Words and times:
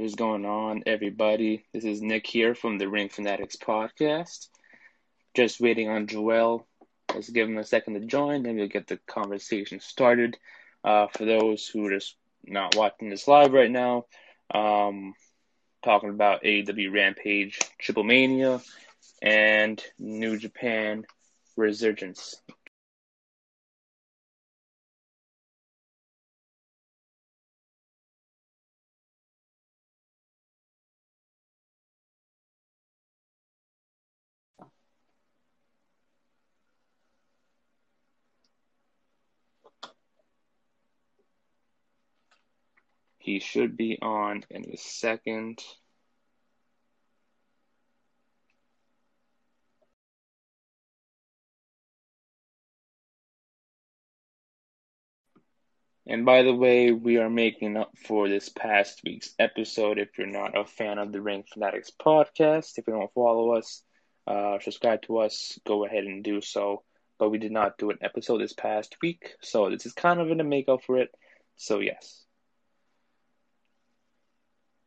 What 0.00 0.06
is 0.06 0.14
going 0.14 0.46
on, 0.46 0.84
everybody? 0.86 1.66
This 1.74 1.84
is 1.84 2.00
Nick 2.00 2.26
here 2.26 2.54
from 2.54 2.78
the 2.78 2.88
Ring 2.88 3.10
Fanatics 3.10 3.56
podcast. 3.56 4.48
Just 5.34 5.60
waiting 5.60 5.90
on 5.90 6.06
Joel. 6.06 6.66
Let's 7.12 7.28
give 7.28 7.46
him 7.46 7.58
a 7.58 7.64
second 7.64 8.00
to 8.00 8.00
join, 8.06 8.42
then 8.42 8.56
we'll 8.56 8.68
get 8.68 8.86
the 8.86 8.96
conversation 9.06 9.78
started. 9.78 10.38
Uh, 10.82 11.08
for 11.08 11.26
those 11.26 11.66
who 11.66 11.84
are 11.84 11.90
just 11.90 12.16
not 12.46 12.76
watching 12.76 13.10
this 13.10 13.28
live 13.28 13.52
right 13.52 13.70
now, 13.70 14.06
um, 14.54 15.12
talking 15.84 16.08
about 16.08 16.44
AEW 16.44 16.94
Rampage, 16.94 17.58
Triple 17.78 18.04
Mania, 18.04 18.62
and 19.20 19.84
New 19.98 20.38
Japan 20.38 21.04
Resurgence. 21.58 22.40
He 43.30 43.38
should 43.38 43.76
be 43.76 43.96
on 44.02 44.42
in 44.50 44.68
a 44.68 44.76
second. 44.76 45.62
And 56.08 56.26
by 56.26 56.42
the 56.42 56.52
way, 56.52 56.90
we 56.90 57.18
are 57.18 57.30
making 57.30 57.76
up 57.76 57.96
for 58.04 58.28
this 58.28 58.48
past 58.48 59.00
week's 59.04 59.32
episode. 59.38 60.00
If 60.00 60.18
you're 60.18 60.26
not 60.26 60.58
a 60.58 60.64
fan 60.64 60.98
of 60.98 61.12
the 61.12 61.22
Ring 61.22 61.44
Fanatics 61.44 61.92
podcast, 62.04 62.78
if 62.78 62.88
you 62.88 62.94
don't 62.94 63.14
follow 63.14 63.52
us, 63.52 63.84
uh, 64.26 64.58
subscribe 64.58 65.02
to 65.02 65.18
us, 65.18 65.56
go 65.64 65.84
ahead 65.84 66.02
and 66.02 66.24
do 66.24 66.40
so. 66.40 66.82
But 67.20 67.30
we 67.30 67.38
did 67.38 67.52
not 67.52 67.78
do 67.78 67.90
an 67.90 67.98
episode 68.00 68.38
this 68.38 68.54
past 68.54 68.96
week, 69.00 69.36
so 69.40 69.70
this 69.70 69.86
is 69.86 69.92
kind 69.92 70.18
of 70.18 70.32
in 70.32 70.40
a 70.40 70.44
make 70.44 70.68
up 70.68 70.82
for 70.82 70.98
it. 70.98 71.10
So, 71.54 71.78
yes. 71.78 72.26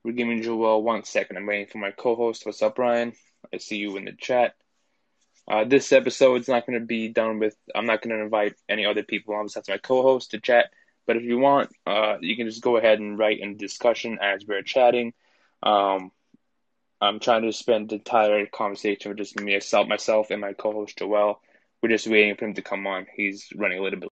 We're 0.04 0.14
giving 0.14 0.42
Joel 0.42 0.84
one 0.84 1.04
second. 1.04 1.38
I'm 1.38 1.46
waiting 1.46 1.68
for 1.68 1.78
my 1.78 1.92
co 1.92 2.16
host. 2.16 2.46
What's 2.46 2.62
up, 2.62 2.78
Ryan? 2.78 3.14
I 3.54 3.58
see 3.58 3.78
you 3.78 3.96
in 3.98 4.06
the 4.06 4.14
chat. 4.14 4.56
Uh, 5.48 5.66
this 5.66 5.92
episode 5.92 6.42
is 6.42 6.48
not 6.48 6.66
going 6.66 6.80
to 6.80 6.86
be 6.86 7.10
done 7.10 7.40
with, 7.40 7.56
I'm 7.76 7.86
not 7.86 8.02
going 8.02 8.16
to 8.16 8.24
invite 8.24 8.56
any 8.70 8.86
other 8.86 9.04
people. 9.04 9.36
I'm 9.36 9.48
just 9.48 9.56
have 9.56 9.68
my 9.68 9.78
co 9.78 10.02
host 10.02 10.32
to 10.32 10.40
chat 10.40 10.72
but 11.06 11.18
if 11.18 11.24
you 11.24 11.38
want, 11.38 11.70
uh, 11.86 12.18
you 12.22 12.36
can 12.36 12.48
just 12.48 12.62
go 12.62 12.78
ahead 12.78 13.00
and 13.00 13.18
write 13.18 13.40
in 13.40 13.58
discussion 13.58 14.20
as 14.22 14.46
we're 14.48 14.62
chatting. 14.62 15.14
Um, 15.62 16.12
I'm 17.02 17.20
trying 17.20 17.42
to 17.44 17.52
spend 17.52 17.90
the 17.90 17.96
entire 17.96 18.46
conversation 18.46 19.10
with 19.10 19.18
just 19.18 19.40
me 19.40 19.54
myself, 19.54 19.88
myself, 19.88 20.32
and 20.32 20.40
my 20.40 20.54
co-host 20.54 20.98
Joel. 20.98 21.42
We're 21.82 21.90
just 21.90 22.08
waiting 22.08 22.36
for 22.36 22.46
him 22.46 22.54
to 22.54 22.62
come 22.62 22.88
on. 22.88 23.08
He's 23.14 23.50
running 23.56 23.80
a 23.80 23.84
little 23.84 24.00
bit. 24.00 24.10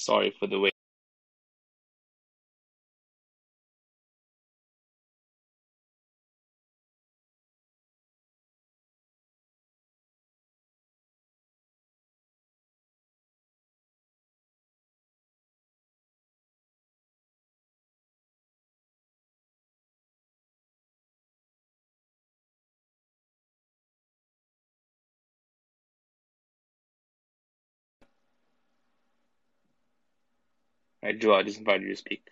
Sorry 0.00 0.34
for 0.40 0.46
the 0.46 0.58
wait. 0.58 0.74
Joel, 31.18 31.36
I 31.36 31.42
just 31.42 31.58
invited 31.58 31.82
you 31.82 31.90
to 31.90 31.96
speak. 31.96 32.22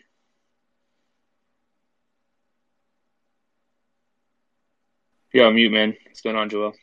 You're 5.33 5.47
on 5.47 5.55
mute, 5.55 5.73
man. 5.73 5.97
What's 6.07 6.23
going 6.23 6.37
on, 6.37 6.49
Joel? 6.49 6.75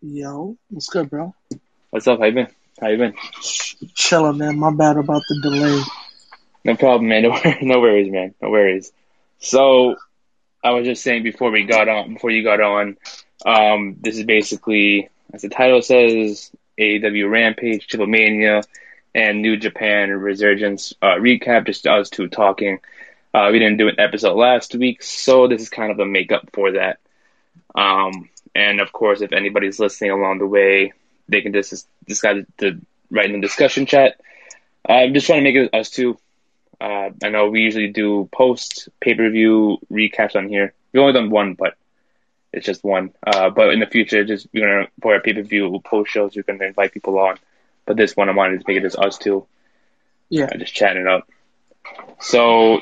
Yo, 0.00 0.56
what's 0.68 0.88
good, 0.88 1.08
bro? 1.10 1.34
What's 1.90 2.06
up? 2.06 2.20
How 2.20 2.26
you 2.26 2.32
been? 2.32 2.48
How 2.80 2.88
you 2.88 2.98
been? 2.98 3.14
Chilling, 3.94 4.38
man. 4.38 4.58
My 4.58 4.72
bad 4.72 4.96
about 4.96 5.22
the 5.28 5.40
delay. 5.40 5.82
No 6.64 6.76
problem, 6.76 7.08
man. 7.08 7.22
No, 7.62 7.74
no 7.74 7.80
worries, 7.80 8.10
man. 8.10 8.34
No 8.42 8.50
worries. 8.50 8.92
So, 9.38 9.96
I 10.62 10.72
was 10.72 10.84
just 10.86 11.02
saying 11.02 11.22
before 11.22 11.50
we 11.50 11.64
got 11.64 11.88
on, 11.88 12.14
before 12.14 12.30
you 12.30 12.44
got 12.44 12.60
on, 12.60 12.96
um, 13.46 13.96
this 14.00 14.18
is 14.18 14.24
basically, 14.24 15.08
as 15.32 15.42
the 15.42 15.48
title 15.48 15.80
says, 15.82 16.50
AEW 16.78 17.30
Rampage, 17.30 17.86
Triple 17.86 18.06
Mania, 18.06 18.62
and 19.14 19.42
New 19.42 19.56
Japan 19.56 20.10
Resurgence 20.10 20.94
uh, 21.02 21.16
recap, 21.16 21.66
just 21.66 21.86
us 21.86 22.10
two 22.10 22.28
talking. 22.28 22.80
Uh, 23.34 23.50
we 23.52 23.58
didn't 23.58 23.78
do 23.78 23.88
an 23.88 23.98
episode 23.98 24.34
last 24.34 24.74
week, 24.74 25.02
so 25.02 25.48
this 25.48 25.62
is 25.62 25.68
kind 25.68 25.90
of 25.90 25.98
a 25.98 26.06
makeup 26.06 26.48
for 26.52 26.72
that. 26.72 26.98
Um, 27.74 28.28
and 28.54 28.80
of 28.80 28.92
course, 28.92 29.20
if 29.20 29.32
anybody's 29.32 29.78
listening 29.78 30.10
along 30.10 30.38
the 30.38 30.46
way, 30.46 30.92
they 31.28 31.42
can 31.42 31.52
just 31.52 31.86
decide 32.06 32.46
to 32.58 32.80
write 33.10 33.26
in 33.26 33.40
the 33.40 33.46
discussion 33.46 33.86
chat. 33.86 34.20
I'm 34.88 35.14
just 35.14 35.26
trying 35.26 35.44
to 35.44 35.44
make 35.44 35.56
it 35.56 35.74
us 35.74 35.90
two. 35.90 36.18
Uh, 36.80 37.10
I 37.22 37.28
know 37.28 37.48
we 37.48 37.60
usually 37.60 37.88
do 37.88 38.28
post 38.32 38.88
pay 39.00 39.14
per 39.14 39.30
view 39.30 39.78
recaps 39.90 40.36
on 40.36 40.48
here. 40.48 40.72
We've 40.92 41.02
only 41.02 41.12
done 41.12 41.30
one, 41.30 41.54
but 41.54 41.74
it's 42.52 42.64
just 42.66 42.82
one. 42.82 43.12
Uh, 43.26 43.50
but 43.50 43.72
in 43.72 43.80
the 43.80 43.86
future, 43.86 44.24
just 44.24 44.48
we're 44.52 44.66
gonna 44.66 44.88
for 45.02 45.14
our 45.14 45.20
pay 45.20 45.34
per 45.34 45.42
view 45.42 45.80
post 45.84 46.10
shows, 46.10 46.34
we're 46.34 46.42
gonna 46.42 46.64
invite 46.64 46.92
people 46.92 47.18
on. 47.18 47.38
But 47.88 47.96
this 47.96 48.14
one, 48.14 48.28
I 48.28 48.34
wanted 48.34 48.58
to 48.60 48.64
make 48.68 48.76
it 48.76 48.82
just 48.82 48.98
us 48.98 49.18
two. 49.18 49.46
Yeah. 50.28 50.44
Uh, 50.44 50.58
just 50.58 50.74
chatting 50.74 51.02
it 51.02 51.08
up. 51.08 51.26
So, 52.20 52.80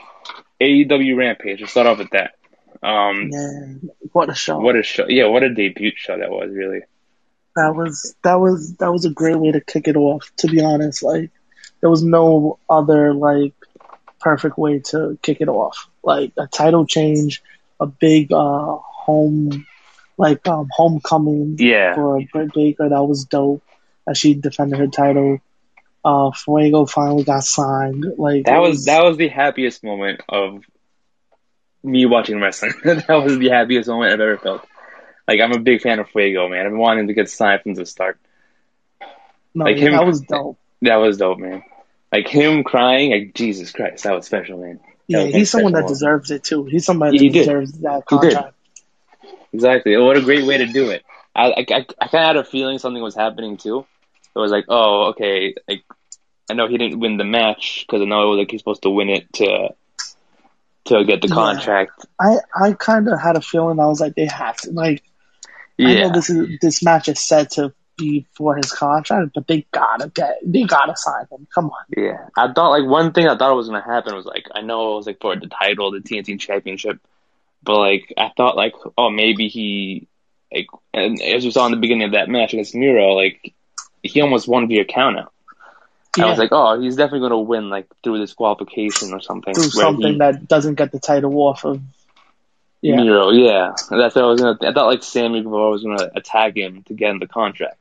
AEW 0.60 1.16
Rampage. 1.16 1.60
Let's 1.60 1.70
start 1.72 1.86
off 1.86 1.98
with 1.98 2.10
that. 2.10 2.32
Um, 2.82 3.30
Man, 3.30 3.88
what 4.12 4.28
a 4.28 4.34
show! 4.34 4.58
what 4.58 4.76
a 4.76 4.82
show! 4.82 5.06
Yeah, 5.08 5.26
what 5.28 5.42
a 5.42 5.52
debut 5.54 5.92
show 5.96 6.18
that 6.18 6.30
was. 6.30 6.50
Really. 6.52 6.80
that 7.56 7.74
was 7.74 8.14
that 8.22 8.34
was 8.38 8.74
that 8.76 8.92
was 8.92 9.04
a 9.06 9.10
great 9.10 9.36
way 9.38 9.52
to 9.52 9.60
kick 9.62 9.88
it 9.88 9.96
off. 9.96 10.30
To 10.38 10.48
be 10.48 10.60
honest, 10.62 11.02
like 11.02 11.30
there 11.80 11.88
was 11.90 12.02
no 12.04 12.58
other 12.68 13.14
like 13.14 13.54
perfect 14.20 14.58
way 14.58 14.80
to 14.90 15.18
kick 15.22 15.38
it 15.40 15.48
off. 15.48 15.88
Like 16.02 16.32
a 16.36 16.46
title 16.46 16.86
change, 16.86 17.42
a 17.80 17.86
big 17.86 18.30
uh 18.32 18.76
home 18.82 19.66
like 20.18 20.46
um 20.46 20.68
homecoming 20.70 21.56
Yeah. 21.58 21.94
for 21.94 22.20
Britt 22.32 22.52
Baker. 22.52 22.88
That 22.90 23.04
was 23.04 23.24
dope. 23.24 23.62
As 24.06 24.18
she 24.18 24.34
defended 24.34 24.78
her 24.78 24.86
title. 24.86 25.40
Uh, 26.04 26.30
Fuego 26.30 26.86
finally 26.86 27.24
got 27.24 27.42
signed. 27.42 28.04
Like 28.16 28.44
That 28.44 28.58
it 28.58 28.60
was 28.60 28.84
that 28.84 29.02
was 29.02 29.16
the 29.16 29.26
happiest 29.28 29.82
moment 29.82 30.20
of 30.28 30.62
me 31.82 32.06
watching 32.06 32.40
wrestling. 32.40 32.74
that 32.84 33.08
was 33.08 33.38
the 33.38 33.48
happiest 33.48 33.88
moment 33.88 34.12
I've 34.12 34.20
ever 34.20 34.38
felt. 34.38 34.64
Like 35.26 35.40
I'm 35.40 35.52
a 35.52 35.58
big 35.58 35.82
fan 35.82 35.98
of 35.98 36.08
Fuego, 36.10 36.48
man. 36.48 36.64
I've 36.64 36.70
been 36.72 36.78
wanting 36.78 37.08
to 37.08 37.14
get 37.14 37.28
signed 37.28 37.62
from 37.62 37.74
the 37.74 37.84
start. 37.84 38.18
no, 39.54 39.64
like 39.64 39.78
yeah, 39.78 39.86
him- 39.86 39.92
that 39.94 40.06
was 40.06 40.20
dope. 40.20 40.58
That 40.82 40.96
was 40.96 41.16
dope, 41.16 41.38
man. 41.38 41.64
Like 42.12 42.28
him 42.28 42.62
crying, 42.62 43.10
like 43.10 43.34
Jesus 43.34 43.72
Christ, 43.72 44.04
that 44.04 44.12
was 44.14 44.26
special, 44.26 44.58
man. 44.60 44.78
That 44.78 44.86
Yeah, 45.08 45.24
he's 45.24 45.50
someone 45.50 45.72
that 45.72 45.88
deserves 45.88 46.30
it 46.30 46.44
too. 46.44 46.64
He's 46.64 46.84
somebody 46.84 47.18
He 47.18 47.28
that 47.28 47.32
did. 47.32 47.38
deserves 47.40 47.72
that 47.80 48.06
contract. 48.06 48.54
Exactly. 49.52 49.96
What 49.96 50.16
a 50.16 50.22
great 50.22 50.44
way 50.46 50.58
to 50.58 50.66
do 50.66 50.90
it. 50.90 51.02
I 51.34 51.46
I, 51.50 51.66
I, 51.70 51.86
I 52.00 52.08
kind 52.08 52.22
of 52.22 52.26
had 52.26 52.36
a 52.36 52.44
feeling 52.44 52.78
something 52.78 53.02
was 53.02 53.14
happening 53.16 53.56
too, 53.56 53.86
it 54.36 54.40
was 54.40 54.52
like, 54.52 54.66
oh, 54.68 55.08
okay, 55.10 55.54
like 55.68 55.84
I 56.50 56.54
know 56.54 56.68
he 56.68 56.78
didn't 56.78 57.00
win 57.00 57.16
the 57.18 57.24
match 57.24 57.84
because 57.86 58.02
I 58.02 58.06
know 58.06 58.24
it 58.24 58.30
was 58.30 58.38
like 58.38 58.50
he's 58.52 58.60
supposed 58.60 58.82
to 58.82 58.90
win 58.90 59.10
it 59.10 59.32
to 59.34 59.70
to 60.86 61.04
get 61.04 61.22
the 61.22 61.28
Yeah. 61.28 61.34
contract. 61.34 62.06
I 62.20 62.36
I 62.54 62.72
kind 62.74 63.08
of 63.08 63.20
had 63.20 63.36
a 63.36 63.40
feeling 63.42 63.80
I 63.80 63.86
was 63.86 64.00
like 64.00 64.14
they 64.14 64.26
have 64.26 64.56
to 64.58 64.70
like 64.72 65.02
Yeah. 65.78 65.88
I 65.88 65.94
Yeah, 65.94 66.02
know 66.02 66.10
this 66.10 66.30
is 66.30 66.58
this 66.60 66.82
match 66.82 67.08
is 67.08 67.20
set 67.20 67.52
to 67.52 67.72
be 67.98 68.26
for 68.36 68.56
his 68.56 68.72
contract, 68.72 69.32
but 69.34 69.46
they 69.46 69.66
gotta 69.72 70.08
get 70.08 70.38
they 70.44 70.64
gotta 70.64 70.96
sign 70.96 71.26
him. 71.30 71.46
Come 71.54 71.66
on. 71.66 71.84
yeah. 71.96 72.28
I 72.36 72.52
thought 72.52 72.70
like 72.70 72.88
one 72.88 73.12
thing 73.12 73.28
I 73.28 73.36
thought 73.36 73.56
was 73.56 73.68
gonna 73.68 73.82
happen 73.82 74.14
was 74.14 74.26
like 74.26 74.46
I 74.54 74.62
know 74.62 74.94
it 74.94 74.96
was 74.96 75.06
like 75.06 75.20
for 75.20 75.36
the 75.36 75.46
title, 75.48 75.90
the 75.92 76.00
TNT 76.00 76.36
Championship, 76.36 76.98
but 77.62 77.78
like 77.78 78.12
I 78.16 78.30
thought 78.36 78.56
like 78.56 78.74
oh 78.98 79.10
maybe 79.10 79.48
he 79.48 80.08
like 80.52 80.66
and 80.94 81.20
as 81.22 81.44
we 81.44 81.50
saw 81.50 81.66
in 81.66 81.72
the 81.72 81.78
beginning 81.78 82.04
of 82.06 82.12
that 82.12 82.28
match 82.28 82.52
against 82.52 82.74
Miro, 82.74 83.12
like 83.14 83.54
he 84.12 84.20
almost 84.20 84.48
won 84.48 84.68
via 84.68 84.84
countout. 84.84 85.28
I 86.18 86.24
was 86.30 86.38
like, 86.38 86.48
oh, 86.52 86.80
he's 86.80 86.96
definitely 86.96 87.28
gonna 87.28 87.40
win 87.42 87.68
like 87.68 87.86
through 88.02 88.18
this 88.20 88.32
qualification 88.32 89.12
or 89.12 89.20
something. 89.20 89.52
Where 89.54 89.64
something 89.68 90.12
he- 90.14 90.18
that 90.18 90.48
doesn't 90.48 90.76
get 90.76 90.90
the 90.90 90.98
title 90.98 91.34
off 91.42 91.64
of. 91.64 91.80
Yeah. 92.80 92.96
Miro, 92.96 93.30
yeah. 93.30 93.74
That's 93.90 94.14
what 94.14 94.24
I 94.24 94.26
was 94.26 94.40
gonna. 94.40 94.58
I 94.62 94.72
thought 94.72 94.86
like 94.86 95.02
Sammy 95.02 95.42
Guevara 95.42 95.70
was 95.70 95.82
gonna 95.82 96.10
attack 96.14 96.56
him 96.56 96.84
to 96.84 96.94
get 96.94 97.10
him 97.10 97.18
the 97.18 97.26
contract, 97.26 97.76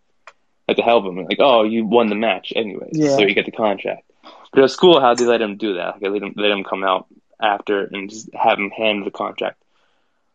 like 0.68 0.78
to 0.78 0.84
help 0.84 1.06
him. 1.06 1.16
Like, 1.24 1.38
oh, 1.40 1.64
you 1.64 1.86
won 1.86 2.08
the 2.08 2.16
match 2.16 2.52
anyway, 2.56 2.90
Yeah. 2.92 3.16
so 3.16 3.22
you 3.22 3.34
get 3.34 3.46
the 3.46 3.52
contract. 3.52 4.04
But 4.52 4.60
it 4.60 4.64
was 4.64 4.76
cool 4.76 5.00
how 5.00 5.14
they 5.14 5.26
let 5.26 5.42
him 5.42 5.58
do 5.58 5.76
that. 5.76 5.94
Like, 5.96 6.02
they 6.02 6.10
let 6.10 6.24
him 6.24 6.34
let 6.36 6.52
him 6.52 6.64
come 6.64 6.84
out 6.84 7.08
after 7.42 7.84
and 7.86 8.10
just 8.10 8.30
have 8.34 8.58
him 8.58 8.70
hand 8.72 9.06
the 9.06 9.12
contract. 9.12 9.62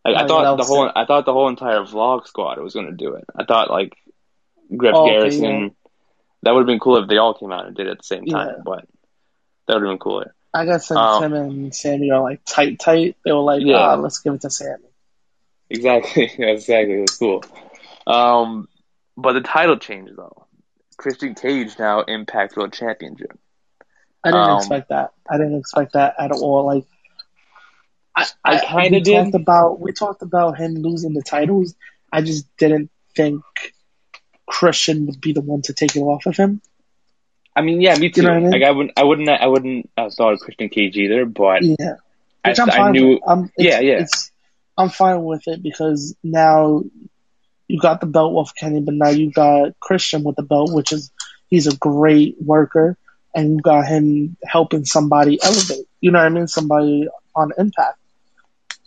Like, 0.05 0.15
Oh, 0.17 0.25
I 0.25 0.27
thought 0.27 0.57
the 0.57 0.65
whole. 0.65 0.91
I 0.95 1.05
thought 1.05 1.25
the 1.27 1.33
whole 1.33 1.49
entire 1.49 1.81
vlog 1.81 2.27
squad 2.27 2.59
was 2.59 2.75
gonna 2.75 2.93
do 2.93 3.15
it. 3.17 3.25
I 3.37 3.45
thought 3.45 3.71
like 3.71 3.95
Griff 4.75 4.95
Oh, 4.95 5.03
okay, 5.05 5.19
Garrison. 5.19 5.45
yeah. 5.45 5.69
That 6.43 6.53
would 6.53 6.61
have 6.61 6.67
been 6.67 6.81
cool 6.81 6.97
if 7.03 7.09
they 7.09 7.19
all 7.19 7.35
came 7.35 7.53
out 7.53 7.67
and 7.67 7.77
did 7.77 7.87
it 7.87 7.91
at 7.93 7.99
the 7.99 8.05
same 8.05 8.25
time, 8.27 8.49
Yeah. 8.57 8.63
but 8.65 8.87
that 9.67 9.75
would 9.75 9.83
have 9.83 9.91
been 9.93 9.99
cooler. 9.99 10.35
I 10.55 10.65
guess 10.65 10.89
since 10.89 10.99
Oh. 11.01 11.21
him 11.21 11.33
and 11.35 11.75
Sammy 11.75 12.11
are 12.11 12.23
like 12.23 12.41
tight, 12.45 12.79
tight, 12.81 13.17
they 13.25 13.33
were 13.33 13.41
like, 13.41 13.63
Yeah. 13.63 13.77
ah, 13.77 13.95
let's 13.95 14.21
give 14.21 14.35
it 14.35 14.41
to 14.43 14.51
Sammy. 14.51 14.85
Exactly. 15.69 16.25
exactly. 16.39 16.95
It 16.95 17.01
was 17.03 17.17
cool. 17.17 17.45
Um, 18.07 18.69
but 19.17 19.35
the 19.35 19.43
title 19.43 19.77
change 19.79 20.11
though. 20.17 20.47
Christian 20.97 21.35
Cage 21.35 21.79
now 21.79 22.03
Impact 22.03 22.57
World 22.57 22.73
Championship. 22.73 23.39
I 24.25 24.31
didn't 24.33 24.51
Um, 24.51 24.57
expect 24.59 24.89
that. 24.91 25.13
I 25.31 25.39
didn't 25.39 25.59
expect 25.59 25.93
that 25.95 26.15
at 26.19 26.33
all. 26.33 26.67
Like, 26.67 26.85
I, 28.17 28.27
I 28.45 28.59
kinda 28.59 29.01
did. 29.01 29.25
Talked 29.25 29.35
about 29.35 29.81
we 29.81 29.93
talked 29.93 30.23
about 30.23 30.59
him 30.59 30.75
losing 30.75 31.15
the 31.15 31.23
titles. 31.23 31.75
I 32.13 32.23
just 32.23 32.45
didn't 32.57 32.91
think 33.17 33.43
Christian 34.50 35.06
would 35.06 35.20
be 35.20 35.32
the 35.32 35.41
one 35.41 35.62
to 35.62 35.73
take 35.73 35.94
it 35.94 36.00
off 36.00 36.26
of 36.26 36.37
him. 36.37 36.61
I 37.55 37.62
mean, 37.62 37.81
yeah, 37.81 37.97
me 37.97 38.11
too. 38.11 38.23
You 38.23 38.26
know 38.26 38.35
I 38.35 38.41
mean? 38.41 38.50
Like 38.50 38.62
I 38.64 38.73
wouldn't, 38.73 38.99
I 38.99 39.05
wouldn't, 39.05 39.29
I 39.29 39.47
wouldn't 39.47 39.91
have 39.97 40.12
thought 40.12 40.32
of 40.32 40.41
Christian 40.41 40.69
Cage 40.69 40.97
either. 40.97 41.25
But 41.25 41.62
Yeah, 41.62 41.97
I, 42.44 42.55
I 42.58 42.91
knew, 42.91 43.11
with. 43.11 43.20
I'm, 43.26 43.44
it's, 43.44 43.52
Yeah, 43.58 43.79
yeah. 43.81 44.00
It's, 44.00 44.32
I'm 44.76 44.88
fine 44.88 45.23
with 45.23 45.47
it 45.47 45.62
because 45.62 46.17
now 46.25 46.82
you 47.69 47.79
got 47.79 48.00
the 48.00 48.06
belt 48.06 48.35
off 48.35 48.52
Kenny, 48.56 48.81
but 48.81 48.94
now 48.94 49.11
you 49.11 49.31
got 49.31 49.79
Christian 49.79 50.25
with 50.25 50.35
the 50.35 50.43
belt, 50.43 50.73
which 50.73 50.93
is 50.93 51.12
he's 51.49 51.69
a 51.69 51.76
great 51.76 52.37
worker, 52.41 52.96
and 53.32 53.53
you 53.53 53.61
got 53.61 53.87
him 53.87 54.37
helping 54.44 54.85
somebody 54.85 55.38
elevate. 55.41 55.87
You 56.00 56.11
know 56.11 56.19
what 56.19 56.26
I 56.26 56.31
mean? 56.31 56.49
Somebody 56.49 57.08
on 57.37 57.53
Impact. 57.56 57.99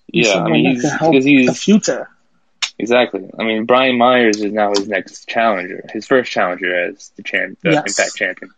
Yeah. 0.07 0.43
I 0.43 0.49
mean, 0.49 0.75
he's 0.75 0.83
help 0.91 1.11
because 1.11 1.25
the 1.25 1.53
future. 1.53 2.09
Exactly. 2.83 3.29
I 3.39 3.43
mean, 3.43 3.65
Brian 3.65 3.97
Myers 3.97 4.41
is 4.41 4.51
now 4.51 4.69
his 4.71 4.87
next 4.87 5.27
challenger, 5.27 5.83
his 5.91 6.05
first 6.05 6.31
challenger 6.31 6.87
as 6.89 7.09
the 7.15 7.23
champ, 7.23 7.59
the 7.61 7.71
Yes. 7.71 7.97
Impact 7.99 8.15
champion. 8.15 8.51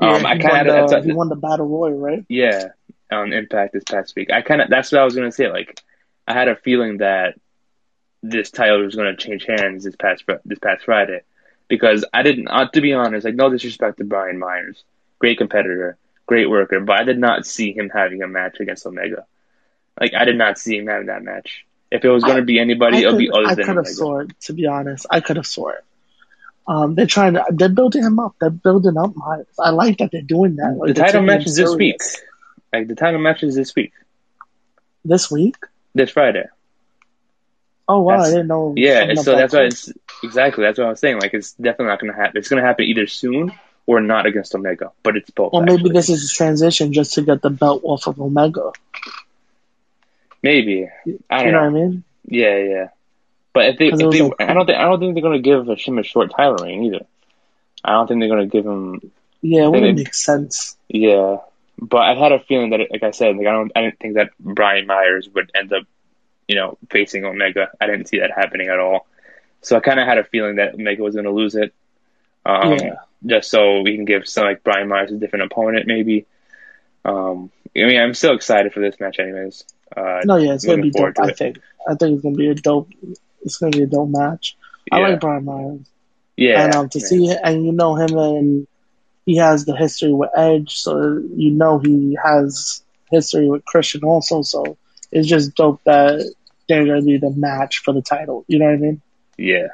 Yeah, 0.00 0.08
Um, 0.16 0.26
I 0.26 0.34
he, 0.36 0.40
kind 0.42 0.68
won 0.68 0.78
of, 0.78 0.90
the, 0.90 1.02
he 1.02 1.12
won 1.12 1.28
the 1.28 1.36
battle 1.36 1.66
royal, 1.66 1.98
right? 1.98 2.24
Yeah, 2.28 2.68
on 3.10 3.32
Impact 3.32 3.72
this 3.72 3.84
past 3.84 4.14
week. 4.14 4.30
I 4.30 4.42
kind 4.42 4.60
of 4.60 4.68
that's 4.68 4.92
what 4.92 5.00
I 5.00 5.04
was 5.04 5.14
gonna 5.16 5.32
say. 5.32 5.48
Like, 5.50 5.82
I 6.28 6.34
had 6.34 6.48
a 6.48 6.56
feeling 6.56 6.98
that 6.98 7.38
this 8.22 8.50
title 8.50 8.82
was 8.84 8.94
gonna 8.94 9.16
change 9.16 9.44
hands 9.46 9.84
this 9.84 9.96
past 9.96 10.24
this 10.44 10.58
past 10.58 10.84
Friday 10.84 11.22
because 11.68 12.04
I 12.12 12.22
didn't. 12.22 12.48
Uh, 12.48 12.68
to 12.68 12.80
be 12.80 12.92
honest, 12.92 13.24
like 13.24 13.34
no 13.34 13.50
disrespect 13.50 13.98
to 13.98 14.04
Brian 14.04 14.38
Myers, 14.38 14.84
great 15.18 15.38
competitor, 15.38 15.96
great 16.26 16.48
worker, 16.50 16.80
but 16.80 17.00
I 17.00 17.04
did 17.04 17.18
not 17.18 17.46
see 17.46 17.72
him 17.72 17.88
having 17.88 18.22
a 18.22 18.28
match 18.28 18.60
against 18.60 18.86
Omega. 18.86 19.24
Like, 20.00 20.12
I 20.14 20.24
did 20.26 20.36
not 20.36 20.58
see 20.58 20.76
him 20.76 20.86
having 20.88 21.06
that 21.06 21.22
match. 21.22 21.65
If 21.90 22.04
it 22.04 22.08
was 22.08 22.24
gonna 22.24 22.42
be 22.42 22.58
anybody, 22.58 22.98
I 22.98 23.00
it'll 23.00 23.18
be 23.18 23.30
other 23.30 23.46
I 23.46 23.54
than 23.54 23.64
I 23.64 23.74
could 23.74 23.76
have 23.76 24.30
it. 24.30 24.40
To 24.40 24.52
be 24.52 24.66
honest, 24.66 25.06
I 25.10 25.20
could 25.20 25.36
have 25.36 25.46
it. 25.46 25.84
Um, 26.68 26.94
they're 26.96 27.06
trying 27.06 27.34
to. 27.34 27.44
They're 27.50 27.68
building 27.68 28.02
him 28.02 28.18
up. 28.18 28.34
They're 28.40 28.50
building 28.50 28.96
up 28.96 29.14
Myers. 29.14 29.46
I 29.58 29.70
like 29.70 29.98
that 29.98 30.10
they're 30.10 30.22
doing 30.22 30.56
that. 30.56 30.76
Like, 30.76 30.88
The 30.88 30.94
title 30.94 31.12
taking 31.12 31.26
match 31.26 31.46
is 31.46 31.56
this 31.56 31.74
week. 31.74 32.00
Like 32.72 32.88
the 32.88 32.96
title 32.96 33.20
match 33.20 33.42
is 33.42 33.54
this 33.54 33.74
week, 33.74 33.92
This 35.04 35.30
week? 35.30 35.56
this 35.94 36.10
Friday. 36.10 36.46
Oh 37.88 38.02
wow, 38.02 38.16
That's- 38.16 38.28
I 38.28 38.30
didn't 38.32 38.48
know. 38.48 38.74
Yeah, 38.76 39.14
so 39.14 39.36
that's 39.36 39.54
why 39.54 39.62
it's 39.62 39.92
exactly 40.24 40.64
that's 40.64 40.78
what 40.78 40.88
I 40.88 40.90
was 40.90 41.00
saying. 41.00 41.20
Like 41.20 41.34
it's 41.34 41.52
definitely 41.52 41.86
not 41.86 42.00
going 42.00 42.12
to 42.12 42.18
happen. 42.18 42.36
It's 42.38 42.48
going 42.48 42.60
to 42.60 42.66
happen 42.66 42.84
either 42.86 43.06
soon 43.06 43.52
or 43.86 44.00
not 44.00 44.26
against 44.26 44.54
Omega, 44.54 44.90
but 45.04 45.16
it's 45.16 45.30
both. 45.30 45.50
Or 45.52 45.62
maybe 45.62 45.90
this 45.90 46.10
is 46.10 46.30
a 46.30 46.34
transition 46.34 46.92
just 46.92 47.14
to 47.14 47.22
get 47.22 47.42
the 47.42 47.50
belt 47.50 47.82
off 47.84 48.08
of 48.08 48.20
Omega. 48.20 48.72
Maybe 50.50 50.88
I 51.30 51.36
don't 51.42 51.46
You 51.46 51.52
know 51.52 51.58
know. 51.64 51.70
what 51.70 51.80
I 51.80 51.88
mean? 51.88 52.04
Yeah, 52.26 52.56
yeah. 52.72 52.88
But 53.52 53.66
if 53.70 53.78
they, 53.78 53.86
if 53.86 53.98
they, 53.98 54.22
okay. 54.22 54.44
I 54.44 54.52
don't 54.54 54.66
think 54.66 54.78
I 54.78 54.84
don't 54.84 55.00
think 55.00 55.14
they're 55.14 55.22
going 55.28 55.42
to 55.42 55.48
give 55.50 55.64
Hashim 55.64 55.98
a 55.98 56.02
short 56.02 56.30
title 56.36 56.56
reign 56.64 56.84
either. 56.84 57.04
I 57.84 57.92
don't 57.92 58.06
think 58.06 58.20
they're 58.20 58.28
going 58.28 58.48
to 58.48 58.52
give 58.56 58.66
him. 58.66 59.10
Yeah, 59.42 59.64
it 59.66 59.70
wouldn't 59.70 59.96
make 59.98 60.14
sense. 60.14 60.76
Yeah, 60.88 61.38
but 61.78 61.98
I 62.02 62.14
had 62.14 62.32
a 62.32 62.40
feeling 62.40 62.70
that, 62.70 62.80
like 62.90 63.02
I 63.02 63.12
said, 63.12 63.36
like 63.36 63.46
I 63.46 63.52
don't, 63.52 63.72
I 63.76 63.82
didn't 63.82 63.98
think 63.98 64.14
that 64.14 64.30
Brian 64.40 64.86
Myers 64.86 65.28
would 65.34 65.50
end 65.54 65.72
up, 65.72 65.84
you 66.48 66.56
know, 66.56 66.76
facing 66.90 67.24
Omega. 67.24 67.68
I 67.80 67.86
didn't 67.86 68.06
see 68.08 68.18
that 68.18 68.30
happening 68.30 68.68
at 68.68 68.78
all. 68.80 69.06
So 69.62 69.76
I 69.76 69.80
kind 69.80 70.00
of 70.00 70.06
had 70.06 70.18
a 70.18 70.24
feeling 70.24 70.56
that 70.56 70.74
Omega 70.74 71.02
was 71.02 71.14
going 71.14 71.24
to 71.26 71.32
lose 71.32 71.54
it. 71.54 71.72
Um, 72.44 72.72
Yeah. 72.72 72.96
Just 73.24 73.50
so 73.50 73.80
we 73.82 73.96
can 73.96 74.04
give 74.04 74.28
some 74.28 74.44
like 74.44 74.62
Brian 74.62 74.88
Myers 74.88 75.10
a 75.10 75.16
different 75.16 75.50
opponent, 75.50 75.86
maybe. 75.86 76.26
Um, 77.06 77.50
I 77.76 77.84
mean, 77.84 78.00
I'm 78.00 78.14
still 78.14 78.34
excited 78.34 78.72
for 78.72 78.80
this 78.80 78.98
match, 78.98 79.18
anyways. 79.18 79.64
Uh, 79.96 80.20
No, 80.24 80.36
yeah, 80.36 80.54
it's 80.54 80.64
gonna 80.66 80.82
be 80.82 80.90
dope. 80.90 81.18
I 81.20 81.28
it. 81.28 81.38
think. 81.38 81.58
I 81.88 81.94
think 81.94 82.14
it's 82.14 82.22
gonna 82.22 82.36
be 82.36 82.48
a 82.48 82.54
dope. 82.54 82.90
It's 83.42 83.58
gonna 83.58 83.70
be 83.70 83.82
a 83.82 83.86
dope 83.86 84.08
match. 84.08 84.56
I 84.90 84.98
like 85.00 85.20
Brian 85.20 85.44
Myers, 85.44 85.80
yeah, 86.36 86.64
and 86.64 86.74
um, 86.74 86.88
to 86.88 86.98
man. 86.98 87.06
see 87.06 87.30
and 87.42 87.64
you 87.64 87.72
know 87.72 87.96
him 87.96 88.16
and 88.16 88.66
he 89.24 89.36
has 89.36 89.64
the 89.64 89.76
history 89.76 90.12
with 90.12 90.30
Edge, 90.36 90.76
so 90.76 91.22
you 91.36 91.50
know 91.50 91.78
he 91.78 92.16
has 92.22 92.82
history 93.10 93.48
with 93.48 93.64
Christian 93.64 94.04
also. 94.04 94.42
So 94.42 94.76
it's 95.12 95.28
just 95.28 95.54
dope 95.54 95.82
that 95.84 96.32
they're 96.68 96.86
gonna 96.86 97.02
be 97.02 97.18
the 97.18 97.30
match 97.30 97.78
for 97.78 97.92
the 97.94 98.02
title. 98.02 98.44
You 98.48 98.58
know 98.58 98.66
what 98.66 98.74
I 98.74 98.78
mean? 98.78 99.02
Yeah. 99.36 99.68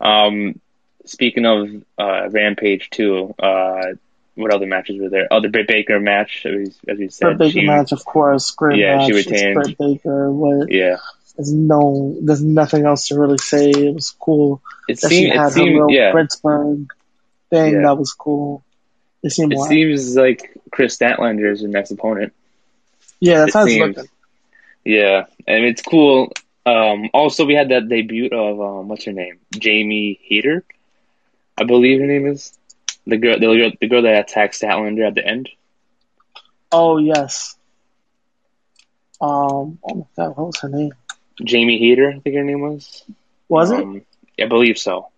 Um, 0.00 0.60
speaking 1.04 1.44
of 1.46 1.68
uh, 1.98 2.28
Rampage 2.30 2.90
too, 2.90 3.34
uh, 3.38 3.94
what 4.38 4.52
other 4.54 4.66
matches 4.66 5.00
were 5.00 5.08
there? 5.08 5.28
Oh, 5.30 5.40
the 5.40 5.48
Britt 5.48 5.68
Baker 5.68 6.00
match, 6.00 6.46
as 6.46 6.98
we, 6.98 7.08
said. 7.08 7.26
Britt 7.26 7.38
Baker 7.38 7.50
she- 7.60 7.66
match, 7.66 7.92
of 7.92 8.04
course. 8.04 8.50
Great 8.52 8.78
Yeah, 8.78 8.96
match. 8.98 9.06
she 9.06 9.12
retained. 9.14 9.54
Britt 9.54 9.78
Baker. 9.78 10.30
With, 10.32 10.68
Yeah, 10.70 10.96
there's 11.36 11.52
no, 11.52 12.16
there's 12.22 12.42
nothing 12.42 12.84
else 12.86 13.08
to 13.08 13.18
really 13.18 13.38
say. 13.38 13.70
It 13.70 13.94
was 13.94 14.10
cool. 14.10 14.62
it 14.88 15.00
that 15.00 15.08
she 15.10 15.16
seemed. 15.16 15.32
It 15.32 15.36
had 15.36 15.44
her 15.44 15.50
seemed. 15.50 15.72
little 15.74 15.90
Yeah, 15.90 16.12
Pittsburgh 16.12 16.86
thing. 17.50 17.74
Yeah. 17.74 17.82
That 17.82 17.98
was 17.98 18.12
cool. 18.12 18.64
It 19.22 19.30
seemed 19.32 19.52
it 19.52 19.58
seems 19.60 20.16
like 20.16 20.56
Kris 20.70 20.96
Statlander 20.96 21.50
is 21.52 21.62
the 21.62 21.68
next 21.68 21.90
opponent. 21.90 22.32
yeah, 23.20 23.38
that's 23.38 23.50
it 23.50 23.58
how 23.58 23.64
it's 23.64 23.72
seems. 23.74 23.96
looking. 23.96 24.10
Yeah, 24.84 25.26
and 25.46 25.64
it's 25.64 25.82
cool. 25.82 26.32
Um, 26.64 27.08
also, 27.14 27.44
we 27.46 27.54
had 27.54 27.70
that 27.70 27.88
debut 27.88 28.28
of 28.30 28.60
um, 28.60 28.88
what's 28.88 29.04
her 29.06 29.12
name, 29.12 29.38
Jamie 29.58 30.20
Hayter, 30.24 30.64
I 31.56 31.64
believe 31.64 32.00
her 32.00 32.06
name 32.06 32.26
is 32.26 32.57
the 33.08 33.16
girl, 33.18 33.38
the 33.38 33.46
girl, 33.46 33.70
the 33.80 33.88
girl 33.88 34.02
that 34.02 34.20
attacked 34.30 34.54
Statlander 34.60 35.06
at 35.06 35.14
the 35.14 35.26
end. 35.26 35.48
Oh 36.70 36.98
yes. 36.98 37.56
Um. 39.20 39.78
Oh 39.82 39.94
my 39.94 40.04
God, 40.16 40.36
what 40.36 40.46
was 40.48 40.60
her 40.60 40.68
name? 40.68 40.92
Jamie 41.44 41.78
Hayter, 41.78 42.10
I 42.10 42.18
think 42.20 42.36
her 42.36 42.44
name 42.44 42.60
was. 42.60 43.04
Was 43.48 43.70
it? 43.70 43.80
Um, 43.80 44.02
I 44.40 44.46
believe 44.46 44.78
so. 44.78 45.08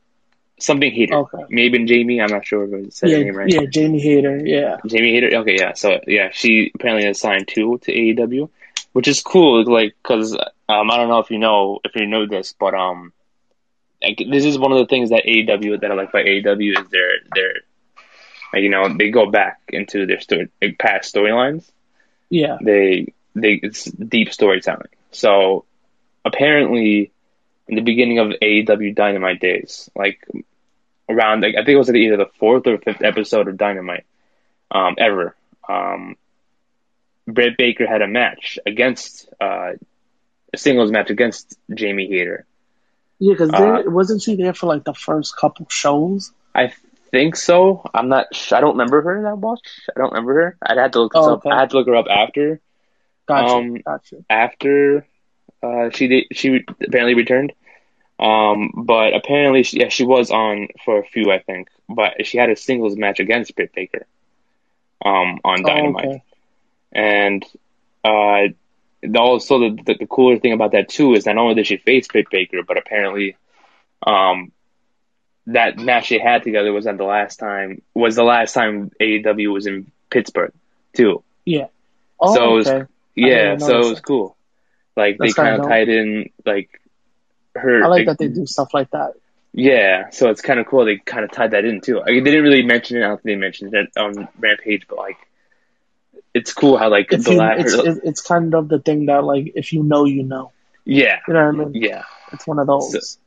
Something 0.58 0.92
Hayter. 0.92 1.14
Okay. 1.14 1.44
Maybe 1.48 1.84
Jamie. 1.84 2.20
I'm 2.20 2.30
not 2.30 2.46
sure 2.46 2.64
if 2.64 2.86
I 2.86 2.88
said 2.90 3.10
Yeah, 3.10 3.18
her 3.18 3.24
name 3.24 3.36
right. 3.36 3.52
yeah, 3.52 3.64
Jamie 3.70 4.00
Hayter. 4.00 4.40
Yeah. 4.44 4.76
Jamie 4.86 5.12
Hayter. 5.12 5.36
Okay, 5.38 5.56
yeah. 5.58 5.72
So 5.74 6.00
yeah, 6.06 6.28
she 6.32 6.70
apparently 6.74 7.08
is 7.08 7.18
signed 7.20 7.48
too 7.48 7.78
to 7.82 7.92
AEW, 7.92 8.48
which 8.92 9.08
is 9.08 9.22
cool. 9.22 9.64
Like, 9.64 9.94
cause 10.02 10.34
um, 10.68 10.90
I 10.90 10.96
don't 10.96 11.08
know 11.08 11.18
if 11.20 11.30
you 11.30 11.38
know 11.38 11.80
if 11.84 11.94
you 11.96 12.06
know 12.06 12.26
this, 12.26 12.54
but 12.58 12.74
um, 12.74 13.12
like, 14.02 14.22
this 14.30 14.44
is 14.44 14.58
one 14.58 14.72
of 14.72 14.78
the 14.78 14.86
things 14.86 15.10
that 15.10 15.24
AEW 15.24 15.80
that 15.80 15.90
I 15.90 15.94
like 15.94 16.12
by 16.12 16.22
AEW 16.24 16.78
is 16.78 16.88
their 16.90 17.10
their, 17.34 17.54
like, 18.52 18.62
you 18.62 18.70
know, 18.70 18.88
they 18.96 19.10
go 19.10 19.30
back 19.30 19.60
into 19.68 20.06
their 20.06 20.20
story, 20.20 20.48
like, 20.60 20.78
past 20.78 21.14
storylines. 21.14 21.70
Yeah. 22.28 22.58
They 22.62 23.12
they 23.34 23.60
it's 23.62 23.84
deep 23.84 24.32
storytelling. 24.32 24.88
So 25.10 25.64
apparently, 26.24 27.12
in 27.68 27.74
the 27.74 27.82
beginning 27.82 28.18
of 28.18 28.28
AEW 28.42 28.94
Dynamite 28.94 29.40
days, 29.40 29.90
like 29.94 30.24
around 31.08 31.42
like 31.42 31.54
I 31.54 31.64
think 31.64 31.70
it 31.70 31.78
was 31.78 31.88
like 31.88 31.96
either 31.96 32.16
the 32.16 32.30
fourth 32.38 32.66
or 32.66 32.78
fifth 32.78 33.02
episode 33.02 33.48
of 33.48 33.56
Dynamite 33.56 34.04
um, 34.70 34.96
ever. 34.98 35.36
Um, 35.68 36.16
Britt 37.26 37.56
Baker 37.56 37.86
had 37.86 38.02
a 38.02 38.08
match 38.08 38.58
against 38.66 39.28
uh, 39.40 39.72
a 40.52 40.56
singles 40.56 40.90
match 40.90 41.10
against 41.10 41.56
Jamie 41.72 42.08
Hayter. 42.08 42.44
Yeah, 43.18 43.34
because 43.34 43.50
Uh, 43.50 43.82
wasn't 43.86 44.22
she 44.22 44.36
there 44.36 44.54
for 44.54 44.66
like 44.66 44.84
the 44.84 44.94
first 44.94 45.36
couple 45.36 45.66
shows? 45.68 46.32
I 46.54 46.72
think 47.10 47.36
so. 47.36 47.82
I'm 47.94 48.08
not. 48.08 48.34
Sh- 48.34 48.52
I 48.52 48.60
don't 48.60 48.72
remember 48.72 49.02
her 49.02 49.22
that 49.22 49.36
much. 49.36 49.60
I 49.94 49.98
don't 50.00 50.12
remember 50.12 50.34
her. 50.34 50.56
I'd 50.62 50.78
have 50.78 50.90
to 50.92 51.00
look 51.02 51.12
Oh, 51.14 51.34
up. 51.34 51.38
okay. 51.46 51.50
I 51.50 51.60
had 51.60 51.70
to 51.70 51.76
look 51.78 51.86
her 51.86 51.96
up 51.96 52.06
after 52.08 52.60
Gotcha, 53.26 53.54
Um, 53.54 53.74
gotcha. 53.76 54.16
after 54.28 55.06
uh, 55.62 55.90
she 55.90 56.08
did, 56.08 56.24
she 56.32 56.64
apparently 56.82 57.14
returned. 57.14 57.52
Um, 58.18 58.72
but 58.84 59.14
apparently, 59.14 59.62
she, 59.62 59.80
yeah, 59.80 59.88
she 59.88 60.04
was 60.04 60.30
on 60.30 60.68
for 60.84 60.98
a 60.98 61.04
few, 61.04 61.30
I 61.30 61.38
think. 61.38 61.68
But 61.88 62.26
she 62.26 62.38
had 62.38 62.50
a 62.50 62.56
singles 62.56 62.96
match 62.96 63.20
against 63.20 63.54
Britt 63.54 63.72
Baker, 63.74 64.06
um, 65.04 65.38
on 65.44 65.60
Oh, 65.64 65.68
Dynamite. 65.68 66.04
okay. 66.06 66.22
And 66.92 67.44
uh, 68.04 68.52
the- 69.02 69.18
also 69.20 69.58
the, 69.60 69.82
the 69.86 69.94
the 70.00 70.06
cooler 70.06 70.38
thing 70.38 70.52
about 70.52 70.72
that 70.72 70.88
too 70.88 71.14
is 71.14 71.24
not 71.26 71.38
only 71.38 71.54
did 71.54 71.66
she 71.66 71.76
face 71.78 72.08
Britt 72.08 72.26
Baker, 72.30 72.62
but 72.66 72.76
apparently, 72.76 73.36
um, 74.06 74.50
that 75.46 75.78
match 75.78 76.10
they 76.10 76.18
had 76.18 76.42
together 76.42 76.72
was 76.72 76.84
not 76.84 76.96
the 76.98 77.04
last 77.04 77.38
time 77.38 77.82
was 77.94 78.14
the 78.16 78.22
last 78.24 78.52
time 78.52 78.90
AEW 79.00 79.52
was 79.52 79.66
in 79.66 79.90
Pittsburgh 80.10 80.52
too. 80.92 81.22
Yeah. 81.44 81.66
Oh, 82.20 82.34
so 82.34 82.42
it 82.42 82.46
oh, 82.46 82.54
was- 82.56 82.86
Yeah, 83.14 83.56
so 83.58 83.74
it 83.76 83.78
was 83.78 83.94
that. 83.94 84.02
cool. 84.04 84.36
Like 84.96 85.16
That's 85.18 85.34
they 85.34 85.42
kind 85.42 85.56
kinda 85.62 85.68
tied 85.68 85.88
in 85.88 86.30
like 86.44 86.80
her. 87.54 87.82
I 87.84 87.88
like 87.88 88.06
that 88.06 88.18
they 88.18 88.28
do 88.28 88.46
stuff 88.46 88.74
like 88.74 88.90
that. 88.90 89.12
Yeah, 89.52 90.10
so 90.10 90.30
it's 90.30 90.42
kind 90.42 90.60
of 90.60 90.66
cool. 90.66 90.84
They 90.84 90.98
kind 90.98 91.24
of 91.24 91.32
tied 91.32 91.52
that 91.52 91.64
in 91.64 91.80
too. 91.80 92.00
I 92.00 92.10
mean, 92.10 92.22
they 92.24 92.30
didn't 92.30 92.44
really 92.44 92.62
mention 92.62 92.98
it. 92.98 93.04
I 93.04 93.08
don't 93.08 93.16
think 93.16 93.24
they 93.24 93.40
mentioned 93.40 93.74
it 93.74 93.88
on 93.96 94.28
Rampage, 94.38 94.86
but 94.88 94.98
like, 94.98 95.16
it's 96.32 96.52
cool 96.52 96.76
how 96.78 96.88
like 96.90 97.12
If 97.12 97.24
the 97.24 97.32
you, 97.32 97.38
last. 97.38 97.60
it's, 97.60 97.74
it- 97.74 98.00
it's 98.04 98.20
kind 98.20 98.54
of 98.54 98.68
the 98.68 98.78
thing 98.78 99.06
that 99.06 99.24
like 99.24 99.52
if 99.56 99.72
you 99.72 99.82
know, 99.82 100.04
you 100.04 100.22
know. 100.22 100.52
yeah, 100.84 101.18
You 101.26 101.34
know 101.34 101.46
what 101.46 101.54
I 101.54 101.64
mean? 101.64 101.72
yeah, 101.74 102.04
It's 102.32 102.46
one 102.46 102.58
of 102.60 102.66
those. 102.68 103.18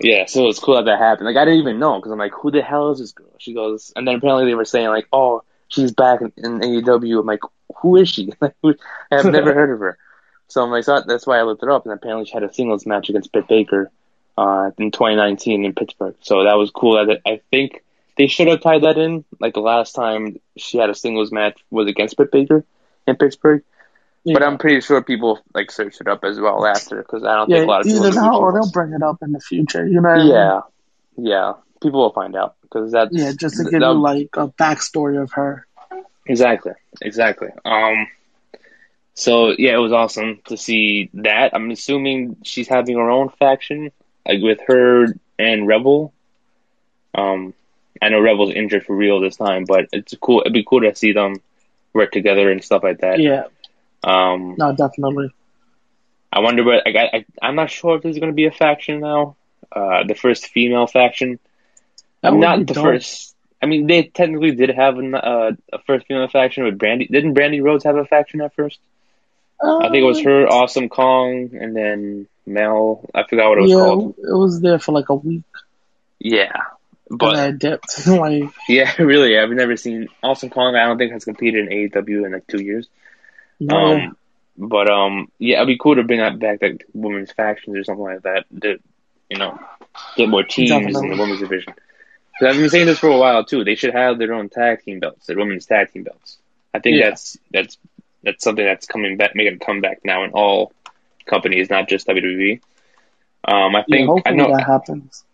Yeah. 0.00 0.26
So 0.26 0.48
it's 0.48 0.58
cool 0.58 0.76
that 0.76 0.84
that 0.84 0.98
happened. 0.98 1.26
Like 1.26 1.36
I 1.36 1.44
didn't 1.44 1.60
even 1.60 1.78
know 1.78 1.96
because 1.96 2.12
I'm 2.12 2.18
like, 2.18 2.32
who 2.32 2.50
the 2.50 2.62
hell 2.62 2.90
is 2.90 2.98
this 2.98 3.12
girl? 3.12 3.32
She 3.38 3.54
goes, 3.54 3.92
and 3.96 4.06
then 4.06 4.16
apparently 4.16 4.46
they 4.46 4.54
were 4.54 4.64
saying 4.64 4.88
like, 4.88 5.06
oh, 5.12 5.42
she's 5.68 5.92
back 5.92 6.20
in, 6.20 6.32
in 6.36 6.60
AEW. 6.60 7.20
I'm 7.20 7.26
like, 7.26 7.40
who 7.76 7.96
is 7.96 8.08
she? 8.08 8.32
I've 8.42 9.24
never 9.24 9.54
heard 9.54 9.72
of 9.72 9.80
her. 9.80 9.98
So 10.48 10.62
I'm 10.62 10.70
like, 10.70 10.84
so 10.84 11.02
that's 11.06 11.26
why 11.26 11.38
I 11.38 11.42
looked 11.42 11.62
her 11.62 11.70
up, 11.70 11.84
and 11.84 11.92
apparently 11.92 12.26
she 12.26 12.34
had 12.34 12.44
a 12.44 12.52
singles 12.52 12.86
match 12.86 13.08
against 13.08 13.32
Britt 13.32 13.48
Baker 13.48 13.90
uh, 14.38 14.70
in 14.78 14.90
2019 14.90 15.64
in 15.64 15.74
Pittsburgh. 15.74 16.14
So 16.20 16.44
that 16.44 16.54
was 16.54 16.70
cool. 16.70 17.04
That 17.04 17.20
I 17.26 17.40
think 17.50 17.82
they 18.16 18.26
should 18.26 18.48
have 18.48 18.62
tied 18.62 18.82
that 18.82 18.98
in. 18.98 19.24
Like 19.40 19.54
the 19.54 19.60
last 19.60 19.94
time 19.94 20.38
she 20.56 20.78
had 20.78 20.90
a 20.90 20.94
singles 20.94 21.32
match 21.32 21.58
was 21.70 21.88
against 21.88 22.16
Britt 22.16 22.30
Baker 22.30 22.64
in 23.06 23.16
Pittsburgh. 23.16 23.62
But 24.34 24.42
I'm 24.42 24.58
pretty 24.58 24.80
sure 24.80 25.02
people 25.02 25.40
like 25.54 25.70
search 25.70 26.00
it 26.00 26.08
up 26.08 26.24
as 26.24 26.40
well 26.40 26.66
after 26.66 26.96
because 26.96 27.24
I 27.24 27.36
don't 27.36 27.48
yeah, 27.48 27.58
think 27.58 27.68
a 27.68 27.70
lot 27.70 27.80
of 27.80 27.86
people. 27.86 28.06
either 28.06 28.20
knew 28.20 28.26
now 28.26 28.38
or 28.38 28.52
they'll 28.52 28.70
bring 28.70 28.92
it 28.92 29.02
up 29.02 29.18
in 29.22 29.32
the 29.32 29.40
future. 29.40 29.86
You 29.86 30.00
know 30.00 30.08
what 30.08 30.18
I 30.18 30.24
mean? 30.24 30.32
Yeah, 30.32 30.60
yeah. 31.16 31.52
People 31.82 32.00
will 32.00 32.12
find 32.12 32.34
out 32.34 32.56
because 32.62 32.90
that's 32.92 33.10
Yeah, 33.12 33.32
just 33.38 33.56
to 33.58 33.64
give 33.64 33.80
you 33.80 33.92
like 33.92 34.30
a 34.34 34.48
backstory 34.48 35.22
of 35.22 35.32
her. 35.32 35.66
Exactly, 36.26 36.72
exactly. 37.00 37.48
Um, 37.64 38.08
so 39.14 39.54
yeah, 39.56 39.74
it 39.74 39.78
was 39.78 39.92
awesome 39.92 40.40
to 40.46 40.56
see 40.56 41.10
that. 41.14 41.54
I'm 41.54 41.70
assuming 41.70 42.36
she's 42.42 42.68
having 42.68 42.96
her 42.96 43.10
own 43.10 43.30
faction, 43.30 43.90
like 44.26 44.42
with 44.42 44.60
her 44.66 45.06
and 45.38 45.66
Rebel. 45.66 46.12
Um, 47.14 47.54
I 48.02 48.10
know 48.10 48.20
Rebel's 48.20 48.52
injured 48.52 48.84
for 48.84 48.94
real 48.94 49.20
this 49.20 49.36
time, 49.36 49.64
but 49.64 49.86
it's 49.92 50.14
cool. 50.20 50.40
It'd 50.40 50.52
be 50.52 50.64
cool 50.68 50.82
to 50.82 50.94
see 50.94 51.12
them 51.12 51.36
work 51.94 52.12
together 52.12 52.50
and 52.50 52.62
stuff 52.62 52.82
like 52.82 53.00
that. 53.00 53.20
Yeah, 53.20 53.44
Um, 54.02 54.54
no, 54.58 54.74
definitely. 54.74 55.34
I 56.32 56.40
wonder 56.40 56.64
what. 56.64 56.84
Like, 56.84 56.96
I, 56.96 57.16
I 57.18 57.24
I'm 57.42 57.56
not 57.56 57.70
sure 57.70 57.96
if 57.96 58.02
there's 58.02 58.18
going 58.18 58.32
to 58.32 58.36
be 58.36 58.46
a 58.46 58.50
faction 58.50 59.00
now. 59.00 59.36
Uh, 59.70 60.04
the 60.06 60.14
first 60.14 60.46
female 60.48 60.86
faction. 60.86 61.38
That 62.22 62.32
I'm 62.32 62.40
not 62.40 62.66
the 62.66 62.74
dope. 62.74 62.84
first. 62.84 63.34
I 63.62 63.66
mean, 63.66 63.86
they 63.86 64.04
technically 64.04 64.52
did 64.52 64.70
have 64.70 64.98
an, 64.98 65.14
uh, 65.14 65.52
a 65.72 65.78
first 65.86 66.06
female 66.06 66.28
faction 66.28 66.64
with 66.64 66.78
Brandi. 66.78 67.08
Didn't 67.08 67.34
Brandi 67.34 67.62
Rhodes 67.62 67.84
have 67.84 67.96
a 67.96 68.04
faction 68.04 68.40
at 68.42 68.54
first? 68.54 68.78
I 69.62 69.88
think 69.88 70.02
it 70.02 70.06
was 70.06 70.20
her, 70.20 70.46
Awesome 70.46 70.88
Kong, 70.88 71.50
and 71.58 71.74
then 71.74 72.28
Mel. 72.46 73.08
I 73.14 73.24
forgot 73.28 73.48
what 73.48 73.58
it 73.58 73.62
was 73.62 73.70
yeah, 73.70 73.76
called. 73.76 74.14
it 74.18 74.36
was 74.36 74.60
there 74.60 74.78
for 74.78 74.92
like 74.92 75.08
a 75.08 75.14
week, 75.14 75.44
Yeah, 76.18 76.52
but 77.10 77.36
I 77.36 77.50
dipped. 77.52 78.06
like, 78.06 78.52
yeah, 78.68 78.92
really, 78.98 79.38
I've 79.38 79.50
never 79.50 79.76
seen 79.76 80.08
Awesome 80.22 80.50
Kong. 80.50 80.76
I 80.76 80.84
don't 80.84 80.98
think 80.98 81.12
has 81.12 81.24
competed 81.24 81.68
in 81.68 81.90
AEW 81.90 82.26
in 82.26 82.32
like 82.32 82.46
two 82.46 82.62
years. 82.62 82.88
No, 83.60 83.76
Um, 83.76 84.16
but 84.56 84.90
um, 84.90 85.30
yeah, 85.38 85.56
it'd 85.58 85.68
be 85.68 85.78
cool 85.78 85.96
to 85.96 86.04
bring 86.04 86.20
that 86.20 86.38
back, 86.38 86.62
like 86.62 86.84
women's 86.94 87.32
factions 87.32 87.76
or 87.76 87.84
something 87.84 88.04
like 88.04 88.22
that. 88.22 88.44
To 88.62 88.78
you 89.30 89.38
know, 89.38 89.58
get 90.16 90.28
more 90.28 90.42
teams 90.44 91.00
in 91.02 91.08
Definitely. 91.08 91.10
the 91.10 91.16
women's 91.16 91.40
division. 91.40 91.74
'Cause 92.38 92.48
I've 92.48 92.56
been 92.56 92.68
saying 92.70 92.86
this 92.86 92.98
for 92.98 93.08
a 93.08 93.16
while 93.18 93.44
too. 93.44 93.64
They 93.64 93.74
should 93.76 93.94
have 93.94 94.18
their 94.18 94.34
own 94.34 94.48
tag 94.48 94.82
team 94.82 95.00
belts, 95.00 95.26
their 95.26 95.36
women's 95.36 95.66
tag 95.66 95.92
team 95.92 96.04
belts. 96.04 96.38
I 96.74 96.80
think 96.80 96.98
Yeah. 96.98 97.10
that's 97.10 97.38
that's 97.52 97.78
that's 98.22 98.42
something 98.44 98.64
that's 98.64 98.86
coming 98.86 99.16
back, 99.16 99.34
making 99.34 99.54
a 99.54 99.58
comeback 99.64 100.00
now 100.04 100.24
in 100.24 100.30
all 100.32 100.72
companies, 101.26 101.70
not 101.70 101.88
just 101.88 102.06
WWE. 102.06 102.60
Um, 103.44 103.74
I 103.76 103.84
yeah, 103.86 103.98
think 103.98 104.06
I 104.24 104.32
hopefully 104.32 104.36
know, 104.36 104.48
that 104.48 104.64
happens. 104.66 105.24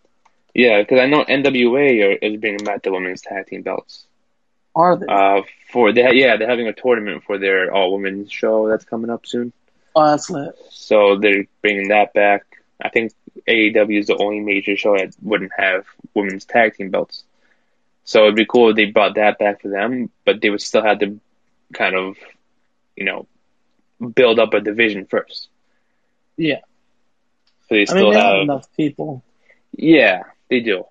yeah, 0.54 0.80
because 0.80 1.00
I 1.00 1.06
know 1.06 1.24
NWA 1.24 2.02
are, 2.02 2.12
is 2.12 2.40
bringing 2.40 2.64
back 2.64 2.82
the 2.82 2.92
women's 2.92 3.22
tag 3.22 3.46
team 3.46 3.62
belts. 3.62 4.06
Are 4.74 4.96
they? 4.96 5.06
Uh, 5.08 5.42
for 5.70 5.92
they 5.92 6.08
yeah, 6.14 6.36
they're 6.36 6.48
having 6.48 6.68
a 6.68 6.72
tournament 6.72 7.24
for 7.24 7.38
their 7.38 7.72
all 7.72 7.92
women's 7.92 8.32
show 8.32 8.68
that's 8.68 8.84
coming 8.84 9.10
up 9.10 9.26
soon. 9.26 9.52
oh, 9.94 10.06
that's 10.06 10.30
lit. 10.30 10.54
So 10.70 11.18
they're 11.18 11.44
bringing 11.60 11.88
that 11.88 12.12
back. 12.14 12.44
I 12.82 12.88
think 12.88 13.12
AEW 13.48 13.98
is 14.00 14.06
the 14.06 14.16
only 14.16 14.40
major 14.40 14.76
show 14.76 14.96
that 14.96 15.14
wouldn't 15.22 15.52
have 15.56 15.86
women's 16.14 16.44
tag 16.44 16.74
team 16.74 16.90
belts. 16.90 17.24
So 18.04 18.22
it'd 18.22 18.34
be 18.36 18.46
cool 18.46 18.70
if 18.70 18.76
they 18.76 18.86
brought 18.86 19.14
that 19.16 19.38
back 19.38 19.60
for 19.62 19.68
them, 19.68 20.10
but 20.24 20.40
they 20.40 20.50
would 20.50 20.60
still 20.60 20.82
have 20.82 20.98
to 21.00 21.20
kind 21.72 21.94
of, 21.94 22.16
you 22.96 23.04
know, 23.04 23.26
build 24.14 24.38
up 24.38 24.54
a 24.54 24.60
division 24.60 25.06
first. 25.06 25.48
Yeah. 26.36 26.60
So 27.68 27.74
they 27.76 27.86
I 27.88 27.94
still 27.94 28.10
mean, 28.10 28.12
they 28.12 28.20
have, 28.20 28.32
have 28.32 28.40
enough 28.40 28.66
people. 28.76 29.24
yeah, 29.72 30.22
they 30.50 30.60
do. 30.60 30.84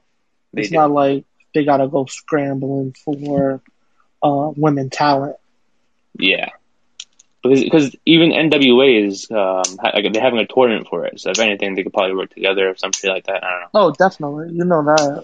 They 0.53 0.63
It's 0.63 0.69
do. 0.69 0.75
not 0.75 0.91
like 0.91 1.25
they 1.53 1.65
gotta 1.65 1.88
go 1.88 2.05
scrambling 2.05 2.96
for 3.03 3.62
uh, 4.24 4.51
women 4.55 4.89
talent. 4.89 5.38
Yeah. 6.17 6.50
Because, 7.43 7.63
because 7.63 7.96
even 8.05 8.29
NWA 8.29 9.08
is 9.08 9.29
um 9.31 9.63
ha- 9.81 9.91
like 9.96 10.13
they're 10.13 10.22
having 10.22 10.39
a 10.39 10.46
tournament 10.46 10.88
for 10.88 11.05
it. 11.05 11.20
So 11.20 11.31
if 11.31 11.39
anything, 11.39 11.74
they 11.74 11.84
could 11.84 11.93
probably 11.93 12.15
work 12.15 12.34
together 12.34 12.70
or 12.70 12.77
something 12.77 13.10
like 13.10 13.25
that. 13.25 13.43
I 13.43 13.50
don't 13.50 13.62
know. 13.62 13.67
Oh, 13.74 13.91
definitely. 13.91 14.53
You 14.53 14.65
know 14.65 14.84
that. 14.84 15.24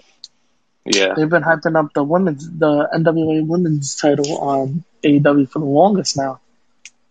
Yeah. 0.84 1.14
They've 1.14 1.28
been 1.28 1.42
hyping 1.42 1.76
up 1.76 1.92
the 1.92 2.02
women's, 2.02 2.48
the 2.48 2.88
NWA 2.92 3.46
women's 3.46 3.94
title 3.94 4.38
on 4.38 4.84
AEW 5.04 5.48
for 5.48 5.58
the 5.58 5.64
longest 5.64 6.16
now. 6.16 6.40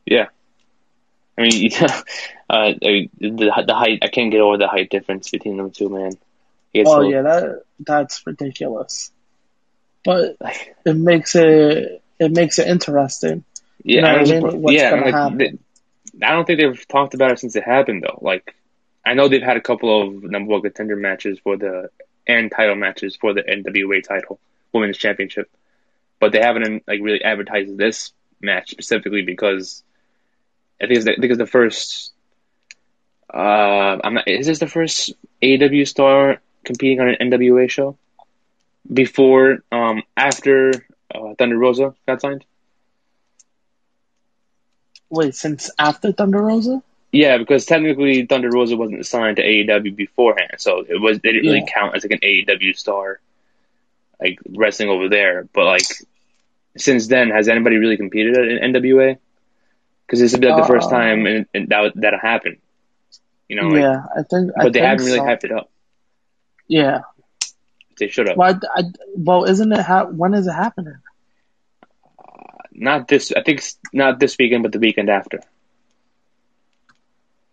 Yeah. 0.06 0.28
I 1.38 1.42
mean, 1.44 1.72
uh, 2.50 2.74
the 2.82 3.10
the 3.22 3.76
height. 3.76 4.00
I 4.02 4.08
can't 4.08 4.32
get 4.32 4.42
over 4.42 4.58
the 4.58 4.68
height 4.68 4.90
difference 4.90 5.30
between 5.30 5.58
them 5.58 5.72
two, 5.72 5.90
man. 5.90 6.14
It's 6.82 6.90
oh 6.90 7.02
yeah, 7.02 7.22
that 7.24 7.62
that's 7.80 8.26
ridiculous. 8.26 9.12
But 10.04 10.38
it 10.86 10.96
makes 10.96 11.36
it 11.36 12.02
it 12.20 12.32
makes 12.32 12.60
it 12.60 12.68
interesting. 12.68 13.44
yeah, 13.84 13.96
You 13.96 14.02
know 14.02 14.08
I 14.08 14.20
I 14.20 14.24
mean? 14.24 14.62
What's 14.62 14.78
yeah. 14.78 14.92
like, 14.92 15.38
they- 15.38 15.58
I 16.24 16.32
don't 16.32 16.46
think 16.46 16.60
they've 16.60 16.88
talked 16.88 17.14
about 17.14 17.32
it 17.32 17.40
since 17.40 17.56
it 17.56 17.64
happened, 17.64 18.04
though. 18.04 18.18
Like, 18.22 18.56
I 19.06 19.14
know 19.14 19.28
they've 19.28 19.42
had 19.42 19.58
a 19.58 19.62
couple 19.62 20.02
of 20.02 20.24
number 20.24 20.52
one 20.52 20.62
contender 20.62 20.96
matches 20.96 21.38
for 21.44 21.58
the 21.58 21.90
and 22.28 22.52
title 22.52 22.76
matches 22.76 23.16
for 23.16 23.34
the 23.34 23.42
NWA 23.42 24.04
title, 24.04 24.40
Women's 24.74 24.98
Championship, 24.98 25.50
but 26.20 26.32
they 26.32 26.42
haven't 26.42 26.84
like 26.88 27.00
really 27.02 27.24
advertised 27.24 27.78
this 27.78 28.12
match 28.42 28.72
specifically 28.72 29.22
because 29.22 29.84
I 30.82 30.88
think 30.88 30.98
it's 30.98 31.06
the, 31.06 31.12
I 31.12 31.16
think 31.16 31.32
it's 31.32 31.38
the 31.38 31.46
first. 31.46 32.12
Uh, 33.34 33.98
I'm 34.04 34.14
not. 34.16 34.28
Is 34.28 34.48
this 34.48 34.60
the 34.60 34.68
first 34.68 35.14
AW 35.44 35.84
star 35.86 36.42
competing 36.68 37.02
on 37.02 37.10
an 37.10 37.32
NWA 37.32 37.70
show? 37.70 37.98
Before, 38.92 39.60
um, 39.72 40.04
after 40.16 40.74
uh, 41.14 41.34
Thunder 41.40 41.58
Rosa 41.58 41.96
got 42.08 42.22
signed. 42.22 42.46
Wait, 45.10 45.36
since 45.36 45.72
after 45.80 46.12
Thunder 46.12 46.42
Rosa? 46.42 46.84
Yeah, 47.12 47.38
because 47.38 47.66
technically 47.66 48.26
Thunder 48.26 48.52
Rosa 48.52 48.78
wasn't 48.78 49.06
signed 49.06 49.38
to 49.38 49.44
AEW 49.44 49.96
beforehand, 49.96 50.56
so 50.60 50.86
it 50.88 51.02
was 51.02 51.20
they 51.20 51.32
didn't 51.34 51.48
really 51.48 51.66
count 51.68 51.96
as 51.96 52.04
like 52.04 52.12
an 52.12 52.20
AEW 52.24 52.78
star, 52.78 53.20
like 54.22 54.40
wrestling 54.56 54.90
over 54.90 55.10
there. 55.10 55.48
But 55.54 55.66
like 55.66 55.84
since 56.78 57.08
then, 57.08 57.32
has 57.32 57.50
anybody 57.50 57.78
really 57.78 57.98
competed 57.98 58.36
in 58.38 58.74
NWA? 58.74 59.18
Because 60.06 60.20
this 60.20 60.34
would 60.34 60.42
be 60.42 60.48
like 60.48 60.58
the 60.58 60.68
first 60.68 60.90
Uh, 60.90 60.92
time 60.92 61.26
and, 61.26 61.46
and 61.54 61.70
that 61.70 61.94
that'll 61.96 62.20
happen. 62.20 62.58
You 63.50 63.58
know, 63.62 63.70
like, 63.70 63.82
yeah, 63.82 64.04
I 64.18 64.24
think. 64.24 64.52
I 64.58 64.64
but 64.64 64.74
they 64.74 64.80
think 64.80 64.86
haven't 64.90 65.06
really 65.06 65.20
so. 65.20 65.26
hyped 65.26 65.46
it 65.46 65.52
up. 65.52 65.70
Yeah, 66.68 67.02
They 68.00 68.10
should 68.10 68.28
have. 68.28 68.38
Well, 68.38 68.60
I, 68.76 68.82
I, 68.82 68.84
well, 69.16 69.46
isn't 69.46 69.72
it? 69.72 69.80
Ha- 69.80 70.06
when 70.06 70.34
is 70.34 70.48
it 70.48 70.54
happening? 70.54 70.98
Not 72.72 73.08
this. 73.08 73.32
I 73.36 73.42
think 73.42 73.64
not 73.94 74.20
this 74.20 74.38
weekend, 74.38 74.64
but 74.64 74.72
the 74.72 74.80
weekend 74.80 75.10
after. 75.10 75.40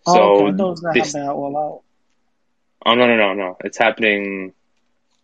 Oh, 0.06 0.14
So 0.14 0.20
okay. 0.22 0.52
I 0.52 0.56
thought 0.56 0.66
it 0.66 0.70
was 0.70 0.80
gonna 0.80 1.04
happen 1.04 1.20
at 1.22 1.28
All 1.30 1.56
Out. 1.56 1.82
Oh 2.86 2.94
no 2.94 3.06
no 3.06 3.16
no 3.16 3.32
no! 3.32 3.56
It's 3.64 3.78
happening 3.78 4.52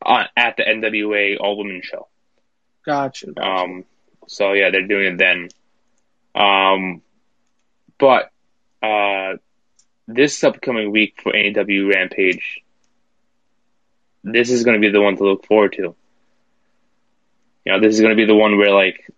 on, 0.00 0.26
at 0.36 0.56
the 0.56 0.62
NWA 0.62 1.38
All 1.38 1.58
Women 1.58 1.82
show. 1.82 2.08
Gotcha, 2.86 3.26
you. 3.36 3.42
Um, 3.42 3.84
so 4.26 4.52
yeah, 4.54 4.70
they're 4.70 4.86
doing 4.86 5.14
it 5.14 5.18
then. 5.18 5.48
Um, 6.34 7.02
but 7.98 8.30
uh, 8.82 9.34
this 10.08 10.42
upcoming 10.42 10.90
week 10.90 11.20
for 11.22 11.32
AEW 11.32 11.92
Rampage, 11.92 12.62
this 14.24 14.50
is 14.50 14.64
going 14.64 14.80
to 14.80 14.86
be 14.86 14.92
the 14.92 15.00
one 15.00 15.16
to 15.16 15.24
look 15.24 15.46
forward 15.46 15.72
to. 15.74 15.94
You 17.64 17.72
know, 17.72 17.80
this 17.80 17.94
is 17.94 18.00
going 18.00 18.10
to 18.10 18.16
be 18.16 18.26
the 18.26 18.34
one 18.34 18.56
where 18.58 18.72
like 18.72 19.10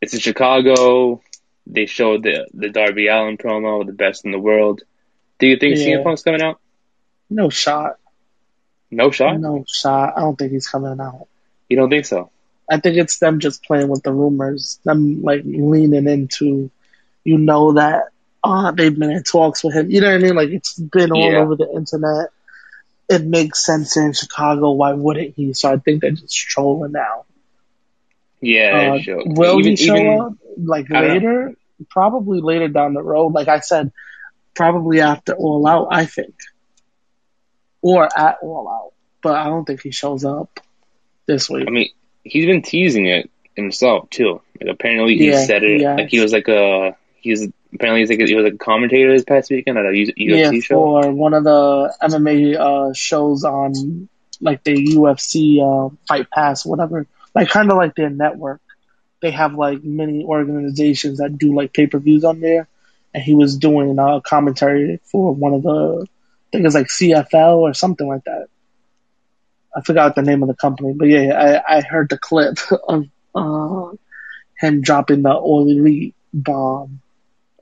it's 0.00 0.14
in 0.14 0.20
Chicago. 0.20 1.22
They 1.66 1.86
showed 1.86 2.22
the 2.22 2.46
the 2.52 2.68
Darby 2.70 3.08
Allin 3.08 3.36
promo, 3.38 3.84
the 3.86 3.92
best 3.92 4.24
in 4.24 4.32
the 4.32 4.38
world. 4.38 4.82
Do 5.38 5.46
you 5.46 5.56
think 5.56 5.76
Yeah. 5.78 5.98
CM 5.98 6.04
Punk's 6.04 6.22
coming 6.22 6.42
out? 6.42 6.60
No 7.28 7.48
shot. 7.48 7.96
No 8.90 9.10
shot. 9.10 9.38
No 9.40 9.64
shot. 9.68 10.14
I 10.16 10.20
don't 10.20 10.36
think 10.36 10.52
he's 10.52 10.68
coming 10.68 11.00
out. 11.00 11.28
You 11.68 11.76
don't 11.76 11.90
think 11.90 12.06
so? 12.06 12.30
I 12.68 12.78
think 12.80 12.96
it's 12.96 13.18
them 13.18 13.40
just 13.40 13.62
playing 13.64 13.88
with 13.88 14.02
the 14.02 14.12
rumors, 14.12 14.78
them 14.84 15.22
like 15.22 15.42
leaning 15.44 16.06
into, 16.08 16.70
you 17.24 17.38
know 17.38 17.72
that 17.74 18.04
uh, 18.44 18.70
they've 18.72 18.96
been 18.96 19.10
in 19.10 19.22
talks 19.22 19.62
with 19.64 19.74
him. 19.74 19.90
You 19.90 20.00
know 20.00 20.08
what 20.08 20.14
I 20.14 20.18
mean? 20.18 20.34
Like 20.34 20.48
it's 20.50 20.78
been 20.78 21.12
all 21.12 21.32
Yeah. 21.32 21.38
over 21.38 21.56
the 21.56 21.70
internet. 21.72 22.30
It 23.10 23.24
makes 23.24 23.64
sense 23.66 23.96
in 23.96 24.12
Chicago. 24.12 24.70
Why 24.70 24.92
wouldn't 24.94 25.34
he? 25.34 25.52
So 25.52 25.70
I 25.72 25.76
think 25.78 26.00
they're 26.00 26.12
just 26.12 26.34
trolling 26.34 26.92
now. 26.92 27.24
Yeah, 28.40 28.94
Uh, 28.94 29.00
sure. 29.00 29.22
will 29.26 29.58
even, 29.60 29.72
he 29.72 29.76
show 29.76 29.96
even, 29.96 30.20
up 30.20 30.32
like 30.56 30.88
later? 30.88 31.52
Probably 31.90 32.40
later 32.40 32.68
down 32.68 32.94
the 32.94 33.02
road. 33.02 33.32
Like 33.34 33.48
I 33.48 33.60
said, 33.60 33.92
probably 34.54 35.00
after 35.00 35.34
All 35.34 35.66
Out. 35.66 35.88
I 35.90 36.06
think, 36.06 36.34
or 37.82 38.04
at 38.16 38.38
All 38.42 38.68
Out. 38.68 38.92
But 39.22 39.36
I 39.36 39.44
don't 39.44 39.64
think 39.66 39.82
he 39.82 39.90
shows 39.90 40.24
up 40.24 40.60
this 41.26 41.50
week. 41.50 41.66
I 41.66 41.70
mean, 41.70 41.90
he's 42.24 42.46
been 42.46 42.62
teasing 42.62 43.06
it 43.06 43.30
himself 43.56 44.08
too. 44.10 44.40
Like 44.60 44.70
apparently 44.70 45.16
he 45.16 45.30
Yeah, 45.30 45.44
said 45.44 45.62
it 45.64 45.80
yeah. 45.80 45.96
like 45.96 46.08
he 46.08 46.20
was 46.20 46.32
like 46.32 46.48
a 46.48 46.96
he's 47.16 47.48
apparently 47.72 48.00
he's 48.00 48.10
like 48.10 48.20
a, 48.20 48.26
he 48.26 48.34
was 48.34 48.44
like 48.44 48.54
a 48.54 48.58
commentator 48.58 49.12
this 49.12 49.24
past 49.24 49.50
weekend 49.50 49.78
at 49.78 49.84
a 49.84 49.88
UFC 49.88 50.14
yeah, 50.16 50.50
show. 50.60 50.74
for 50.74 51.12
one 51.12 51.34
of 51.34 51.44
the 51.44 51.94
MMA 52.02 52.56
uh, 52.58 52.92
shows 52.92 53.44
on 53.44 54.08
like 54.40 54.64
the 54.64 54.74
UFC 54.74 55.60
uh, 55.60 55.94
Fight 56.08 56.30
Pass, 56.30 56.64
whatever. 56.64 57.06
Like 57.34 57.48
kind 57.48 57.70
of 57.70 57.76
like 57.76 57.94
their 57.94 58.10
network. 58.10 58.60
They 59.22 59.30
have 59.30 59.54
like 59.54 59.84
many 59.84 60.24
organizations 60.24 61.18
that 61.18 61.36
do 61.36 61.54
like 61.54 61.72
pay 61.72 61.86
per 61.86 61.98
views 61.98 62.24
on 62.24 62.40
there, 62.40 62.68
and 63.12 63.22
he 63.22 63.34
was 63.34 63.56
doing 63.56 63.98
uh, 63.98 64.20
commentary 64.20 65.00
for 65.04 65.34
one 65.34 65.52
of 65.52 65.62
the, 65.62 66.06
I 66.06 66.50
think 66.50 66.64
it's 66.64 66.74
like 66.74 66.86
CFL 66.86 67.58
or 67.58 67.74
something 67.74 68.06
like 68.06 68.24
that. 68.24 68.48
I 69.76 69.82
forgot 69.82 70.16
the 70.16 70.22
name 70.22 70.42
of 70.42 70.48
the 70.48 70.54
company, 70.54 70.94
but 70.94 71.06
yeah, 71.06 71.60
I, 71.68 71.76
I 71.76 71.80
heard 71.82 72.08
the 72.08 72.18
clip 72.18 72.58
of 72.88 73.06
uh, 73.34 73.94
him 74.58 74.80
dropping 74.80 75.22
the 75.22 75.36
Elite 75.36 76.14
bomb. 76.32 77.00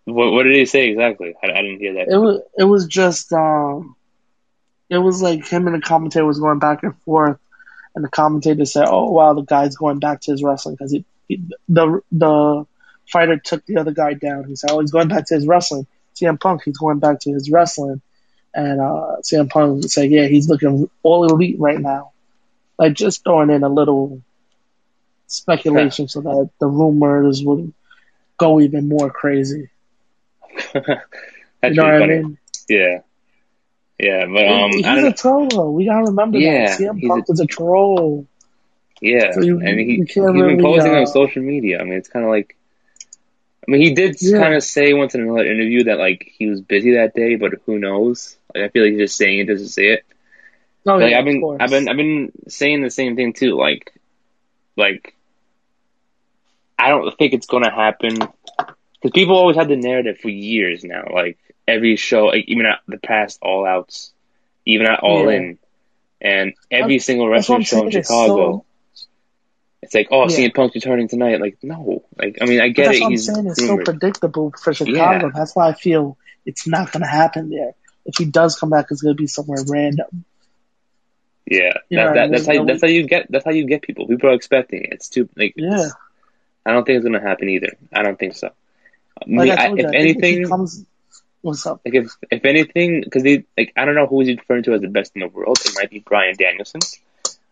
What, 0.09 0.33
what 0.33 0.43
did 0.45 0.57
he 0.57 0.67
say 0.67 0.89
exactly? 0.89 1.35
I, 1.43 1.47
I 1.49 1.63
didn't 1.63 1.81
hear 1.81 1.95
that. 1.95 2.09
It 2.09 2.17
was 2.17 2.41
it 2.57 2.65
was 2.65 2.87
just 2.87 3.33
um, 3.33 3.97
it 4.89 4.99
was 4.99 5.21
like 5.21 5.47
him 5.47 5.67
and 5.67 5.77
the 5.77 5.87
commentator 5.87 6.25
was 6.25 6.41
going 6.41 6.59
back 6.59 6.83
and 6.83 6.97
forth, 7.03 7.39
and 7.95 8.05
the 8.05 8.09
commentator 8.09 8.65
said, 8.65 8.87
"Oh 8.89 9.11
wow, 9.11 9.35
the 9.35 9.43
guy's 9.43 9.77
going 9.77 9.99
back 9.99 10.23
to 10.23 10.33
his 10.33 10.43
wrestling 10.43 10.75
because 10.75 10.93
he, 10.93 11.05
he 11.29 11.43
the 11.69 12.01
the 12.11 12.67
fighter 13.11 13.39
took 13.39 13.65
the 13.67 13.77
other 13.77 13.93
guy 13.93 14.15
down." 14.15 14.45
He 14.45 14.57
said, 14.57 14.71
"Oh, 14.71 14.81
he's 14.81 14.93
going 14.93 15.09
back 15.09 15.27
to 15.27 15.35
his 15.35 15.47
wrestling." 15.47 15.87
CM 16.17 16.41
Punk, 16.41 16.63
he's 16.65 16.79
going 16.79 16.99
back 16.99 17.21
to 17.21 17.33
his 17.33 17.51
wrestling, 17.51 18.01
and 18.55 18.81
uh, 18.81 19.17
CM 19.23 19.51
Punk 19.51 19.85
said, 19.85 20.11
"Yeah, 20.11 20.27
he's 20.27 20.49
looking 20.49 20.89
all 21.03 21.27
elite 21.27 21.57
right 21.59 21.81
now." 21.81 22.13
Like 22.79 22.95
just 22.95 23.25
throwing 23.25 23.51
in 23.51 23.63
a 23.63 23.69
little 23.69 24.23
speculation 25.27 26.09
so 26.09 26.21
that 26.23 26.51
the 26.59 26.67
rumors 26.67 27.43
would 27.45 27.73
go 28.39 28.61
even 28.61 28.89
more 28.89 29.11
crazy. 29.11 29.69
That's 31.63 31.75
you 31.75 31.75
know 31.75 31.83
really 31.83 31.93
what 31.93 31.95
I 31.95 32.01
funny. 32.01 32.23
mean? 32.23 32.39
Yeah, 32.69 32.99
yeah, 33.99 34.27
but 34.33 34.47
um, 34.47 34.71
he's 34.71 35.05
a 35.05 35.13
troll 35.13 35.49
though. 35.49 35.71
We 35.71 35.87
gotta 35.87 36.05
remember 36.07 36.39
Yeah, 36.39 36.69
that. 36.69 36.79
CM 36.79 37.01
Punk 37.01 37.27
is 37.29 37.41
a 37.41 37.47
troll. 37.47 38.27
Yeah, 39.01 39.31
So 39.33 39.41
you- 39.43 39.61
and 39.65 39.79
he, 39.79 39.97
he's 39.97 40.15
can't 40.15 40.35
been 40.35 40.59
posting 40.59 40.95
uh, 40.95 40.99
on 40.99 41.07
social 41.07 41.43
media. 41.43 41.81
I 41.81 41.85
mean, 41.85 41.95
it's 41.95 42.09
kind 42.09 42.25
of 42.25 42.31
like, 42.31 42.57
I 43.67 43.71
mean, 43.71 43.81
he 43.83 43.95
did 43.95 44.17
Yeah. 44.21 44.39
kind 44.39 44.55
of 44.55 44.63
say 44.63 44.93
once 44.95 45.15
in 45.15 45.23
another 45.23 45.45
interview 45.47 45.85
that 45.85 45.99
like 45.99 46.31
he 46.39 46.47
was 46.47 46.61
busy 46.61 46.95
that 46.95 47.15
day, 47.15 47.37
but 47.37 47.53
who 47.67 47.79
knows? 47.79 48.37
Like, 48.55 48.65
I 48.65 48.69
feel 48.69 48.83
like 48.85 48.93
he's 48.93 49.01
just 49.01 49.17
saying 49.17 49.41
it 49.41 49.47
just 49.49 49.65
to 49.65 49.71
say 49.71 49.87
it. 49.95 50.05
No, 50.85 50.99
like 50.99 51.11
yeah, 51.11 51.19
I've 51.19 51.25
been, 51.25 51.37
of 51.37 51.43
course. 51.43 51.61
I've 51.61 51.71
been, 51.71 51.89
I've 51.89 51.97
been 51.97 52.33
saying 52.49 52.83
the 52.83 52.91
same 52.91 53.17
thing 53.17 53.33
too. 53.33 53.57
Like, 53.57 53.93
like, 54.77 55.15
I 56.79 56.89
don't 56.89 57.17
think 57.19 57.33
it's 57.35 57.47
gonna 57.47 57.71
happen 57.75 58.17
because 59.01 59.13
people 59.13 59.37
always 59.37 59.57
had 59.57 59.69
the 59.69 59.77
narrative 59.77 60.19
for 60.19 60.29
years 60.29 60.85
now. 60.85 61.05
Like 61.13 61.39
every 61.67 61.97
show, 61.97 62.27
like 62.27 62.45
even 62.49 62.67
at 62.67 62.81
the 62.89 62.99
past 62.99 63.39
All 63.43 63.67
Outs, 63.67 64.13
even 64.65 64.87
at 64.87 65.01
All 65.01 65.31
Yeah. 65.31 65.37
In, 65.39 65.59
and 66.21 66.55
every 66.71 66.99
single 66.99 67.31
That's 67.31 67.49
what 67.49 67.59
wrestling 67.59 67.81
show 67.81 67.87
in 67.87 67.91
Chicago. 67.93 68.65
so- 68.95 69.07
It's 69.83 69.95
like, 69.95 70.09
oh, 70.11 70.29
Yeah. 70.29 70.49
CM 70.49 70.55
Punk's 70.55 70.75
returning 70.75 71.07
tonight. 71.09 71.41
Like, 71.41 71.59
no. 71.63 72.05
Like, 72.17 72.39
I 72.43 72.47
mean, 72.47 72.61
I 72.61 72.69
get 72.71 72.87
that's 72.87 72.99
it. 72.99 73.01
what 73.01 73.07
I'm 73.07 73.11
He's 73.13 73.27
saying. 73.27 73.47
It's 73.47 73.63
rumored. 73.63 73.87
so 73.87 73.93
predictable 73.93 74.53
for 74.61 74.75
Chicago. 74.75 75.27
Yeah. 75.27 75.31
That's 75.35 75.55
why 75.55 75.69
I 75.69 75.75
feel 75.75 76.19
it's 76.45 76.67
not 76.67 76.91
gonna 76.91 77.07
happen 77.07 77.51
there. 77.51 77.75
If 78.05 78.17
he 78.19 78.25
does 78.25 78.59
come 78.59 78.71
back, 78.71 78.87
it's 78.91 79.03
gonna 79.03 79.15
be 79.15 79.27
somewhere 79.29 79.63
random. 79.69 80.25
yeah, 81.47 81.75
You 81.89 81.99
that, 81.99 82.15
that, 82.15 82.25
I 82.25 82.29
that's 82.29 82.49
mean? 82.49 82.59
how 82.59 82.65
that's 82.65 82.81
how 82.83 82.89
you 82.89 83.07
get 83.07 83.31
that's 83.31 83.45
how 83.45 83.51
you 83.53 83.67
get 83.67 83.83
people. 83.83 84.07
People 84.09 84.31
are 84.31 84.35
expecting 84.35 84.83
it. 84.85 84.89
It's 84.93 85.09
too 85.09 85.29
like. 85.37 85.55
Yeah. 85.57 85.89
I 86.67 86.73
don't 86.73 86.85
think 86.85 86.97
it's 86.97 87.05
gonna 87.07 87.21
happen 87.23 87.49
either. 87.49 87.73
I 87.93 88.03
don't 88.03 88.19
think 88.19 88.35
so. 88.35 88.51
Like 89.27 89.51
I 89.59 89.67
I- 89.67 89.75
if 89.77 89.95
anything, 89.95 90.49
comes, 90.49 90.85
what's 91.43 91.67
up? 91.67 91.81
like 91.85 91.95
if 91.95 92.13
if 92.31 92.45
anything, 92.45 93.03
because 93.03 93.23
they 93.23 93.45
like 93.57 93.73
I 93.77 93.85
don't 93.85 93.95
know 93.95 94.07
who 94.07 94.21
he's 94.21 94.37
referring 94.37 94.65
to 94.65 94.75
as 94.75 94.81
the 94.81 94.89
best 94.89 95.13
in 95.15 95.21
the 95.21 95.29
world. 95.29 95.59
It 95.65 95.73
might 95.75 95.91
be 95.91 96.01
Bryan 96.01 96.35
Danielson. 96.39 96.81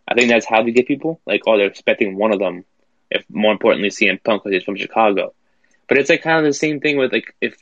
I 0.07 0.13
think 0.13 0.29
that's 0.29 0.45
how 0.45 0.63
they 0.63 0.71
get 0.71 0.87
people. 0.87 1.19
Like, 1.25 1.41
oh, 1.47 1.57
they're 1.57 1.67
expecting 1.67 2.17
one 2.17 2.31
of 2.33 2.39
them. 2.39 2.63
If 3.09 3.25
more 3.29 3.51
importantly, 3.51 3.89
CM 3.89 4.23
Punk 4.23 4.43
because 4.43 4.55
he's 4.55 4.63
from 4.63 4.75
Chicago. 4.77 5.33
But 5.87 5.97
it's 5.97 6.09
like 6.09 6.21
kind 6.21 6.39
of 6.39 6.45
the 6.45 6.53
same 6.53 6.79
thing 6.79 6.97
with 6.97 7.11
like 7.13 7.35
if 7.41 7.57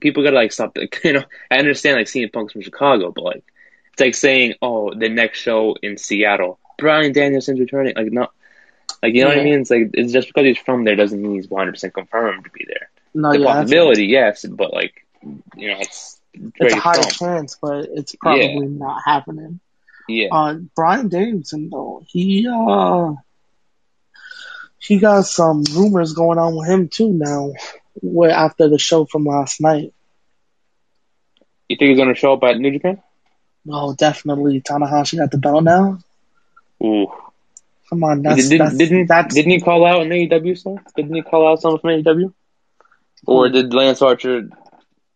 people 0.00 0.22
gotta 0.22 0.36
like 0.36 0.52
stop. 0.52 0.76
Like, 0.76 1.00
you 1.04 1.14
know, 1.14 1.24
I 1.50 1.58
understand 1.58 1.96
like 1.96 2.06
CM 2.06 2.32
Punk's 2.32 2.52
from 2.52 2.62
Chicago, 2.62 3.12
but 3.12 3.24
like 3.24 3.44
it's 3.92 4.00
like 4.00 4.14
saying, 4.14 4.54
oh, 4.62 4.92
the 4.94 5.08
next 5.08 5.38
show 5.38 5.76
in 5.82 5.96
Seattle, 5.96 6.58
Bryan 6.78 7.12
Danielson's 7.12 7.60
returning. 7.60 7.94
Like, 7.96 8.12
not 8.12 8.32
like 9.02 9.14
you 9.14 9.22
know 9.22 9.28
what 9.28 9.38
I 9.38 9.44
mean? 9.44 9.60
It's 9.60 9.70
like 9.70 9.90
it's 9.94 10.12
just 10.12 10.28
because 10.28 10.44
he's 10.44 10.58
from 10.58 10.84
there 10.84 10.96
doesn't 10.96 11.20
mean 11.20 11.34
he's 11.34 11.48
one 11.48 11.60
hundred 11.60 11.72
percent 11.72 11.94
confirmed 11.94 12.44
to 12.44 12.50
be 12.50 12.64
there. 12.66 12.90
No, 13.16 13.32
the 13.32 13.38
yeah, 13.38 13.46
possibility, 13.46 14.06
yes, 14.06 14.44
but 14.44 14.74
like 14.74 15.06
you 15.22 15.68
know, 15.68 15.78
it's 15.80 16.20
it's 16.34 16.74
a 16.74 16.78
higher 16.78 17.02
chance, 17.02 17.56
but 17.60 17.86
it's 17.90 18.14
probably 18.14 18.66
not 18.66 19.00
happening. 19.04 19.58
Yeah. 20.06 20.28
Uh, 20.30 20.54
Bryan 20.74 21.08
Danielson 21.08 21.70
though, 21.70 22.02
he 22.06 22.46
uh, 22.46 23.14
he 24.78 24.98
got 24.98 25.22
some 25.22 25.64
rumors 25.72 26.12
going 26.12 26.38
on 26.38 26.56
with 26.56 26.68
him 26.68 26.88
too 26.88 27.12
now. 27.12 27.52
Where 28.02 28.30
after 28.30 28.68
the 28.68 28.78
show 28.78 29.06
from 29.06 29.24
last 29.24 29.62
night, 29.62 29.94
You 31.70 31.76
think 31.78 31.88
he's 31.88 31.98
gonna 31.98 32.14
show 32.14 32.34
up 32.34 32.44
at 32.44 32.58
New 32.58 32.72
Japan? 32.72 33.02
oh, 33.68 33.94
definitely 33.94 34.60
Tanahashi 34.60 35.16
got 35.16 35.30
the 35.30 35.38
belt 35.38 35.64
now. 35.64 36.00
Ooh. 36.84 37.10
Come 37.88 38.04
on, 38.04 38.20
that's 38.20 38.48
didn't 38.48 38.58
that's, 38.58 38.76
didn't, 38.76 39.06
that's 39.06 39.34
didn't 39.34 39.52
he 39.52 39.60
call 39.60 39.86
out 39.86 40.02
an 40.02 40.10
AEW 40.10 40.58
star? 40.58 40.82
Didn't 40.94 41.14
he 41.14 41.22
call 41.22 41.48
out 41.48 41.62
someone 41.62 41.80
from 41.80 41.90
AEW? 41.90 42.34
Or 43.24 43.46
hmm. 43.48 43.52
did 43.54 43.72
Lance 43.74 44.02
Archer 44.02 44.48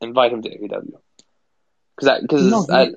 invite 0.01 0.33
him 0.33 0.43
to 0.43 0.49
AEW? 0.49 0.93
Because 1.97 2.21
because 2.23 2.43
No, 2.51 2.63
he- 2.65 2.95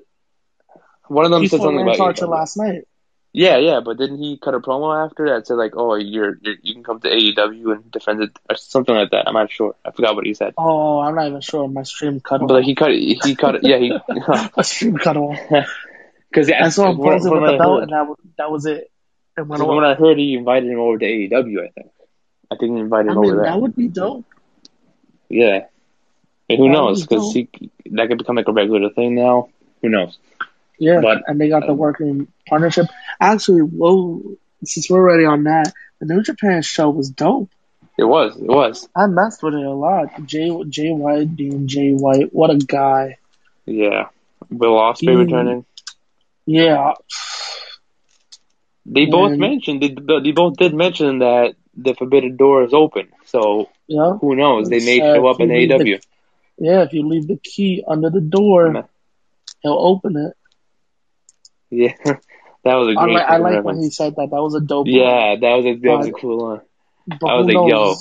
one 1.07 1.25
of 1.25 1.31
them 1.31 1.41
he 1.41 1.47
said 1.47 1.59
something 1.61 1.85
Lance 1.85 1.97
about 1.97 2.05
Archer 2.07 2.25
AEW. 2.25 2.29
last 2.29 2.57
night. 2.57 2.87
Yeah, 3.35 3.57
yeah, 3.57 3.79
but 3.83 3.97
didn't 3.97 4.19
he 4.19 4.37
cut 4.37 4.53
a 4.53 4.59
promo 4.59 5.03
after 5.05 5.25
that 5.29 5.47
said 5.47 5.55
like, 5.55 5.73
"Oh, 5.75 5.95
you're, 5.95 6.37
you're 6.41 6.55
you 6.61 6.75
can 6.75 6.83
come 6.83 6.99
to 6.99 7.09
AEW 7.09 7.73
and 7.73 7.91
defend 7.91 8.21
it" 8.21 8.37
or 8.47 8.55
something 8.55 8.93
like 8.93 9.09
that? 9.09 9.27
I'm 9.27 9.33
not 9.33 9.49
sure. 9.51 9.73
I 9.83 9.89
forgot 9.89 10.13
what 10.15 10.25
he 10.27 10.35
said. 10.35 10.53
Oh, 10.55 10.99
I'm 10.99 11.15
not 11.15 11.27
even 11.27 11.41
sure. 11.41 11.67
My 11.67 11.81
stream 11.81 12.19
cut 12.19 12.43
off. 12.43 12.47
But 12.47 12.53
like, 12.53 12.65
he 12.65 12.75
cut 12.75 12.91
he 12.91 13.35
cut 13.35 13.55
it. 13.55 13.63
Yeah, 13.63 13.77
he 13.79 13.89
My 14.55 14.61
stream 14.61 14.97
cut 14.97 15.17
off. 15.17 15.39
because 16.29 16.51
I 16.51 16.69
saw 16.69 16.91
him 16.91 16.97
posing 16.97 17.31
with 17.31 17.41
the 17.51 17.57
belt, 17.57 17.79
heard- 17.79 17.83
and 17.83 17.91
that 17.91 18.07
was, 18.07 18.17
that 18.37 18.51
was 18.51 18.65
it. 18.67 18.91
Went 19.35 19.59
from 19.63 19.79
I 19.79 19.95
heard, 19.95 20.19
he 20.19 20.35
invited 20.35 20.69
him 20.69 20.79
over 20.79 20.99
to 20.99 21.05
AEW. 21.05 21.63
I 21.65 21.69
think. 21.69 21.87
I 22.51 22.55
think 22.55 22.75
he 22.75 22.79
invited 22.81 23.09
I 23.09 23.13
him 23.13 23.21
mean, 23.21 23.31
over 23.31 23.41
there. 23.41 23.51
that 23.51 23.59
would 23.59 23.75
be 23.75 23.87
dope. 23.87 24.25
Yeah. 25.29 25.65
And 26.49 26.57
who 26.59 26.69
knows? 26.69 27.01
Because 27.01 27.33
that 27.33 28.07
could 28.07 28.17
become 28.17 28.35
like 28.35 28.47
a 28.47 28.51
regular 28.53 28.89
thing 28.91 29.15
now. 29.15 29.49
Who 29.81 29.89
knows? 29.89 30.17
Yeah, 30.79 31.01
But- 31.01 31.23
and 31.27 31.39
they 31.39 31.49
got 31.49 31.61
the 31.65 31.71
um, 31.73 31.77
working 31.77 32.27
partnership. 32.47 32.87
Actually, 33.19 33.61
well, 33.63 34.21
since 34.65 34.89
we're 34.89 34.99
already 34.99 35.25
on 35.25 35.43
that, 35.45 35.71
the 35.99 36.05
New 36.05 36.21
Japan 36.23 36.61
show 36.61 36.89
was 36.89 37.09
dope. 37.09 37.49
It 37.97 38.03
was. 38.03 38.35
It 38.35 38.47
was. 38.47 38.89
I 38.95 39.05
messed 39.07 39.43
with 39.43 39.53
it 39.53 39.63
a 39.63 39.69
lot. 39.71 40.07
Jay 40.25 40.49
Jay 40.67 40.91
White 40.91 41.35
being 41.35 41.67
Jay 41.67 41.91
White, 41.91 42.33
what 42.33 42.49
a 42.49 42.57
guy. 42.57 43.17
Yeah. 43.65 44.07
Will 44.49 44.73
Ospreay 44.73 45.17
returning. 45.17 45.65
Yeah, 46.45 46.93
They 48.85 49.05
both 49.05 49.31
And- 49.31 49.39
mentioned 49.39 49.81
they, 49.81 49.95
they 50.21 50.31
both 50.31 50.57
did 50.57 50.73
mention 50.73 51.19
that 51.19 51.55
the 51.75 51.93
forbidden 51.95 52.35
door 52.37 52.63
is 52.63 52.73
open. 52.73 53.09
So 53.25 53.69
yeah, 53.87 54.13
who 54.21 54.35
knows? 54.35 54.69
They 54.69 54.79
may 54.79 54.99
Uh, 55.01 55.15
show 55.15 55.27
up 55.27 55.39
in 55.39 55.51
if 55.51 55.69
you 55.69 55.77
leave 55.77 55.79
AEW. 55.97 56.01
yeah. 56.57 56.81
If 56.83 56.93
you 56.93 57.07
leave 57.07 57.27
the 57.27 57.37
key 57.37 57.83
under 57.87 58.09
the 58.09 58.21
door, 58.21 58.71
Nah. 58.71 58.83
he'll 59.61 59.77
open 59.79 60.15
it. 60.17 60.33
Yeah, 61.69 61.93
that 62.63 62.75
was 62.75 62.89
a 62.89 62.93
great. 62.95 63.13
like 63.15 63.25
I 63.27 63.37
like 63.37 63.63
when 63.63 63.81
he 63.81 63.89
said 63.89 64.15
that. 64.17 64.29
That 64.31 64.41
was 64.41 64.53
a 64.55 64.61
dope. 64.61 64.85
line. 64.87 64.95
Yeah, 64.95 65.35
that 65.41 65.53
was 65.57 65.65
a 65.65 65.73
that 65.75 65.97
was 65.97 66.07
a 66.07 66.11
cool 66.11 66.37
one. 66.49 66.61
I 67.23 67.35
was 67.35 67.45
like, 67.47 67.55
yo. 67.69 67.95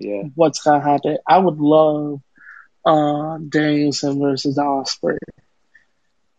Yeah, 0.00 0.22
what's 0.34 0.60
gonna 0.62 0.82
happen? 0.82 1.18
I 1.26 1.38
would 1.38 1.58
love 1.58 2.20
uh 2.84 3.38
Danielson 3.48 4.20
versus 4.20 4.58
Ospreay. 4.58 5.18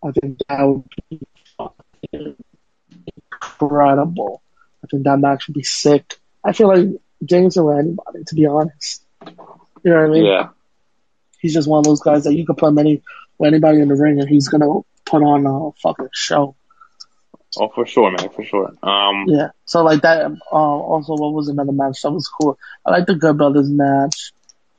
I 0.04 0.12
think 0.12 0.38
that 0.50 0.62
would 0.62 0.84
be 1.10 2.36
incredible. 3.32 4.42
I 4.84 4.88
think 4.88 5.04
that 5.06 5.18
match 5.20 5.48
would 5.48 5.56
be 5.56 5.64
sick. 5.64 6.18
I 6.46 6.54
feel 6.54 6.68
like 6.68 6.88
Danielson 7.26 7.64
or 7.64 7.80
anybody, 7.80 8.24
to 8.28 8.36
be 8.36 8.46
honest. 8.46 9.04
You 9.26 9.92
know 9.92 9.98
what 10.02 10.06
I 10.06 10.14
mean? 10.14 10.26
yeah, 10.26 10.50
He's 11.40 11.54
just 11.54 11.68
one 11.68 11.80
of 11.80 11.86
those 11.86 12.02
guys 12.02 12.24
that 12.26 12.34
you 12.36 12.46
could 12.46 12.58
put 12.58 12.70
him 12.70 12.78
any 12.78 13.02
with 13.38 13.48
anybody 13.48 13.82
in 13.82 13.88
the 13.90 13.96
ring 13.96 14.20
and 14.20 14.30
he's 14.30 14.48
gonna 14.48 14.68
put 15.06 15.22
on 15.24 15.46
a 15.46 15.72
fucking 15.82 16.10
show. 16.14 16.56
oh 17.58 17.70
for 17.70 17.86
sure, 17.86 18.12
man, 18.12 18.30
for 18.30 18.44
sure. 18.44 18.72
Um, 18.84 19.26
Yeah. 19.28 19.50
So 19.66 19.84
like 19.84 20.02
that. 20.02 20.26
Uh, 20.52 20.56
also, 20.56 21.14
what 21.16 21.34
was 21.34 21.48
another 21.50 21.72
match 21.72 22.02
that 22.04 22.12
was 22.12 22.28
cool? 22.28 22.58
I 22.86 22.92
like 22.92 23.06
the 23.08 23.16
Good 23.16 23.38
Brothers 23.38 23.70
match. 23.70 24.32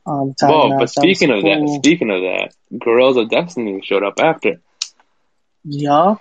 Um, 0.06 0.34
well, 0.40 0.68
match. 0.68 0.78
but 0.78 0.94
That 0.94 1.00
speaking 1.02 1.30
of 1.30 1.42
that, 1.42 1.58
cool. 1.58 1.78
speaking 1.82 2.10
of 2.10 2.20
that, 2.22 2.54
Guerrillas 2.78 3.16
of 3.16 3.28
Destiny 3.28 3.80
showed 3.82 4.04
up 4.04 4.20
after. 4.20 4.60
yeah, 5.64 6.14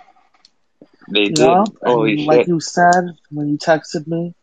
They 1.08 1.24
did. 1.28 1.38
yeah. 1.38 1.64
Holy 1.84 2.10
and 2.12 2.20
shit! 2.20 2.28
like 2.28 2.46
you 2.48 2.60
said 2.60 3.04
when 3.30 3.48
you 3.48 3.58
texted 3.58 4.06
me, 4.06 4.34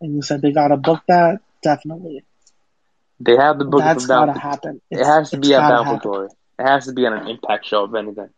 and 0.00 0.14
you 0.14 0.22
said 0.22 0.42
they 0.42 0.52
gotta 0.52 0.76
book 0.76 1.02
that. 1.08 1.40
Definitely, 1.62 2.24
they 3.20 3.36
have 3.36 3.58
the 3.58 3.64
book 3.64 3.80
that's 3.80 4.06
gotta 4.06 4.38
happen. 4.38 4.80
It 4.90 5.04
has 5.04 5.30
to 5.30 5.38
be 5.38 5.54
at 5.54 5.58
gotta 5.60 5.74
Bound 5.74 5.86
for 5.86 5.94
happen. 5.94 6.10
Glory. 6.10 6.28
It 6.58 6.62
has 6.66 6.86
to 6.86 6.92
be 6.92 7.06
on 7.06 7.12
an 7.14 7.28
Impact 7.28 7.66
show, 7.66 7.84
if 7.84 7.94
anything. 7.94 8.30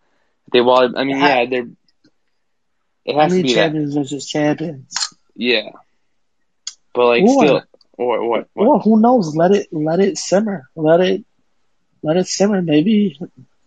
They 0.53 0.61
well, 0.61 0.93
I 0.97 1.05
mean, 1.05 1.17
It 1.17 1.21
ha- 1.21 1.29
yeah, 1.29 1.47
they're. 1.51 1.69
It 3.05 3.15
has 3.17 3.33
to 3.33 3.43
be 3.43 3.49
that. 3.49 3.55
champions 3.55 3.95
versus 3.95 4.27
champions. 4.27 4.97
Yeah. 5.35 5.71
But 6.95 7.07
like 7.07 7.23
Or- 7.23 7.45
still 7.45 7.63
or 7.97 8.29
what 8.29 8.49
what 8.55 8.67
Or 8.67 8.81
who 8.81 9.01
knows? 9.01 9.35
Let 9.37 9.53
it 9.53 9.69
let 9.73 10.01
it 10.01 10.19
simmer. 10.19 10.69
Let 10.77 11.01
it 11.01 11.25
let 12.03 12.17
it 12.17 12.27
simmer. 12.27 12.63
Maybe 12.63 13.19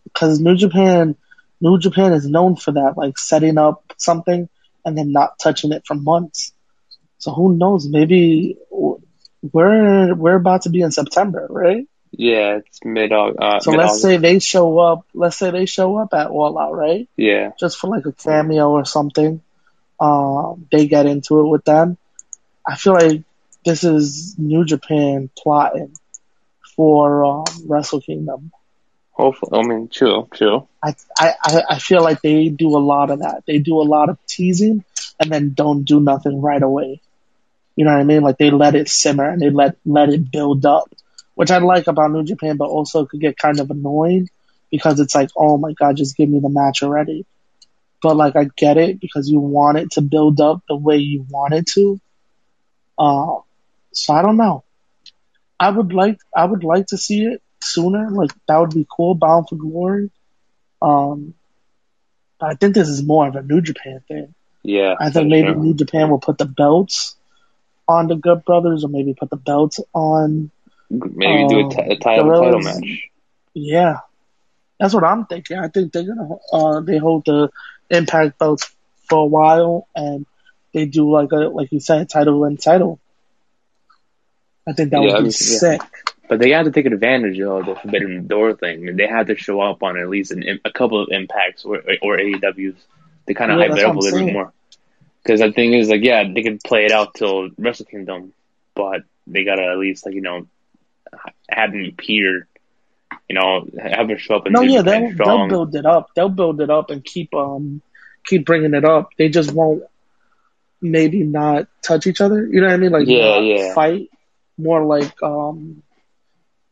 because 0.03 0.39
New 0.39 0.55
Japan, 0.55 1.15
New 1.59 1.77
Japan 1.79 2.13
is 2.13 2.27
known 2.27 2.55
for 2.55 2.71
that, 2.73 2.97
like 2.97 3.17
setting 3.17 3.57
up 3.57 3.93
something 3.97 4.47
and 4.85 4.97
then 4.97 5.11
not 5.11 5.37
touching 5.39 5.71
it 5.71 5.83
for 5.85 5.95
months. 5.95 6.53
So 7.21 7.31
who 7.31 7.55
knows? 7.55 7.87
Maybe 7.87 8.57
we're 8.71 10.13
we're 10.15 10.35
about 10.35 10.63
to 10.63 10.69
be 10.69 10.81
in 10.81 10.91
September, 10.91 11.45
right? 11.49 11.87
yeah, 12.11 12.57
it's 12.57 12.83
mid 12.83 13.11
uh 13.11 13.59
So 13.59 13.71
mid 13.71 13.79
let's 13.79 14.01
say 14.01 14.17
they 14.17 14.39
show 14.39 14.79
up. 14.79 15.05
Let's 15.13 15.37
say 15.37 15.51
they 15.51 15.65
show 15.65 15.97
up 15.97 16.13
at 16.13 16.27
All 16.27 16.57
Out, 16.59 16.75
right? 16.75 17.07
Yeah. 17.15 17.51
Just 17.59 17.77
for 17.77 17.89
like 17.89 18.05
a 18.05 18.11
cameo 18.11 18.71
or 18.71 18.85
something. 18.85 19.41
Um, 19.99 20.67
they 20.71 20.87
get 20.87 21.05
into 21.05 21.41
it 21.41 21.47
with 21.47 21.63
them. 21.63 21.97
I 22.67 22.75
feel 22.75 22.93
like 22.93 23.21
this 23.63 23.83
is 23.83 24.35
New 24.37 24.65
Japan 24.65 25.29
plotting 25.37 25.93
for 26.75 27.23
um, 27.23 27.45
Wrestle 27.67 28.01
Kingdom. 28.01 28.51
Hopefully 29.11 29.59
I 29.59 29.67
mean 29.67 29.87
true, 29.87 30.27
true. 30.33 30.67
I, 30.83 30.95
I 31.19 31.33
I 31.43 31.63
I 31.71 31.79
feel 31.79 32.01
like 32.01 32.21
they 32.21 32.49
do 32.49 32.69
a 32.75 32.81
lot 32.81 33.11
of 33.11 33.19
that. 33.19 33.43
They 33.45 33.59
do 33.59 33.79
a 33.79 33.83
lot 33.83 34.09
of 34.09 34.17
teasing 34.25 34.83
and 35.19 35.31
then 35.31 35.53
don't 35.53 35.83
do 35.83 35.99
nothing 35.99 36.41
right 36.41 36.61
away. 36.61 37.01
You 37.75 37.85
know 37.85 37.91
what 37.91 38.01
I 38.01 38.03
mean? 38.03 38.21
Like 38.21 38.37
they 38.37 38.51
let 38.51 38.75
it 38.75 38.89
simmer 38.89 39.29
and 39.29 39.41
they 39.41 39.49
let 39.49 39.77
let 39.85 40.09
it 40.09 40.31
build 40.31 40.65
up, 40.65 40.93
which 41.35 41.51
I 41.51 41.59
like 41.59 41.87
about 41.87 42.11
New 42.11 42.23
Japan, 42.23 42.57
but 42.57 42.69
also 42.69 43.05
could 43.05 43.21
get 43.21 43.37
kind 43.37 43.59
of 43.59 43.71
annoying 43.71 44.29
because 44.69 44.99
it's 44.99 45.15
like, 45.15 45.29
oh 45.35 45.57
my 45.57 45.73
god, 45.73 45.97
just 45.97 46.17
give 46.17 46.29
me 46.29 46.39
the 46.39 46.49
match 46.49 46.83
already. 46.83 47.25
But 48.01 48.17
like 48.17 48.35
I 48.35 48.49
get 48.55 48.77
it 48.77 48.99
because 48.99 49.29
you 49.29 49.39
want 49.39 49.77
it 49.77 49.91
to 49.91 50.01
build 50.01 50.41
up 50.41 50.63
the 50.67 50.75
way 50.75 50.97
you 50.97 51.25
want 51.29 51.53
it 51.53 51.67
to. 51.73 51.99
Uh, 52.97 53.37
so 53.93 54.13
I 54.13 54.21
don't 54.21 54.37
know. 54.37 54.63
I 55.59 55.69
would 55.69 55.93
like 55.93 56.19
I 56.35 56.45
would 56.45 56.63
like 56.63 56.87
to 56.87 56.97
see 56.97 57.23
it 57.23 57.41
sooner. 57.61 58.09
Like 58.09 58.31
that 58.47 58.57
would 58.57 58.73
be 58.73 58.87
cool. 58.89 59.15
Bound 59.15 59.47
for 59.47 59.55
Glory. 59.55 60.11
Um, 60.81 61.35
but 62.39 62.49
I 62.49 62.55
think 62.55 62.73
this 62.73 62.89
is 62.89 63.03
more 63.03 63.27
of 63.27 63.35
a 63.35 63.43
New 63.43 63.61
Japan 63.61 64.01
thing. 64.07 64.33
Yeah. 64.63 64.95
I 64.99 65.11
think 65.11 65.29
maybe 65.29 65.53
true. 65.53 65.63
New 65.63 65.73
Japan 65.75 66.09
will 66.09 66.19
put 66.19 66.37
the 66.37 66.45
belts 66.45 67.15
on 67.91 68.07
the 68.07 68.15
Good 68.15 68.45
Brothers, 68.45 68.83
or 68.85 68.89
maybe 68.89 69.13
put 69.13 69.29
the 69.31 69.37
belts 69.37 69.79
on. 69.93 70.51
maybe 70.89 71.45
do 71.45 71.59
a, 71.59 71.63
um, 71.63 71.69
t- 71.69 71.91
a 71.91 71.95
title 71.97 72.31
title 72.31 72.59
match. 72.59 73.09
Yeah, 73.53 73.97
that's 74.79 74.93
what 74.93 75.03
I'm 75.03 75.25
thinking. 75.25 75.57
I 75.57 75.67
think 75.69 75.91
they're 75.93 76.03
gonna 76.05 76.35
uh, 76.53 76.81
they 76.81 76.97
hold 76.97 77.25
the 77.25 77.49
Impact 77.89 78.37
belts 78.39 78.69
for 79.09 79.19
a 79.23 79.27
while, 79.27 79.87
and 79.95 80.25
they 80.73 80.85
do 80.85 81.11
like 81.11 81.31
a 81.31 81.37
like 81.37 81.71
you 81.71 81.79
said, 81.79 82.09
title 82.09 82.43
and 82.45 82.61
title. 82.61 82.99
I 84.67 84.73
think 84.73 84.91
that 84.91 85.01
Yeah, 85.01 85.13
would 85.13 85.17
be 85.17 85.29
mean, 85.29 85.33
yeah. 85.39 85.59
sick. 85.59 85.81
But 86.29 86.39
they 86.39 86.51
have 86.51 86.65
to 86.65 86.71
take 86.71 86.85
advantage 86.85 87.39
of 87.41 87.65
the 87.65 87.75
Forbidden 87.75 88.27
Door 88.27 88.55
thing. 88.55 88.79
I 88.79 88.83
mean, 88.83 88.95
they 88.97 89.07
had 89.07 89.27
to 89.27 89.35
show 89.35 89.61
up 89.61 89.83
on 89.83 89.97
at 89.99 90.09
least 90.09 90.31
an, 90.31 90.59
a 90.65 90.71
couple 90.71 91.01
of 91.01 91.09
impacts 91.11 91.65
or 91.65 91.81
or 92.01 92.17
AEWs 92.19 92.77
to 93.27 93.33
kind 93.33 93.51
of 93.51 93.57
Yeah, 93.57 93.59
hype 93.59 93.75
that's 93.75 93.77
it 93.77 93.85
up 93.85 93.95
what 93.95 93.95
a 93.95 93.99
I'm 93.99 94.01
little 94.01 94.19
bit 94.19 94.31
more. 94.31 94.53
Because 95.23 95.39
the 95.39 95.51
thing 95.51 95.73
is, 95.73 95.89
like, 95.89 96.03
yeah, 96.03 96.23
they 96.33 96.41
could 96.41 96.61
play 96.63 96.85
it 96.85 96.91
out 96.91 97.13
till 97.13 97.49
Wrestle 97.57 97.85
Kingdom, 97.85 98.33
but 98.75 99.01
they 99.27 99.43
gotta 99.43 99.63
at 99.63 99.77
least, 99.77 100.05
like, 100.05 100.15
you 100.15 100.21
know, 100.21 100.47
have 101.49 101.71
them 101.71 101.85
appear, 101.85 102.47
you 103.29 103.35
know, 103.35 103.67
have 103.79 104.07
them 104.07 104.17
show 104.17 104.35
up 104.35 104.47
in 104.47 104.53
No, 104.53 104.61
yeah, 104.61 104.81
they'll 104.81 105.13
they'll 105.15 105.47
build 105.47 105.75
it 105.75 105.85
up. 105.85 106.09
They'll 106.15 106.29
build 106.29 106.61
it 106.61 106.69
up 106.69 106.89
and 106.89 107.03
keep 107.03 107.33
um 107.33 107.81
keep 108.25 108.45
bringing 108.45 108.73
it 108.73 108.85
up. 108.85 109.09
They 109.17 109.29
just 109.29 109.51
won't 109.51 109.83
maybe 110.81 111.23
not 111.23 111.67
touch 111.81 112.07
each 112.07 112.21
other. 112.21 112.45
You 112.45 112.61
know 112.61 112.67
what 112.67 112.73
I 112.73 112.77
mean? 112.77 112.91
Like 112.91 113.07
Yeah, 113.07 113.39
yeah. 113.39 113.73
fight 113.73 114.09
more 114.57 114.83
like 114.83 115.21
um 115.21 115.83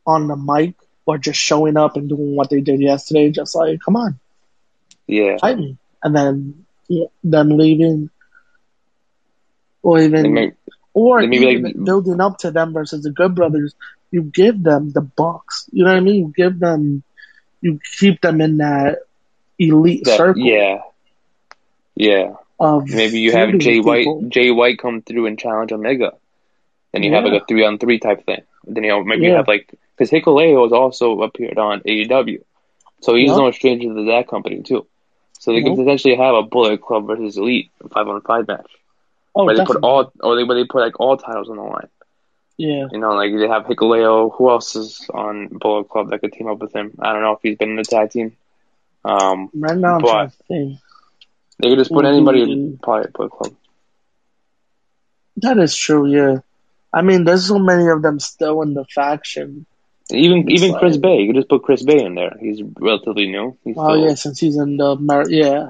on 0.05 0.27
the 0.27 0.35
mic 0.35 0.75
or 1.05 1.17
just 1.17 1.39
showing 1.39 1.77
up 1.77 1.95
and 1.95 2.09
doing 2.09 2.35
what 2.35 2.49
they 2.49 2.61
did 2.61 2.81
yesterday. 2.81 3.29
Just 3.29 3.55
like 3.55 3.79
come 3.83 3.95
on, 3.95 4.19
yeah, 5.07 5.37
fight 5.37 5.57
me, 5.57 5.77
and 6.03 6.15
then 6.15 6.65
yeah, 6.87 7.07
them 7.23 7.49
leaving. 7.49 8.09
Or 9.81 9.99
even, 9.99 10.33
may- 10.33 10.51
or 10.93 11.21
even 11.21 11.63
like- 11.63 11.83
building 11.83 12.19
up 12.19 12.37
to 12.39 12.51
them 12.51 12.73
versus 12.73 13.03
the 13.03 13.11
Good 13.11 13.35
Brothers, 13.35 13.73
you 14.11 14.23
give 14.23 14.61
them 14.63 14.91
the 14.91 15.01
box. 15.01 15.69
You 15.71 15.83
know 15.85 15.91
what 15.91 15.97
I 15.97 16.01
mean? 16.01 16.15
You 16.15 16.33
give 16.35 16.59
them, 16.59 17.03
you 17.61 17.79
keep 17.99 18.21
them 18.21 18.41
in 18.41 18.57
that 18.57 18.99
elite 19.57 20.03
that- 20.05 20.17
circle 20.17 20.41
yeah, 20.43 20.81
yeah. 21.95 22.33
of 22.59 22.87
Maybe 22.89 23.19
you 23.19 23.31
have 23.31 23.57
Jay 23.59 23.79
with 23.79 23.85
White. 23.85 24.29
Jay 24.29 24.51
White 24.51 24.79
come 24.79 25.01
through 25.01 25.27
and 25.27 25.37
challenge 25.39 25.71
Omega. 25.71 26.13
Then 26.91 27.03
you 27.03 27.13
have 27.13 27.23
like 27.23 27.41
a 27.41 27.45
three 27.45 27.63
on 27.65 27.77
three 27.77 27.99
type 27.99 28.25
thing. 28.25 28.41
Then 28.65 28.83
you 28.83 28.89
know 28.89 29.03
maybe 29.03 29.25
you 29.25 29.33
have 29.33 29.47
like 29.47 29.73
because 29.95 30.09
Hikuleo 30.11 30.63
has 30.63 30.71
also 30.73 31.21
appeared 31.21 31.57
on 31.57 31.81
AEW, 31.81 32.41
so 33.01 33.15
he's 33.15 33.29
Yep. 33.29 33.37
no 33.37 33.51
stranger 33.51 33.93
to 33.93 34.05
that 34.05 34.27
company 34.27 34.61
too. 34.63 34.85
So 35.39 35.51
they 35.53 35.61
Nope. 35.61 35.77
could 35.77 35.83
potentially 35.85 36.15
have 36.15 36.35
a 36.35 36.43
Bullet 36.43 36.81
Club 36.81 37.07
versus 37.07 37.37
Elite 37.37 37.69
five 37.93 38.07
on 38.07 38.19
five 38.21 38.47
match 38.47 38.69
Oh, 39.39 39.45
where 39.45 39.55
they 39.57 39.65
put 39.65 39.77
all 39.83 40.11
or 40.21 40.35
they 40.35 40.43
where 40.43 40.57
they 40.57 40.65
put 40.65 40.81
like 40.81 40.99
all 40.99 41.17
titles 41.17 41.49
on 41.49 41.57
the 41.57 41.63
line. 41.63 41.87
yeah. 42.57 42.87
You 42.91 42.99
know, 42.99 43.13
like 43.13 43.31
they 43.35 43.47
have 43.47 43.63
Hikuleo. 43.65 44.35
Who 44.35 44.49
else 44.49 44.75
is 44.75 45.05
on 45.13 45.47
Bullet 45.47 45.89
Club 45.89 46.09
that 46.09 46.19
could 46.19 46.33
team 46.33 46.47
up 46.47 46.59
with 46.59 46.73
him? 46.75 46.93
I 46.99 47.13
don't 47.13 47.21
know 47.21 47.33
if 47.33 47.39
he's 47.41 47.57
been 47.57 47.69
in 47.71 47.75
the 47.77 47.83
tag 47.83 48.11
team. 48.11 48.35
Um, 49.05 49.49
Right 49.53 49.77
now, 49.77 49.95
I'm 49.95 50.01
But- 50.01 50.09
trying 50.11 50.29
to 50.29 50.35
think. 50.47 50.79
they 51.59 51.69
could 51.69 51.77
just 51.79 51.91
put 51.91 52.05
anybody 52.05 52.41
in 52.43 52.77
probably 52.81 53.09
Bullet 53.13 53.31
Club. 53.31 53.53
That 55.37 55.57
is 55.57 55.75
true. 55.75 56.07
Yeah. 56.07 56.39
I 56.91 57.01
mean, 57.01 57.23
there's 57.23 57.45
so 57.47 57.59
many 57.59 57.87
of 57.87 58.01
them 58.01 58.19
still 58.19 58.61
in 58.61 58.73
the 58.73 58.83
faction. 58.85 59.65
Even 60.11 60.49
It's 60.49 60.63
even 60.63 60.77
Chris 60.79 60.93
like- 60.95 61.01
Bey, 61.01 61.17
you 61.21 61.27
could 61.27 61.35
just 61.37 61.49
put 61.49 61.61
Chris 61.63 61.83
Bey 61.83 62.03
in 62.03 62.15
there. 62.15 62.35
He's 62.41 62.61
relatively 62.79 63.27
new. 63.27 63.55
He's 63.63 63.75
Oh 63.77 63.93
still, 63.93 64.07
yeah, 64.07 64.15
since 64.15 64.39
he's 64.39 64.57
in 64.57 64.77
the 64.77 64.95
Mer- 64.95 65.29
yeah. 65.29 65.69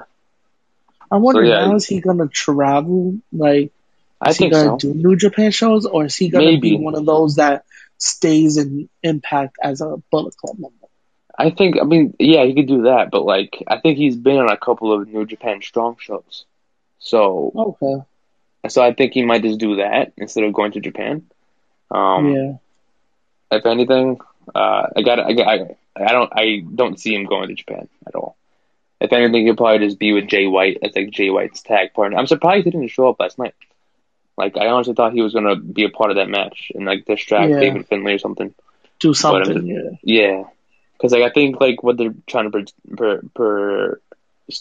I 1.10 1.16
wonder 1.16 1.42
yeah. 1.42 1.66
now 1.66 1.74
is 1.74 1.86
he 1.86 2.00
gonna 2.00 2.28
travel? 2.28 3.18
Like, 3.32 3.72
I 4.20 4.30
is 4.30 4.36
he 4.36 4.48
gonna 4.48 4.78
so. 4.80 4.92
do 4.92 4.94
New 4.94 5.16
Japan 5.16 5.50
shows, 5.50 5.86
or 5.86 6.04
is 6.04 6.16
he 6.16 6.28
gonna 6.28 6.44
Maybe. 6.44 6.70
be 6.70 6.76
one 6.76 6.94
of 6.94 7.04
those 7.04 7.36
that 7.36 7.64
stays 7.98 8.56
in 8.56 8.88
Impact 9.02 9.56
as 9.62 9.80
a 9.80 9.96
Bullet 10.10 10.36
Club 10.36 10.58
member? 10.58 10.74
I 11.38 11.50
think, 11.50 11.76
I 11.80 11.84
mean, 11.84 12.14
yeah, 12.18 12.44
he 12.44 12.54
could 12.54 12.68
do 12.68 12.82
that, 12.82 13.10
but 13.10 13.24
like, 13.24 13.62
I 13.66 13.78
think 13.78 13.96
he's 13.96 14.16
been 14.16 14.36
on 14.36 14.50
a 14.50 14.58
couple 14.58 14.92
of 14.92 15.08
New 15.08 15.24
Japan 15.24 15.62
Strong 15.62 15.96
shows, 15.98 16.44
so 16.98 17.52
Okay. 17.56 18.04
so 18.68 18.82
I 18.82 18.92
think 18.92 19.14
he 19.14 19.22
might 19.22 19.42
just 19.42 19.58
do 19.58 19.76
that 19.76 20.12
instead 20.18 20.44
of 20.44 20.52
going 20.52 20.72
to 20.72 20.80
Japan. 20.80 21.26
Um, 21.90 22.32
yeah. 22.32 22.52
If 23.52 23.66
anything, 23.66 24.20
uh, 24.54 24.86
I 24.96 25.02
got, 25.02 25.18
I 25.18 25.32
got, 25.32 25.48
I, 25.48 25.76
I 25.96 26.12
don't, 26.12 26.32
I 26.34 26.62
don't 26.74 27.00
see 27.00 27.14
him 27.14 27.24
going 27.24 27.48
to 27.48 27.54
Japan 27.54 27.88
at 28.06 28.14
all. 28.14 28.36
If 29.00 29.12
anything, 29.12 29.46
he'll 29.46 29.56
probably 29.56 29.86
just 29.86 29.98
be 29.98 30.12
with 30.12 30.28
Jay 30.28 30.46
White 30.46 30.78
as 30.82 30.94
like 30.94 31.10
Jay 31.10 31.30
White's 31.30 31.62
tag 31.62 31.94
partner. 31.94 32.18
I'm 32.18 32.26
surprised 32.26 32.66
he 32.66 32.70
didn't 32.70 32.88
show 32.88 33.08
up 33.08 33.20
last 33.20 33.38
night. 33.38 33.54
Like, 34.36 34.56
I 34.56 34.68
honestly 34.68 34.94
thought 34.94 35.12
he 35.12 35.22
was 35.22 35.32
gonna 35.32 35.56
be 35.56 35.84
a 35.84 35.90
part 35.90 36.10
of 36.10 36.16
that 36.16 36.28
match 36.28 36.70
and 36.74 36.84
like 36.84 37.06
distract 37.06 37.50
Yeah. 37.50 37.60
David 37.60 37.86
Finlay 37.86 38.14
or 38.14 38.18
something. 38.18 38.54
Do 38.98 39.14
something. 39.14 39.66
Yeah. 39.66 39.90
Yeah, 40.02 40.44
because 40.92 41.12
like 41.12 41.22
I 41.22 41.30
think 41.30 41.60
like 41.60 41.82
what 41.82 41.96
they're 41.96 42.14
trying 42.26 42.50
to 42.50 42.66
per, 42.96 42.96
per, 42.96 43.22
per 43.34 44.00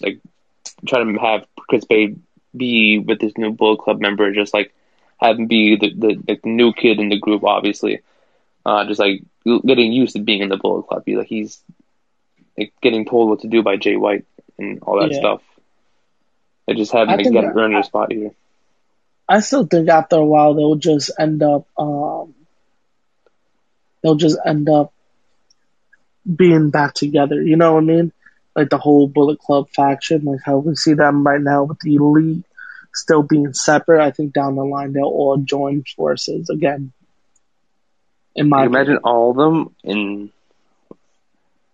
like 0.01 0.19
trying 0.87 1.13
to 1.13 1.19
have 1.19 1.45
Chris 1.67 1.85
Bey 1.85 2.15
be 2.55 2.99
with 2.99 3.19
this 3.19 3.37
new 3.37 3.51
Bullet 3.51 3.79
Club 3.79 3.99
member, 3.99 4.31
just 4.31 4.53
like 4.53 4.73
have 5.17 5.37
him 5.37 5.47
be 5.47 5.75
the 5.75 5.93
the, 5.93 6.23
like, 6.27 6.41
the 6.41 6.49
new 6.49 6.71
kid 6.71 6.99
in 6.99 7.09
the 7.09 7.19
group, 7.19 7.43
obviously. 7.43 8.01
Uh, 8.65 8.85
just 8.85 8.99
like 8.99 9.23
getting 9.65 9.91
used 9.91 10.15
to 10.15 10.21
being 10.21 10.41
in 10.41 10.49
the 10.49 10.57
Bullet 10.57 10.87
Club. 10.87 11.03
He 11.05 11.17
like 11.17 11.27
he's 11.27 11.61
getting 12.81 13.05
told 13.05 13.29
what 13.29 13.41
to 13.41 13.47
do 13.47 13.63
by 13.63 13.77
Jay 13.77 13.95
White 13.95 14.25
and 14.57 14.79
all 14.83 14.99
that 14.99 15.11
Yeah. 15.11 15.19
stuff. 15.19 15.41
They 16.67 16.73
just 16.75 16.91
have 16.91 17.07
I 17.07 17.13
him 17.13 17.17
like, 17.17 17.23
think 17.23 17.33
get 17.35 17.41
that- 17.41 17.59
earn 17.59 17.71
your 17.71 17.83
spot 17.83 18.11
here. 18.11 18.31
I 19.27 19.41
still 19.41 19.65
think 19.65 19.89
after 19.89 20.15
a 20.15 20.25
while 20.25 20.53
they'll 20.55 20.75
just 20.75 21.11
end 21.19 21.43
up 21.43 21.67
um 21.77 22.33
they'll 24.01 24.15
just 24.15 24.39
end 24.45 24.69
up 24.69 24.91
being 26.35 26.69
back 26.71 26.93
together. 26.93 27.41
You 27.41 27.55
know 27.55 27.73
what 27.73 27.83
I 27.83 27.85
mean? 27.85 28.11
Like 28.55 28.69
the 28.69 28.77
whole 28.77 29.07
Bullet 29.07 29.39
Club 29.39 29.69
faction, 29.75 30.23
like 30.25 30.39
how 30.43 30.57
we 30.57 30.75
see 30.75 30.93
them 30.93 31.25
right 31.25 31.41
now 31.41 31.63
with 31.63 31.79
the 31.79 31.95
elite 31.95 32.43
still 32.93 33.21
being 33.23 33.53
separate. 33.53 34.03
I 34.03 34.11
think 34.11 34.33
down 34.33 34.55
the 34.55 34.63
line 34.65 34.93
they'll 34.93 35.03
all 35.05 35.37
join 35.37 35.83
forces 35.95 36.49
again. 36.49 36.91
In 38.35 38.49
my 38.49 38.63
Can 38.63 38.71
you 38.73 38.77
imagine 38.77 38.97
all 39.03 39.31
of 39.31 39.37
them 39.37 39.75
in. 39.83 40.31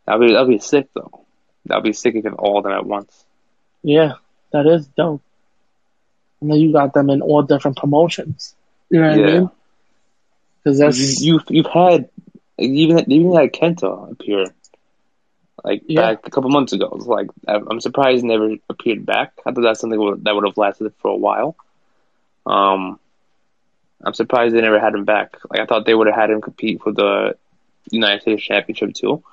That'd 0.05 0.27
be 0.27 0.33
that'd 0.33 0.47
be 0.47 0.59
sick 0.59 0.87
though. 0.93 1.25
That'd 1.65 1.83
be 1.83 1.93
sick 1.93 2.15
if 2.15 2.23
you 2.23 2.29
have 2.29 2.39
all 2.39 2.57
of 2.59 2.63
them 2.63 2.73
at 2.73 2.85
once. 2.85 3.25
Yeah, 3.83 4.13
that 4.51 4.65
is 4.67 4.85
dope. 4.87 5.21
And 6.41 6.51
then 6.51 6.59
you 6.59 6.71
got 6.73 6.93
them 6.93 7.09
in 7.09 7.21
all 7.21 7.41
different 7.43 7.77
promotions. 7.77 8.55
You 8.89 9.01
know 9.01 9.07
what 9.09 9.17
I 9.17 9.19
Yeah. 9.19 9.39
mean? 9.39 9.49
Because 10.63 10.79
that's 10.79 11.21
you, 11.21 11.33
you've 11.33 11.43
you've 11.49 11.73
had 11.73 12.09
even 12.57 13.11
even 13.11 13.33
had 13.33 13.51
Kenta 13.53 14.11
appear 14.11 14.45
like 15.63 15.83
Yeah. 15.87 16.01
back 16.13 16.27
a 16.27 16.29
couple 16.31 16.49
months 16.51 16.73
ago. 16.73 16.91
It's 16.95 17.05
like 17.07 17.29
I- 17.47 17.61
I'm 17.69 17.81
surprised 17.81 18.21
he 18.21 18.27
never 18.27 18.55
appeared 18.69 19.05
back. 19.05 19.33
I 19.45 19.51
thought 19.51 19.61
that's 19.61 19.79
something 19.79 20.19
that 20.23 20.35
would 20.35 20.45
have 20.45 20.57
lasted 20.57 20.93
for 20.99 21.09
a 21.09 21.15
while. 21.17 21.55
Um, 22.45 22.99
I'm 24.03 24.13
surprised 24.13 24.53
they 24.53 24.61
never 24.61 24.79
had 24.79 24.93
him 24.93 25.05
back. 25.05 25.37
Like 25.49 25.61
I 25.61 25.65
thought 25.65 25.85
they 25.85 25.95
would 25.95 26.07
have 26.07 26.15
had 26.15 26.29
him 26.29 26.41
compete 26.41 26.81
for 26.81 26.91
the 26.91 27.35
United 27.89 28.21
States 28.21 28.43
Championship 28.43 28.93
too. 28.93 29.23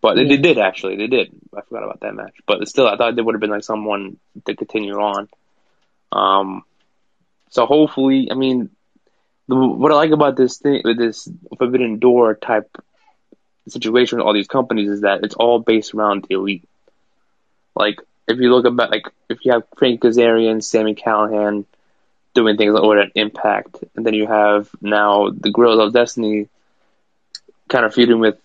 But 0.00 0.14
they, 0.14 0.24
they 0.24 0.36
did 0.36 0.58
actually. 0.58 0.96
They 0.96 1.06
did. 1.06 1.32
I 1.56 1.62
forgot 1.62 1.84
about 1.84 2.00
that 2.00 2.14
match. 2.14 2.34
But 2.46 2.66
still, 2.68 2.86
I 2.86 2.96
thought 2.96 3.14
there 3.14 3.24
would 3.24 3.34
have 3.34 3.40
been 3.40 3.50
like 3.50 3.64
someone 3.64 4.18
to 4.44 4.54
continue 4.54 4.94
on. 4.94 5.28
Um, 6.12 6.64
so 7.50 7.66
hopefully, 7.66 8.28
I 8.30 8.34
mean, 8.34 8.70
the, 9.48 9.56
what 9.56 9.92
I 9.92 9.96
like 9.96 10.10
about 10.10 10.36
this 10.36 10.58
thing, 10.58 10.82
with 10.84 10.98
this 10.98 11.28
Forbidden 11.58 11.98
Door 11.98 12.36
type 12.36 12.76
situation 13.68 14.18
with 14.18 14.26
all 14.26 14.34
these 14.34 14.48
companies 14.48 14.90
is 14.90 15.00
that 15.00 15.24
it's 15.24 15.34
all 15.34 15.58
based 15.58 15.94
around 15.94 16.24
the 16.24 16.34
elite. 16.34 16.68
Like, 17.74 18.00
if 18.28 18.38
you 18.38 18.50
look 18.50 18.64
about, 18.64 18.90
like, 18.90 19.06
if 19.28 19.44
you 19.44 19.52
have 19.52 19.64
Frank 19.76 20.00
Kazarian, 20.00 20.62
Sammy 20.62 20.94
Callahan 20.94 21.64
doing 22.34 22.56
things 22.56 22.74
over 22.74 23.00
at 23.00 23.12
Impact, 23.14 23.82
and 23.94 24.04
then 24.04 24.14
you 24.14 24.26
have 24.26 24.68
now 24.80 25.30
the 25.30 25.50
Guerrillas 25.50 25.88
of 25.88 25.92
Destiny 25.92 26.48
kind 27.68 27.84
of 27.84 27.94
feuding 27.94 28.20
with 28.20 28.38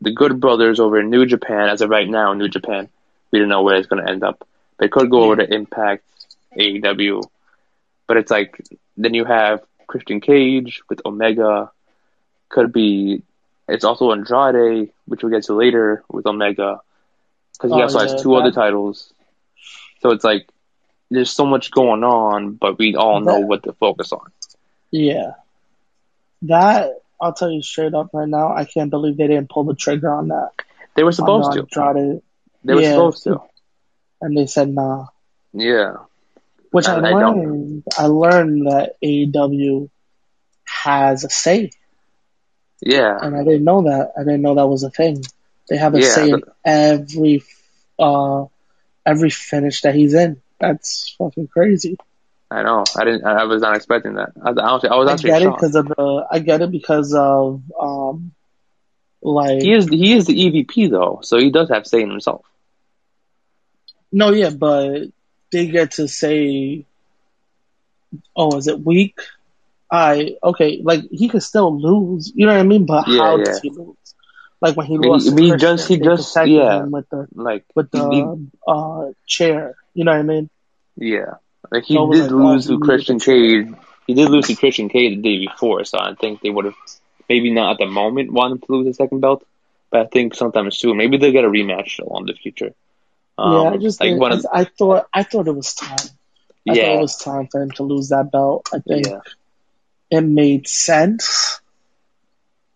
the 0.00 0.12
Good 0.12 0.40
Brothers 0.40 0.80
over 0.80 1.00
in 1.00 1.10
New 1.10 1.26
Japan, 1.26 1.68
as 1.68 1.80
of 1.80 1.90
right 1.90 2.08
now, 2.08 2.32
New 2.32 2.48
Japan. 2.48 2.88
We 3.30 3.38
don't 3.38 3.48
know 3.48 3.62
where 3.62 3.76
it's 3.76 3.88
going 3.88 4.04
to 4.04 4.10
end 4.10 4.22
up. 4.22 4.46
They 4.78 4.88
could 4.88 5.10
go 5.10 5.24
over 5.24 5.36
to 5.36 5.54
Impact, 5.54 6.04
AEW, 6.56 7.24
but 8.06 8.16
it's 8.16 8.30
like, 8.30 8.60
then 8.96 9.14
you 9.14 9.24
have 9.24 9.62
Christian 9.86 10.20
Cage 10.20 10.82
with 10.88 11.00
Omega. 11.04 11.70
Could 12.48 12.72
be. 12.72 13.22
It's 13.68 13.84
also 13.84 14.12
Andrade, 14.12 14.90
which 15.04 15.22
we'll 15.22 15.32
get 15.32 15.42
to 15.44 15.54
later 15.54 16.02
with 16.10 16.26
Omega, 16.26 16.80
because 17.52 17.70
he 17.70 17.76
Oh, 17.76 17.82
also 17.82 18.00
yeah, 18.00 18.12
has 18.12 18.22
two 18.22 18.34
other 18.34 18.50
titles. 18.50 19.12
So 20.00 20.12
it's 20.12 20.24
like 20.24 20.48
there's 21.10 21.30
so 21.30 21.44
much 21.44 21.70
going 21.70 22.04
on, 22.04 22.52
but 22.52 22.78
we 22.78 22.94
all 22.96 23.20
know 23.20 23.40
what 23.40 23.64
to 23.64 23.72
focus 23.74 24.12
on. 24.12 24.32
Yeah. 24.90 25.32
That 26.42 27.02
I'll 27.20 27.32
tell 27.32 27.50
you 27.50 27.62
straight 27.62 27.94
up 27.94 28.10
right 28.12 28.28
now, 28.28 28.54
I 28.54 28.64
can't 28.64 28.90
believe 28.90 29.16
they 29.16 29.26
didn't 29.26 29.50
pull 29.50 29.64
the 29.64 29.74
trigger 29.74 30.12
on 30.12 30.28
that. 30.28 30.50
They 30.94 31.02
were 31.04 31.12
supposed 31.12 31.48
on 31.48 31.66
to. 31.68 31.80
Andrade, 31.80 32.22
They 32.64 32.74
were 32.74 32.80
yeah. 32.80 32.90
supposed 32.90 33.24
to. 33.24 33.40
and 34.20 34.36
they 34.36 34.46
said 34.46 34.68
nah. 34.68 35.06
Yeah. 35.52 35.94
Which 36.70 36.86
I, 36.86 36.96
I- 36.96 37.08
I 37.08 37.10
don't. 37.20 37.38
learned 37.38 37.82
I 37.98 38.06
learned 38.06 38.66
that 38.66 38.96
AEW 39.02 39.90
has 40.64 41.24
a 41.24 41.30
say. 41.30 41.70
Yeah. 42.80 43.18
And 43.20 43.34
I 43.36 43.42
didn't 43.44 43.64
know 43.64 43.82
that. 43.82 44.12
I 44.16 44.22
didn't 44.22 44.42
know 44.42 44.54
that 44.54 44.66
was 44.66 44.82
a 44.84 44.90
thing. 44.90 45.22
They 45.68 45.76
have 45.76 45.94
a 45.94 46.00
Yeah, 46.00 46.06
say 46.06 46.30
in 46.30 46.42
every 46.64 47.42
uh 47.98 48.44
every 49.04 49.30
finish 49.30 49.82
that 49.82 49.94
he's 49.94 50.14
in. 50.14 50.40
That's 50.60 51.14
fucking 51.18 51.48
crazy. 51.48 51.96
I 52.50 52.62
know. 52.62 52.84
I 52.96 53.04
didn't. 53.04 53.24
I 53.26 53.44
was 53.44 53.60
not 53.62 53.76
expecting 53.76 54.14
that. 54.14 54.30
I, 54.42 54.50
was- 54.50 54.58
honestly, 54.58 54.88
I 54.88 54.96
was 54.96 55.08
actually. 55.10 55.32
I 55.32 55.38
get 55.40 55.42
it 55.48 55.54
because 55.54 55.74
of 55.74 55.88
the 55.88 56.26
I 56.30 56.38
get 56.38 56.62
it 56.62 56.70
because 56.70 57.14
of 57.14 57.62
um 57.80 58.32
like 59.22 59.60
He 59.60 59.72
is. 59.74 59.86
He 59.88 60.12
is 60.14 60.26
the 60.26 60.34
EVP 60.34 60.90
though, 60.90 61.20
so 61.22 61.38
he 61.38 61.50
does 61.50 61.68
have 61.68 61.86
say 61.86 62.00
in 62.02 62.10
himself. 62.10 62.44
No, 64.12 64.32
yeah, 64.32 64.50
but 64.50 65.08
they 65.52 65.66
get 65.66 65.92
to 65.92 66.08
say, 66.08 66.86
"Oh, 68.36 68.56
is 68.56 68.66
it 68.66 68.80
weak?" 68.80 69.18
I 69.90 70.36
okay, 70.42 70.80
like 70.82 71.02
he 71.10 71.28
could 71.28 71.42
still 71.42 71.78
lose. 71.78 72.32
You 72.34 72.46
know 72.46 72.52
what 72.52 72.60
I 72.60 72.64
mean? 72.64 72.86
But 72.86 73.08
Yeah, 73.08 73.22
how 73.22 73.36
yeah. 73.38 73.44
does 73.44 73.60
he 73.60 73.70
lose? 73.70 73.96
Like 74.60 74.76
when 74.76 74.86
he 74.86 74.96
I 74.96 74.98
mean, 74.98 75.10
lost, 75.12 75.24
he- 75.30 75.36
to 75.36 75.42
he 75.42 75.56
just- 75.56 75.88
he 75.88 75.98
just- 75.98 76.36
yeah. 76.46 76.84
with 76.84 77.08
the 77.10 77.26
Like 77.34 77.64
with 77.74 77.90
the 77.90 78.08
he- 78.10 78.48
uh 78.66 79.12
chair. 79.26 79.76
You 79.94 80.04
know 80.04 80.12
what 80.12 80.20
I 80.20 80.22
mean? 80.22 80.50
Yeah, 80.96 81.34
like 81.70 81.84
he 81.84 81.94
So 81.94 82.10
did 82.10 82.22
like, 82.22 82.30
lose 82.30 82.70
oh, 82.70 82.78
to 82.78 82.80
Christian 82.80 83.18
the. 83.18 83.24
Cage. 83.24 83.74
He 84.06 84.14
did 84.14 84.30
lose 84.30 84.46
to 84.46 84.56
Christian 84.56 84.88
Cage 84.88 85.16
the 85.16 85.22
day 85.22 85.46
before, 85.46 85.84
so 85.84 85.98
I 85.98 86.14
think 86.14 86.40
they 86.40 86.50
would 86.50 86.64
have 86.64 86.74
maybe 87.28 87.50
not 87.50 87.72
at 87.72 87.78
the 87.78 87.86
moment 87.86 88.32
want 88.32 88.52
him 88.52 88.58
to 88.60 88.72
lose 88.72 88.86
the 88.86 88.94
second 88.94 89.20
belt, 89.20 89.44
but 89.90 90.00
I 90.00 90.06
think 90.06 90.34
sometime 90.34 90.70
soon. 90.70 90.96
Maybe 90.96 91.18
they'll 91.18 91.32
get 91.32 91.44
a 91.44 91.48
rematch 91.48 92.00
along 92.00 92.26
the 92.26 92.32
future. 92.32 92.74
Um, 93.36 93.52
yeah, 93.52 93.70
I 93.70 93.76
just 93.76 94.00
like 94.00 94.18
think, 94.18 94.32
of, 94.32 94.46
I 94.52 94.64
thought 94.64 95.06
I 95.12 95.22
thought 95.22 95.46
it 95.46 95.54
was 95.54 95.74
time. 95.74 95.90
I 95.92 95.96
thought 95.96 96.76
yeah, 96.76 96.92
it 96.94 97.00
was 97.00 97.16
time 97.16 97.48
for 97.48 97.62
him 97.62 97.70
to 97.72 97.82
lose 97.82 98.08
that 98.08 98.32
belt. 98.32 98.68
I 98.72 98.78
think 98.80 99.06
yeah, 99.06 99.20
it 100.10 100.22
made 100.22 100.66
sense. 100.66 101.60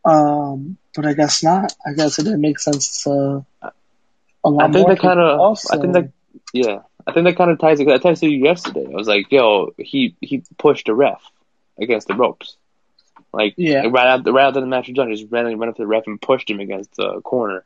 Um, 0.05 0.76
but 0.94 1.07
I 1.07 1.14
guess 1.14 1.42
not. 1.42 1.72
I 1.85 1.94
guess 1.94 2.18
it 2.18 2.24
didn't 2.24 2.40
make 2.40 2.59
sense 2.59 3.05
to 3.05 3.44
a 4.44 4.50
lot 4.50 4.70
I 4.70 4.72
think 4.72 4.87
more 4.87 4.94
that 4.94 5.00
kind 5.00 5.20
of. 5.20 5.40
also. 5.40 5.76
I 5.76 5.81
think 5.81 5.92
that. 5.94 6.11
Yeah, 6.52 6.81
I 7.07 7.12
think 7.12 7.27
that 7.27 7.37
kind 7.37 7.51
of 7.51 7.59
ties. 7.59 7.81
I 7.81 7.85
texted 7.85 8.31
you 8.31 8.45
yesterday. 8.45 8.87
I 8.87 8.95
was 8.95 9.09
like, 9.09 9.31
"Yo, 9.31 9.75
he 9.79 10.15
he 10.21 10.43
pushed 10.59 10.87
the 10.87 10.95
ref 10.95 11.23
against 11.81 12.07
the 12.09 12.15
ropes." 12.15 12.57
Like 13.33 13.55
Yeah. 13.57 13.87
right 13.91 14.07
after 14.07 14.33
right 14.33 14.47
after 14.47 14.61
the 14.61 14.67
match 14.67 14.88
was 14.88 14.97
done, 14.97 15.09
he 15.11 15.17
just 15.17 15.31
ran 15.33 15.45
ran 15.59 15.69
up 15.69 15.77
to 15.77 15.83
the 15.83 15.87
ref 15.87 16.07
and 16.07 16.21
pushed 16.21 16.51
him 16.51 16.61
against 16.61 16.95
the 16.97 17.21
corner. 17.23 17.65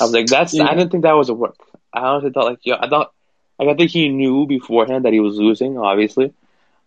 I 0.00 0.04
was 0.04 0.12
like, 0.12 0.26
"That's." 0.26 0.54
Yeah. 0.54 0.64
I 0.64 0.74
didn't 0.74 0.90
think 0.90 1.02
that 1.04 1.12
was 1.16 1.28
a 1.28 1.34
work. 1.34 1.56
I 1.92 2.00
honestly 2.00 2.30
thought 2.30 2.44
like, 2.46 2.60
yo, 2.62 2.76
I 2.78 2.88
thought 2.88 3.12
like 3.58 3.68
I 3.68 3.74
think 3.74 3.90
he 3.90 4.08
knew 4.08 4.46
beforehand 4.46 5.04
that 5.04 5.12
he 5.12 5.20
was 5.20 5.36
losing, 5.36 5.78
obviously. 5.78 6.32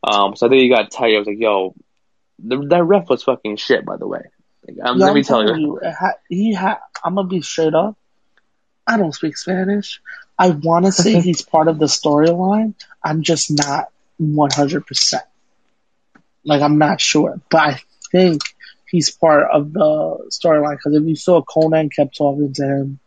Um, 0.03 0.35
so 0.35 0.47
I 0.47 0.49
think 0.49 0.61
he 0.61 0.69
got 0.69 0.91
tired. 0.91 1.15
I 1.15 1.19
was 1.19 1.27
like, 1.27 1.39
"Yo, 1.39 1.75
the, 2.39 2.57
that 2.69 2.83
ref 2.83 3.09
was 3.09 3.23
fucking 3.23 3.57
shit." 3.57 3.85
By 3.85 3.97
the 3.97 4.07
way, 4.07 4.21
like, 4.67 4.77
um, 4.83 4.97
Yo, 4.99 5.05
let 5.05 5.13
me 5.13 5.19
I'm 5.19 5.25
tell 5.25 5.43
telling 5.45 5.61
you. 5.61 5.79
ha- 5.83 6.13
he 6.29 6.53
ha- 6.53 6.79
I'm 7.03 7.15
gonna 7.15 7.27
be 7.27 7.41
straight 7.41 7.73
up. 7.73 7.97
I 8.87 8.97
don't 8.97 9.13
speak 9.13 9.37
Spanish. 9.37 10.01
I 10.41 10.49
want 10.49 10.85
to 10.85 10.91
say 11.03 11.21
he's 11.21 11.43
part 11.43 11.67
of 11.67 11.77
the 11.77 11.85
storyline. 11.85 12.73
I'm 13.03 13.21
just 13.21 13.51
not 13.51 13.89
100. 14.17 14.87
percent 14.87 15.23
Like 16.43 16.61
I'm 16.61 16.77
not 16.79 16.99
sure, 16.99 17.39
but 17.49 17.61
I 17.61 17.79
think 18.11 18.41
he's 18.89 19.11
part 19.11 19.51
of 19.51 19.71
the 19.71 20.29
storyline 20.31 20.77
because 20.77 20.95
if 20.95 21.03
you 21.03 21.15
saw 21.15 21.43
Konnan 21.43 21.93
kept 21.93 22.17
talking 22.17 22.53
to 22.53 22.63
him, 22.63 22.99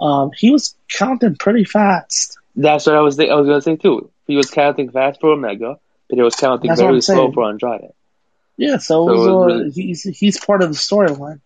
um, 0.00 0.30
he 0.36 0.50
was 0.50 0.74
counting 0.88 1.36
pretty 1.36 1.64
fast. 1.64 2.38
That's 2.56 2.86
what 2.86 2.96
I 2.96 3.00
was. 3.00 3.18
I 3.20 3.34
was 3.34 3.46
gonna 3.46 3.60
say 3.60 3.76
too. 3.76 4.10
He 4.26 4.36
was 4.36 4.50
counting 4.50 4.90
fast 4.90 5.20
for 5.20 5.32
Omega, 5.32 5.78
but 6.08 6.16
he 6.16 6.22
was 6.22 6.34
counting 6.34 6.68
That's 6.68 6.80
very 6.80 7.00
slow 7.00 7.30
for 7.32 7.48
Andrade. 7.48 7.92
Yeah, 8.56 8.78
so, 8.78 9.06
So 9.06 9.08
it 9.08 9.16
was 9.16 9.26
uh, 9.28 9.54
really- 9.54 9.70
he's 9.70 10.02
he's 10.02 10.44
part 10.44 10.62
of 10.62 10.70
the 10.70 10.76
storyline. 10.76 11.40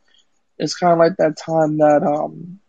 It's 0.59 0.75
kind 0.75 0.93
of 0.93 0.99
like 0.99 1.17
that 1.19 1.37
time 1.37 1.79
that 1.79 2.03
um, 2.03 2.61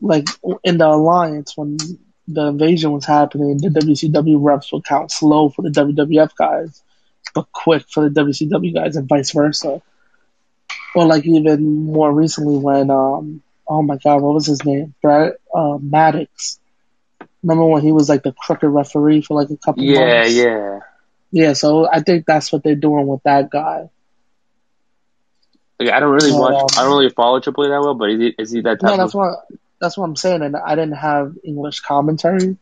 like 0.00 0.26
in 0.64 0.78
the 0.78 0.86
alliance 0.86 1.56
when 1.56 1.76
the 2.28 2.46
invasion 2.46 2.92
was 2.92 3.04
happening, 3.04 3.56
the 3.58 3.68
WCW 3.68 4.38
reps 4.40 4.72
would 4.72 4.84
count 4.84 5.10
slow 5.10 5.48
for 5.50 5.62
the 5.62 5.70
WWF 5.70 6.34
guys, 6.36 6.82
but 7.34 7.50
quick 7.52 7.84
for 7.90 8.08
the 8.08 8.20
WCW 8.20 8.74
guys, 8.74 8.96
and 8.96 9.08
vice 9.08 9.32
versa. 9.32 9.82
Or 10.94 11.06
like 11.06 11.24
even 11.26 11.84
more 11.86 12.12
recently 12.12 12.56
when 12.56 12.90
um, 12.90 13.42
oh 13.68 13.82
my 13.82 13.96
god, 13.96 14.22
what 14.22 14.34
was 14.34 14.46
his 14.46 14.64
name? 14.64 14.94
Brad 15.02 15.34
uh, 15.54 15.78
Maddox. 15.80 16.58
Remember 17.42 17.64
when 17.66 17.82
he 17.82 17.92
was 17.92 18.08
like 18.08 18.22
the 18.22 18.32
crooked 18.32 18.68
referee 18.68 19.22
for 19.22 19.34
like 19.34 19.50
a 19.50 19.56
couple 19.56 19.82
Yeah, 19.84 19.94
months? 20.04 20.34
yeah. 20.34 20.44
Yeah, 20.44 20.80
Yeah, 21.30 21.52
so 21.54 21.88
I 21.90 22.00
think 22.00 22.26
that's 22.26 22.52
what 22.52 22.62
they're 22.62 22.74
doing 22.74 23.06
with 23.06 23.22
that 23.24 23.50
guy. 23.50 23.88
Like, 25.78 25.90
I 25.90 26.00
don't 26.00 26.12
really 26.12 26.32
watch. 26.32 26.54
um, 26.54 26.68
I 26.76 26.82
don't 26.82 26.98
really 26.98 27.10
follow 27.10 27.40
Triple 27.40 27.64
H 27.64 27.70
that 27.70 27.80
well, 27.80 27.94
but 27.94 28.10
is 28.10 28.20
he, 28.20 28.34
is 28.38 28.50
he 28.50 28.60
that 28.62 28.80
type 28.80 28.90
No, 28.90 28.96
that's 28.98 29.14
of? 29.14 29.14
what 29.14 29.38
that's 29.80 29.96
what 29.96 30.04
I'm 30.04 30.16
saying, 30.16 30.42
and 30.42 30.56
I 30.56 30.74
didn't 30.74 30.96
have 30.96 31.36
English 31.44 31.80
commentary, 31.80 32.56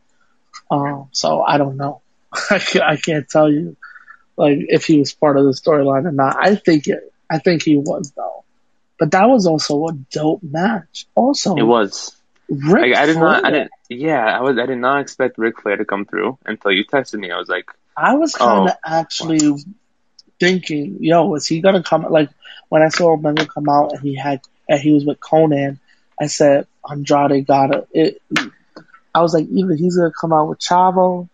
um, 0.71 1.09
so 1.11 1.41
I 1.41 1.57
don't 1.57 1.77
know. 1.77 2.01
I 2.49 2.59
can't, 2.59 2.85
I 2.85 2.97
can't 2.97 3.27
tell 3.29 3.51
you 3.51 3.75
like 4.37 4.57
if 4.69 4.85
he 4.85 4.99
was 4.99 5.13
part 5.13 5.37
of 5.37 5.45
the 5.45 5.51
storyline 5.51 6.05
or 6.05 6.11
not. 6.11 6.37
I 6.39 6.55
think 6.55 6.87
it. 6.87 7.11
I 7.29 7.39
think 7.39 7.63
he 7.63 7.77
was 7.77 8.11
though. 8.11 8.43
But 8.97 9.11
that 9.11 9.29
was 9.29 9.47
also 9.47 9.85
a 9.87 9.93
dope 9.93 10.43
match. 10.43 11.05
Also, 11.15 11.55
It 11.55 11.63
was. 11.63 12.15
Ric 12.49 12.81
Like, 12.81 12.95
I 12.95 13.05
did 13.05 13.17
not. 13.17 13.45
I 13.45 13.51
didn't. 13.51 13.71
Yeah, 13.89 14.25
I 14.25 14.41
was. 14.41 14.57
I 14.57 14.65
did 14.65 14.77
not 14.79 15.01
expect 15.01 15.37
Ric 15.37 15.61
Flair 15.61 15.77
to 15.77 15.85
come 15.85 16.05
through 16.05 16.37
until 16.45 16.71
you 16.71 16.83
texted 16.85 17.19
me. 17.19 17.31
I 17.31 17.37
was 17.37 17.47
like, 17.47 17.69
I 17.95 18.15
was 18.15 18.33
kind 18.35 18.69
of 18.69 18.75
Oh. 18.75 18.79
actually 18.99 19.55
thinking, 20.39 20.97
yo, 21.01 21.33
is 21.35 21.45
he 21.47 21.61
gonna 21.61 21.83
come? 21.83 22.05
Like 22.09 22.29
when 22.69 22.81
I 22.81 22.89
saw 22.89 23.13
Omega 23.13 23.45
come 23.45 23.69
out 23.69 23.93
and 23.93 24.01
he 24.01 24.15
had 24.15 24.41
and 24.67 24.79
he 24.79 24.93
was 24.93 25.05
with 25.05 25.19
Konnan, 25.19 25.79
I 26.19 26.27
said 26.27 26.67
Andrade 26.89 27.45
gotta. 27.45 27.87
It, 27.93 28.21
I 29.13 29.21
was 29.21 29.33
like, 29.33 29.47
either 29.49 29.73
he's 29.75 29.97
gonna 29.97 30.11
come 30.19 30.33
out 30.33 30.47
with 30.49 30.59
Chavo, 30.59 31.27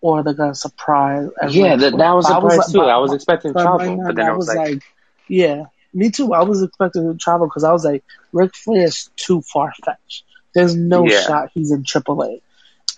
or 0.00 0.22
they're 0.22 0.34
gonna 0.34 0.54
surprise. 0.54 1.28
yeah, 1.50 1.76
that, 1.76 1.96
that 1.96 2.12
was 2.12 2.26
But 2.26 2.32
I 2.32 2.40
surprise 2.40 2.58
like- 2.58 2.66
too. 2.68 2.78
but- 2.78 2.88
I 2.88 2.98
was 2.98 3.12
expecting 3.12 3.52
but 3.52 3.62
trouble, 3.62 3.96
right 3.96 3.98
but 4.06 4.16
then 4.16 4.26
I 4.26 4.30
I 4.32 4.36
was 4.36 4.48
like, 4.54 4.82
yeah, 5.28 5.64
me 5.94 6.10
too. 6.10 6.32
I 6.32 6.42
was 6.44 6.62
expecting 6.62 7.02
Chavo 7.18 7.46
because 7.46 7.64
I 7.64 7.72
was 7.72 7.84
like, 7.84 8.04
Rick 8.32 8.52
Ric 8.52 8.56
Flair's 8.56 9.10
too 9.16 9.42
far 9.42 9.72
fetched. 9.84 10.24
There's 10.54 10.74
no 10.76 11.06
Yeah. 11.06 11.20
shot 11.22 11.50
he's 11.54 11.70
in 11.70 11.82
AAA. 11.84 12.40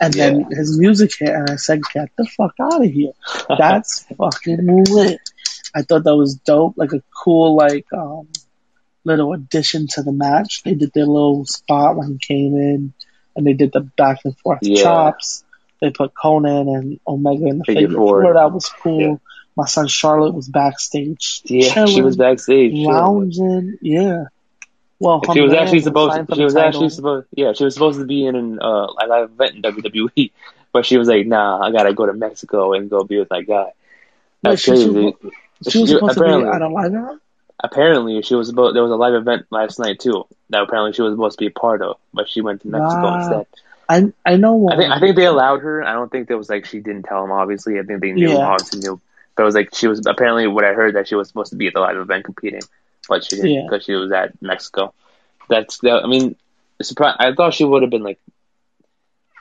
And 0.01 0.12
then 0.12 0.47
his 0.51 0.77
music 0.79 1.12
hit, 1.16 1.29
and 1.29 1.49
I 1.49 1.55
said, 1.55 1.81
"Get 1.94 2.11
the 2.18 2.27
fuck 2.27 2.53
out 2.61 2.85
of 2.85 2.90
here!" 2.90 3.12
That's 3.59 4.05
fucking 4.18 4.85
lit. 4.90 5.20
I 5.73 5.83
thought 5.83 6.03
that 6.03 6.16
was 6.16 6.35
dope, 6.35 6.75
like 6.77 6.92
a 6.92 7.01
cool 7.23 7.55
like 7.55 7.87
um, 7.92 8.27
little 9.05 9.33
addition 9.33 9.87
to 9.88 10.03
the 10.03 10.12
match. 10.12 10.62
They 10.62 10.75
did 10.75 10.93
their 10.95 11.07
little 11.07 11.45
spot 11.45 11.97
when 11.97 12.12
he 12.12 12.19
came 12.19 12.55
in, 12.57 12.93
and 13.37 13.47
they 13.47 13.53
did 13.53 13.73
the 13.73 13.81
back 13.81 14.21
and 14.25 14.37
forth 14.38 14.61
Yeah. 14.62 14.83
chops. 14.83 15.45
They 15.81 15.90
put 15.90 16.14
Konnan 16.14 16.75
and 16.75 17.01
Omega 17.07 17.47
in 17.47 17.59
the 17.59 17.64
Figure 17.64 17.83
figure, 17.83 17.97
four. 17.97 18.23
four. 18.23 18.35
That 18.35 18.53
was 18.53 18.69
cool. 18.69 19.01
Yeah. 19.01 19.17
My 19.57 19.67
son 19.67 19.87
Charlotte 19.87 20.35
was 20.35 20.49
backstage, 20.49 21.43
yeah, 21.45 21.85
she 21.87 22.03
was 22.03 22.17
backstage. 22.17 22.73
chilling. 22.73 22.87
lounging. 22.93 23.79
Yeah. 23.83 24.25
Well, 24.99 25.21
She 25.33 25.40
was 25.40 25.53
actually 25.53 25.81
supposed. 25.81 26.27
for 26.29 26.35
She 26.35 26.43
was 26.43 26.55
title. 26.55 26.69
actually 26.69 26.88
supposed. 26.88 27.27
Yeah, 27.37 27.53
she 27.53 27.64
was 27.64 27.75
supposed 27.75 27.99
to 28.01 28.05
be 28.07 28.25
in 28.27 28.35
an 28.37 28.59
uh, 28.61 28.87
a 28.87 29.07
live 29.07 29.31
event 29.31 29.57
in 29.57 29.62
WWE, 29.62 30.31
but 30.73 30.87
she 30.87 30.97
was 30.97 31.07
like, 31.09 31.27
"Nah, 31.27 31.61
I 31.61 31.71
gotta 31.73 31.93
go 31.93 32.07
to 32.07 32.14
Mexico 32.14 32.73
and 32.73 32.88
go 32.90 33.05
be 33.05 33.19
with 33.19 33.29
my 33.31 33.43
guy." 33.43 33.73
That's 34.43 34.62
she, 34.62 34.71
crazy. 34.71 35.14
she, 35.64 35.71
she 35.71 35.79
was 35.83 35.90
supposed 35.90 36.14
to 36.19 36.21
be 36.25 36.31
at 36.47 36.62
a 36.62 36.69
live 36.69 36.95
event? 36.95 37.21
Apparently 37.61 38.23
she 38.23 38.35
was 38.35 38.49
about 38.49 38.75
there 38.75 38.83
was 38.83 38.93
a 38.93 38.97
live 38.97 39.14
event 39.14 39.47
last 39.51 39.79
night 39.79 40.01
too 40.01 40.27
that 40.51 40.62
apparently 40.62 40.93
she 40.93 41.03
was 41.03 41.12
supposed 41.14 41.38
to 41.38 41.43
be 41.43 41.47
a 41.49 41.51
part 41.51 41.83
of, 41.83 41.99
but 42.12 42.29
she 42.29 42.40
went 42.40 42.62
to 42.62 42.69
Mexico 42.69 43.14
instead. 43.14 43.47
I 43.88 44.12
I 44.25 44.37
know. 44.37 44.69
I 44.71 44.77
think 44.77 44.90
I 44.90 45.01
think 45.01 45.17
they 45.17 45.27
allowed 45.27 45.61
her. 45.61 45.85
I 45.85 45.93
don't 45.93 46.11
think 46.11 46.29
there 46.29 46.38
was 46.38 46.49
like 46.49 46.64
she 46.64 46.81
didn't 46.81 47.05
tell 47.05 47.23
them. 47.23 47.33
Obviously, 47.33 47.79
I 47.79 47.83
think 47.83 48.01
they 48.01 48.12
knew. 48.12 48.31
Yeah. 48.31 48.47
Obviously 48.47 48.81
knew, 48.81 49.01
but 49.37 49.43
it 49.43 49.47
was 49.47 49.55
like 49.55 49.75
she 49.75 49.88
was 49.88 50.05
apparently 50.07 50.47
what 50.47 50.64
I 50.64 50.73
heard 50.73 50.95
that 50.97 51.09
she 51.09 51.14
was 51.14 51.29
supposed 51.29 51.51
to 51.51 51.57
be 51.57 51.67
at 51.67 51.75
the 51.75 51.81
live 51.81 51.97
event 51.97 52.25
competing, 52.25 52.62
but 53.09 53.25
she 53.25 53.37
didn't 53.37 53.51
Yeah. 53.51 53.62
because 53.69 53.85
she 53.85 53.95
was 53.95 54.11
at 54.12 54.40
Mexico. 54.40 54.95
That's 55.49 55.79
that. 55.79 56.03
I 56.05 56.07
mean, 56.07 56.37
surprise. 56.81 57.17
I 57.19 57.35
thought 57.35 57.55
she 57.55 57.64
would 57.64 57.83
have 57.83 57.90
been 57.90 58.03
like 58.03 58.19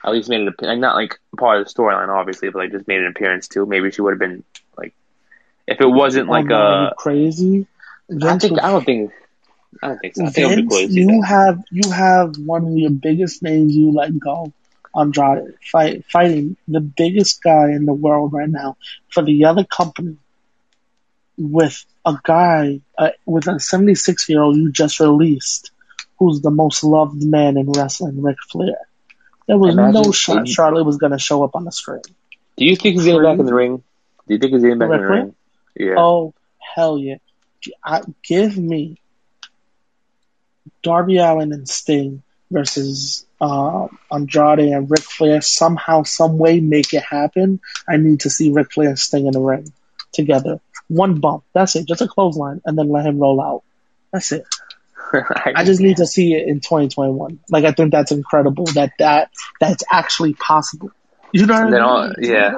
at 0.04 0.12
least 0.12 0.28
made 0.28 0.46
it 0.46 0.54
like 0.60 0.78
not 0.78 0.96
like 0.96 1.18
part 1.38 1.60
of 1.60 1.66
the 1.66 1.72
storyline, 1.72 2.08
obviously, 2.08 2.50
but 2.50 2.58
like 2.58 2.70
just 2.70 2.86
made 2.86 3.00
an 3.00 3.06
appearance 3.06 3.48
too. 3.48 3.64
Maybe 3.64 3.90
she 3.90 4.02
would 4.02 4.12
have 4.12 4.20
been 4.20 4.44
like 4.76 4.94
if 5.66 5.80
it 5.80 5.86
wasn't 5.86 6.28
oh, 6.28 6.32
like 6.32 6.50
oh, 6.50 6.54
uh, 6.54 6.90
a. 6.90 6.94
crazy. 6.96 7.66
I 8.22 8.38
think 8.38 8.62
I 8.62 8.70
don't 8.70 8.84
think. 8.84 9.12
I 9.82 9.88
don't 9.88 9.98
think 9.98 10.16
so. 10.16 10.24
I 10.24 10.30
think 10.30 10.70
Vince, 10.70 10.72
cool 10.72 10.80
you 10.82 11.06
that. 11.20 11.26
have 11.26 11.62
you 11.70 11.90
have 11.90 12.36
one 12.38 12.66
of 12.66 12.76
your 12.76 12.90
biggest 12.90 13.42
names 13.42 13.74
you 13.76 13.92
let 13.92 14.18
go, 14.18 14.52
Andrade, 14.94 15.54
fight, 15.70 16.04
fighting 16.10 16.56
the 16.68 16.80
biggest 16.80 17.42
guy 17.42 17.70
in 17.70 17.84
the 17.84 17.92
world 17.92 18.32
right 18.32 18.48
now 18.48 18.76
for 19.08 19.22
the 19.22 19.46
other 19.46 19.64
company 19.64 20.16
with 21.36 21.84
a 22.04 22.16
guy 22.22 22.80
uh, 22.96 23.10
with 23.26 23.48
a 23.48 23.58
76 23.58 24.28
year 24.28 24.42
old 24.42 24.56
you 24.56 24.70
just 24.70 25.00
released, 25.00 25.72
who's 26.18 26.40
the 26.40 26.50
most 26.50 26.84
loved 26.84 27.22
man 27.22 27.56
in 27.56 27.70
wrestling, 27.72 28.22
Ric 28.22 28.36
Flair. 28.50 28.76
There 29.46 29.58
was 29.58 29.74
Imagine- 29.74 30.02
no 30.02 30.12
shot 30.12 30.48
Charlotte 30.48 30.84
was 30.84 30.96
going 30.96 31.12
to 31.12 31.18
show 31.18 31.42
up 31.42 31.54
on 31.56 31.64
the 31.64 31.72
screen. 31.72 32.02
Do 32.56 32.64
you 32.64 32.76
think 32.76 32.94
he's 32.94 33.04
getting 33.04 33.22
back 33.22 33.38
in 33.38 33.46
the 33.46 33.54
ring? 33.54 33.78
Do 34.28 34.34
you 34.34 34.38
think 34.38 34.52
he's 34.52 34.62
getting 34.62 34.78
back 34.78 34.86
in 34.86 34.90
the 34.92 34.96
Flair? 34.98 35.10
ring? 35.10 35.34
Yeah. 35.76 35.94
Oh 35.98 36.32
hell 36.74 36.98
yeah! 36.98 37.16
I, 37.84 38.02
give 38.22 38.56
me 38.56 38.98
Darby 40.82 41.18
Allin 41.18 41.52
and 41.52 41.68
Sting 41.68 42.22
versus 42.50 43.26
uh, 43.40 43.88
Andrade 44.10 44.72
and 44.72 44.90
Ric 44.90 45.00
Flair. 45.00 45.40
Somehow, 45.40 46.02
some 46.02 46.38
way, 46.38 46.60
make 46.60 46.94
it 46.94 47.02
happen. 47.02 47.60
I 47.88 47.96
need 47.96 48.20
to 48.20 48.30
see 48.30 48.52
Ric 48.52 48.72
Flair 48.72 48.90
and 48.90 48.98
Sting 48.98 49.26
in 49.26 49.32
the 49.32 49.40
ring 49.40 49.72
together. 50.12 50.60
One 50.88 51.20
bump. 51.20 51.44
That's 51.52 51.76
it. 51.76 51.86
Just 51.86 52.02
a 52.02 52.08
clothesline, 52.08 52.60
and 52.64 52.78
then 52.78 52.88
let 52.88 53.06
him 53.06 53.18
roll 53.18 53.40
out. 53.40 53.62
That's 54.12 54.32
it. 54.32 54.46
I 55.12 55.64
just 55.64 55.80
need 55.80 55.98
to 55.98 56.06
see 56.06 56.34
it 56.34 56.48
in 56.48 56.60
2021. 56.60 57.40
Like 57.50 57.64
I 57.64 57.72
think 57.72 57.92
that's 57.92 58.12
incredible 58.12 58.64
that 58.74 58.92
that 58.98 59.30
that's 59.60 59.84
actually 59.90 60.34
possible. 60.34 60.90
You 61.34 61.46
know 61.46 61.54
And 61.62 61.72
then 61.72 61.82
I 61.82 62.06
mean? 62.06 62.14
yeah. 62.20 62.52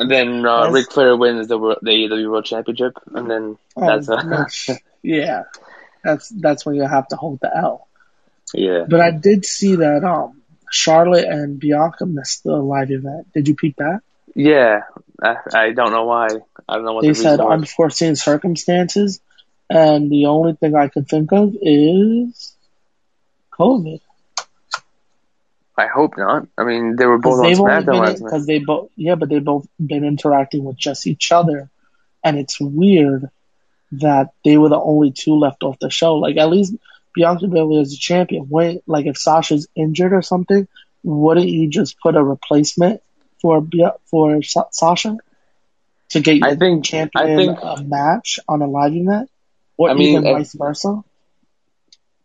And 0.00 0.10
then 0.10 0.46
uh, 0.46 0.64
Yes. 0.64 0.72
Ric 0.72 0.92
Flair 0.92 1.16
wins 1.16 1.48
the 1.48 1.58
the 1.82 1.90
AEW 1.90 2.30
World 2.30 2.44
Championship, 2.46 2.94
and 3.14 3.30
then 3.30 3.58
Oh, 3.76 3.86
that's 3.86 4.08
a, 4.08 4.78
yeah. 5.02 5.42
That's 6.04 6.28
that's 6.30 6.64
when 6.66 6.74
you 6.76 6.82
have 6.96 7.06
to 7.08 7.16
hold 7.16 7.40
the 7.40 7.54
L. 7.56 7.86
yeah. 8.54 8.84
But 8.88 9.00
I 9.00 9.10
did 9.12 9.44
see 9.44 9.76
that 9.76 10.02
um 10.04 10.40
Charlotte 10.70 11.26
and 11.26 11.58
Bianca 11.60 12.06
missed 12.06 12.42
the 12.44 12.56
live 12.56 12.90
event. 12.90 13.32
Did 13.34 13.48
you 13.48 13.54
peep 13.54 13.76
that? 13.76 14.00
Yeah, 14.34 14.80
I, 15.22 15.36
I 15.54 15.72
don't 15.72 15.92
know 15.92 16.04
why. 16.06 16.28
I 16.68 16.74
don't 16.76 16.86
know 16.86 16.94
what 16.94 17.02
They 17.02 17.08
the 17.10 17.14
said 17.14 17.38
was. 17.40 17.52
unforeseen 17.52 18.16
circumstances, 18.16 19.20
and 19.68 20.10
the 20.10 20.26
only 20.26 20.54
thing 20.54 20.74
I 20.74 20.88
can 20.88 21.04
think 21.04 21.32
of 21.32 21.54
is 21.60 22.54
COVID. 23.58 24.00
I 25.82 25.88
hope 25.88 26.16
not. 26.16 26.46
I 26.56 26.62
mean, 26.64 26.94
they 26.96 27.06
were 27.06 27.18
both 27.18 27.44
on 27.44 27.52
SmackDown 27.52 28.18
because 28.22 28.46
they 28.46 28.58
both 28.60 28.90
yeah, 28.96 29.16
but 29.16 29.28
they 29.28 29.40
both 29.40 29.66
been 29.84 30.04
interacting 30.04 30.62
with 30.64 30.76
just 30.76 31.06
each 31.08 31.32
other, 31.32 31.70
and 32.22 32.38
it's 32.38 32.60
weird 32.60 33.28
that 33.92 34.28
they 34.44 34.56
were 34.56 34.68
the 34.68 34.80
only 34.80 35.10
two 35.10 35.34
left 35.34 35.64
off 35.64 35.78
the 35.80 35.90
show. 35.90 36.14
Like 36.16 36.36
at 36.36 36.50
least 36.50 36.74
Bianca 37.14 37.48
Belair 37.48 37.82
is 37.82 37.94
a 37.94 37.98
champion. 37.98 38.44
When 38.48 38.80
like 38.86 39.06
if 39.06 39.18
Sasha's 39.18 39.66
injured 39.74 40.12
or 40.12 40.22
something, 40.22 40.68
wouldn't 41.02 41.48
you 41.48 41.68
just 41.68 41.98
put 41.98 42.14
a 42.14 42.22
replacement 42.22 43.02
for 43.40 43.66
for 44.06 44.40
Sa- 44.42 44.70
Sasha 44.70 45.16
to 46.10 46.20
get 46.20 46.36
your 46.36 46.46
I 46.46 46.54
think- 46.54 46.84
champion 46.84 47.24
I 47.24 47.36
think- 47.36 47.58
a 47.60 47.82
match 47.82 48.38
on 48.48 48.62
a 48.62 48.68
live 48.68 48.94
event, 48.94 49.30
or 49.76 49.90
I 49.90 49.94
mean, 49.94 50.18
even 50.18 50.22
vice 50.22 50.54
versa? 50.54 51.02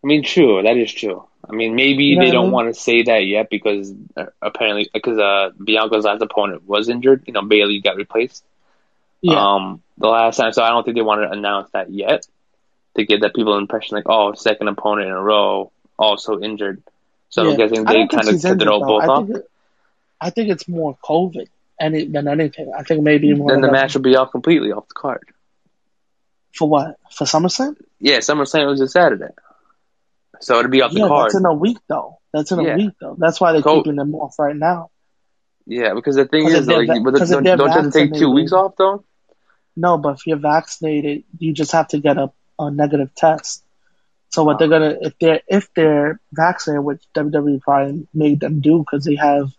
I 0.04 0.08
mean, 0.08 0.24
true. 0.24 0.62
That 0.62 0.78
is 0.78 0.94
true. 0.94 1.24
I 1.50 1.54
mean, 1.54 1.76
maybe 1.76 2.06
You 2.06 2.18
know 2.18 2.26
they 2.26 2.32
don't 2.32 2.46
mean? 2.46 2.52
want 2.52 2.74
to 2.74 2.80
say 2.80 3.04
that 3.04 3.26
yet 3.26 3.50
because 3.50 3.94
uh, 4.16 4.26
apparently, 4.42 4.90
because 4.94 5.18
uh, 5.18 5.52
Bianca's 5.58 6.06
last 6.06 6.22
opponent 6.22 6.68
was 6.68 6.90
injured. 6.90 7.24
You 7.28 7.34
know, 7.34 7.42
Bayley 7.42 7.80
got 7.82 7.96
replaced. 7.96 8.44
Yeah, 9.22 9.56
Um, 9.56 9.82
the 9.98 10.08
last 10.08 10.38
time, 10.38 10.54
so 10.54 10.62
I 10.62 10.70
don't 10.70 10.84
think 10.84 10.96
they 10.96 11.02
want 11.02 11.22
to 11.22 11.32
announce 11.32 11.72
that 11.72 11.92
yet 11.92 12.28
to 12.96 13.06
give 13.06 13.22
that 13.22 13.34
people 13.34 13.54
an 13.56 13.62
impression 13.64 13.96
like, 13.96 14.08
oh, 14.08 14.34
second 14.34 14.68
opponent 14.68 15.08
in 15.08 15.14
a 15.14 15.22
row 15.22 15.72
also 15.98 16.40
injured. 16.40 16.84
So 17.30 17.44
yeah. 17.44 17.52
I'm 17.52 17.58
guessing 17.58 17.84
they 17.84 18.08
kind 18.08 18.28
of 18.28 18.42
kept 18.42 18.62
it 18.62 18.68
all 18.68 18.86
both 18.86 19.04
off. 19.04 19.30
I 20.22 20.30
think 20.30 20.50
it's 20.50 20.68
more 20.68 20.98
COVID 21.04 21.48
any 21.80 22.06
than 22.06 22.28
anything. 22.28 22.72
I 22.78 22.84
think 22.84 23.04
maybe 23.04 23.34
more 23.34 23.52
Then 23.52 23.62
the 23.62 23.72
match 23.72 23.94
will 23.94 24.02
be 24.02 24.16
off 24.16 24.32
completely 24.32 24.72
off 24.72 24.88
the 24.88 24.96
card. 24.96 25.24
for 26.54 26.68
what 26.70 26.98
for 27.12 27.26
SummerSlam. 27.26 27.76
Yeah, 28.00 28.18
SummerSlam 28.18 28.68
was 28.68 28.82
a 28.82 28.88
Saturday, 28.88 29.34
so 30.42 30.60
it'll 30.60 30.72
be 30.72 30.82
off 30.82 30.92
the 30.92 31.00
Yeah, 31.00 31.08
card. 31.08 31.26
that's 31.26 31.36
in 31.36 31.46
a 31.46 31.54
week 31.54 31.78
though. 31.88 32.20
That's 32.34 32.52
in 32.52 32.60
Yeah. 32.62 32.74
a 32.74 32.78
week 32.78 32.94
though. 33.00 33.16
That's 33.18 33.40
why 33.42 33.54
they're 33.54 33.62
keeping 33.62 33.96
them 33.96 34.14
off 34.16 34.38
right 34.40 34.56
now. 34.56 34.90
Yeah, 35.66 35.94
because 35.96 36.16
the 36.16 36.26
thing 36.26 36.48
is, 36.48 36.66
like, 36.68 36.88
va- 36.88 37.00
but 37.04 37.14
the- 37.14 37.26
don't, 37.26 37.44
don't 37.44 37.60
you 37.60 37.68
have 37.74 37.84
to 37.86 37.92
take 37.92 38.14
two 38.14 38.32
weeks 38.32 38.54
off 38.54 38.76
though? 38.78 39.04
No, 39.76 39.98
but 39.98 40.16
if 40.16 40.26
you're 40.28 40.38
vaccinated, 40.38 41.24
you 41.38 41.54
just 41.54 41.72
have 41.74 41.90
to 41.90 42.00
get 42.00 42.18
a, 42.18 42.32
a 42.58 42.72
negative 42.72 43.14
test. 43.16 43.64
So 44.30 44.44
what 44.44 44.60
they're 44.60 44.68
gonna 44.70 44.96
if 45.02 45.14
they're 45.20 45.42
if 45.48 45.74
they're 45.74 46.20
vaccinated, 46.34 46.84
which 46.84 47.02
WWE 47.16 47.62
probably 47.62 48.08
made 48.14 48.40
them 48.40 48.60
do 48.62 48.80
because 48.80 49.06
they 49.06 49.16
have 49.16 49.52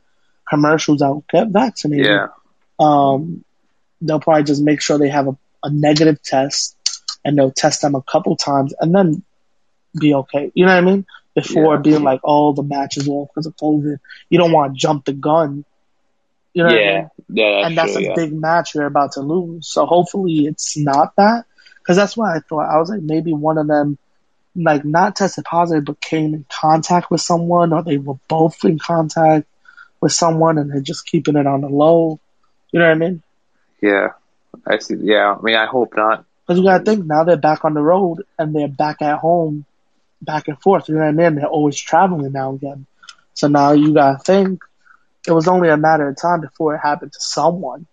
commercials 0.49 1.03
out, 1.03 1.25
get 1.31 1.49
vaccinated. 1.49 2.07
Yeah. 2.07 2.29
Um, 2.79 3.45
they'll 4.01 4.21
probably 4.21 4.45
just 4.45 4.63
make 4.63 4.81
sure 4.81 4.99
they 4.99 5.09
have 5.09 5.29
a, 5.29 5.37
a 5.63 5.71
negative 5.71 6.23
test, 6.23 6.77
and 7.25 7.37
they'll 7.37 7.51
test 7.51 7.83
them 7.83 7.95
a 7.95 8.03
couple 8.03 8.37
times, 8.37 8.75
and 8.81 8.95
then 8.95 9.23
be 9.99 10.15
okay. 10.15 10.51
You 10.55 10.67
know 10.67 10.75
what 10.75 10.83
I 10.83 10.87
mean? 10.87 11.07
Before 11.35 11.77
Yeah. 11.77 11.81
being 11.83 12.03
like, 12.03 12.21
oh, 12.25 12.53
the 12.53 12.63
match 12.63 12.97
is 12.97 13.09
off 13.09 13.29
because 13.29 13.47
of 13.47 13.57
COVID. 13.57 13.99
You 14.29 14.39
don't 14.39 14.53
want 14.53 14.75
to 14.75 14.79
jump 14.79 15.05
the 15.05 15.13
gun. 15.13 15.65
You 16.55 16.65
know 16.65 16.71
what 16.71 16.79
I 16.79 16.85
mean? 16.85 16.87
Yeah. 16.87 17.09
Yeah. 17.29 17.61
That's 17.61 17.67
and 17.69 17.79
that's 17.79 17.93
true, 17.93 18.03
a 18.03 18.09
yeah. 18.09 18.15
big 18.17 18.33
match 18.33 18.75
you're 18.75 18.87
about 18.87 19.13
to 19.13 19.21
lose. 19.21 19.69
So 19.69 19.87
hopefully 19.87 20.47
it's 20.47 20.77
not 20.77 21.15
that, 21.17 21.45
because 21.79 21.97
that's 21.97 22.17
what 22.17 22.37
I 22.37 22.41
thought. 22.41 22.69
I 22.69 22.79
was 22.79 22.91
like 22.91 23.03
maybe 23.03 23.33
one 23.33 23.59
of 23.59 23.69
them, 23.69 23.99
like 24.57 24.85
not 24.85 25.15
tested 25.15 25.45
positive, 25.45 25.85
but 25.85 26.01
came 26.01 26.35
in 26.35 26.45
contact 26.49 27.11
with 27.11 27.21
someone, 27.21 27.73
or 27.73 27.85
they 27.85 27.99
were 27.99 28.19
both 28.27 28.65
in 28.65 28.79
contact 28.79 29.47
with 30.01 30.13
someone, 30.13 30.59
and 30.59 30.73
they're 30.73 30.81
just 30.81 31.07
keeping 31.07 31.37
it 31.37 31.47
on 31.47 31.61
the 31.61 31.69
low. 31.69 32.19
You 32.73 32.81
know 32.81 32.87
what 32.87 32.93
I 32.93 32.99
mean? 32.99 33.23
Yeah. 33.81 34.09
I 34.67 34.79
see. 34.79 34.97
Yeah. 35.01 35.37
I 35.39 35.43
mean, 35.43 35.55
I 35.55 35.67
hope 35.67 35.95
not. 35.97 36.25
Because 36.47 36.59
you 36.59 36.65
gotta 36.65 36.85
think 36.85 37.05
now 37.05 37.25
they're 37.25 37.37
back 37.37 37.65
on 37.65 37.75
the 37.75 37.83
road 37.83 38.25
and 38.39 38.55
they're 38.55 38.69
back 38.69 39.03
at 39.03 39.19
home, 39.19 39.67
back 40.21 40.49
and 40.49 40.61
forth. 40.61 40.89
You 40.89 40.95
know 40.95 41.01
what 41.01 41.09
I 41.09 41.13
mean? 41.13 41.37
They're 41.37 41.47
always 41.47 41.79
traveling 41.79 42.33
now 42.33 42.55
again. 42.55 42.87
So 43.35 43.49
now 43.49 43.73
you 43.73 43.95
gotta 43.95 44.19
think 44.19 44.63
it 45.27 45.33
was 45.33 45.49
only 45.49 45.69
a 45.69 45.77
matter 45.77 46.09
of 46.09 46.17
time 46.17 46.41
before 46.41 46.75
it 46.75 46.79
happened 46.79 47.13
to 47.13 47.21
someone, 47.21 47.87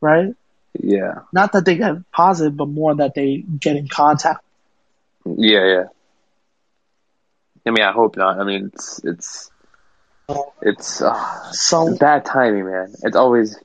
right? 0.00 0.34
Yeah. 0.78 1.20
Not 1.32 1.52
that 1.52 1.64
they 1.64 1.76
get 1.76 2.10
positive, 2.12 2.56
but 2.56 2.68
more 2.68 2.94
that 2.96 3.14
they 3.14 3.38
get 3.38 3.76
in 3.76 3.88
contact. 3.88 4.44
Yeah. 5.24 5.64
Yeah. 5.64 5.84
I 7.66 7.70
mean, 7.70 7.84
I 7.84 7.92
hope 7.92 8.16
not. 8.16 8.38
I 8.38 8.44
mean, 8.44 8.70
it's 8.72 9.00
it's 9.04 9.50
it's 10.62 11.02
uh, 11.02 11.52
So 11.52 11.96
bad 11.96 12.24
timing, 12.24 12.64
man. 12.64 12.94
It's 13.02 13.16
always 13.16 13.58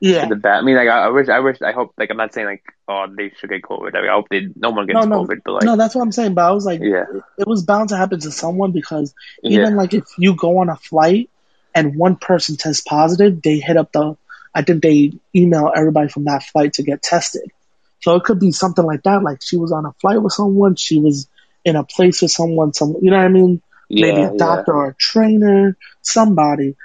yeah, 0.00 0.26
the 0.26 0.36
bad. 0.36 0.58
I 0.58 0.62
mean, 0.62 0.76
like 0.76 0.88
I, 0.88 1.06
I 1.06 1.08
wish, 1.08 1.28
I 1.28 1.40
wish, 1.40 1.60
I 1.60 1.72
hope. 1.72 1.92
Like 1.98 2.10
I'm 2.10 2.16
not 2.16 2.32
saying 2.32 2.46
like, 2.46 2.64
oh, 2.88 3.06
they 3.14 3.32
should 3.38 3.50
get 3.50 3.62
COVID. 3.62 3.94
I, 3.94 4.00
mean, 4.00 4.10
I 4.10 4.14
hope 4.14 4.28
they 4.30 4.48
no 4.56 4.70
one 4.70 4.86
gets 4.86 4.94
no, 4.94 5.02
no, 5.02 5.24
COVID, 5.24 5.40
but 5.44 5.52
like, 5.52 5.62
no. 5.64 5.76
That's 5.76 5.94
what 5.94 6.02
I'm 6.02 6.12
saying. 6.12 6.32
But 6.34 6.46
I 6.46 6.52
was 6.52 6.64
like, 6.64 6.80
yeah, 6.82 7.04
it 7.38 7.46
was 7.46 7.62
bound 7.64 7.90
to 7.90 7.96
happen 7.96 8.18
to 8.20 8.30
someone 8.30 8.72
because 8.72 9.14
yeah, 9.42 9.60
even 9.60 9.76
like 9.76 9.92
if 9.92 10.04
you 10.16 10.34
go 10.34 10.58
on 10.58 10.70
a 10.70 10.76
flight 10.76 11.28
and 11.74 11.96
one 11.96 12.16
person 12.16 12.56
tests 12.56 12.82
positive, 12.82 13.42
they 13.42 13.58
hit 13.58 13.76
up 13.76 13.92
the. 13.92 14.16
I 14.54 14.62
think 14.62 14.82
they 14.82 15.12
email 15.36 15.70
everybody 15.74 16.08
from 16.08 16.24
that 16.24 16.42
flight 16.42 16.72
to 16.74 16.82
get 16.82 17.02
tested. 17.02 17.52
So 18.00 18.16
it 18.16 18.24
could 18.24 18.40
be 18.40 18.52
something 18.52 18.84
like 18.84 19.02
that. 19.02 19.22
Like 19.22 19.42
she 19.42 19.56
was 19.58 19.70
on 19.70 19.84
a 19.84 19.92
flight 20.00 20.20
with 20.20 20.32
someone, 20.32 20.76
she 20.76 20.98
was 20.98 21.28
in 21.64 21.76
a 21.76 21.84
place 21.84 22.22
with 22.22 22.30
someone, 22.30 22.72
some 22.72 22.96
you 23.02 23.10
know 23.10 23.18
what 23.18 23.26
I 23.26 23.28
mean? 23.28 23.62
Maybe 23.90 24.20
yeah, 24.20 24.30
a 24.30 24.36
doctor 24.36 24.72
or 24.72 24.88
a 24.88 24.94
trainer, 24.94 25.76
somebody, 26.00 26.76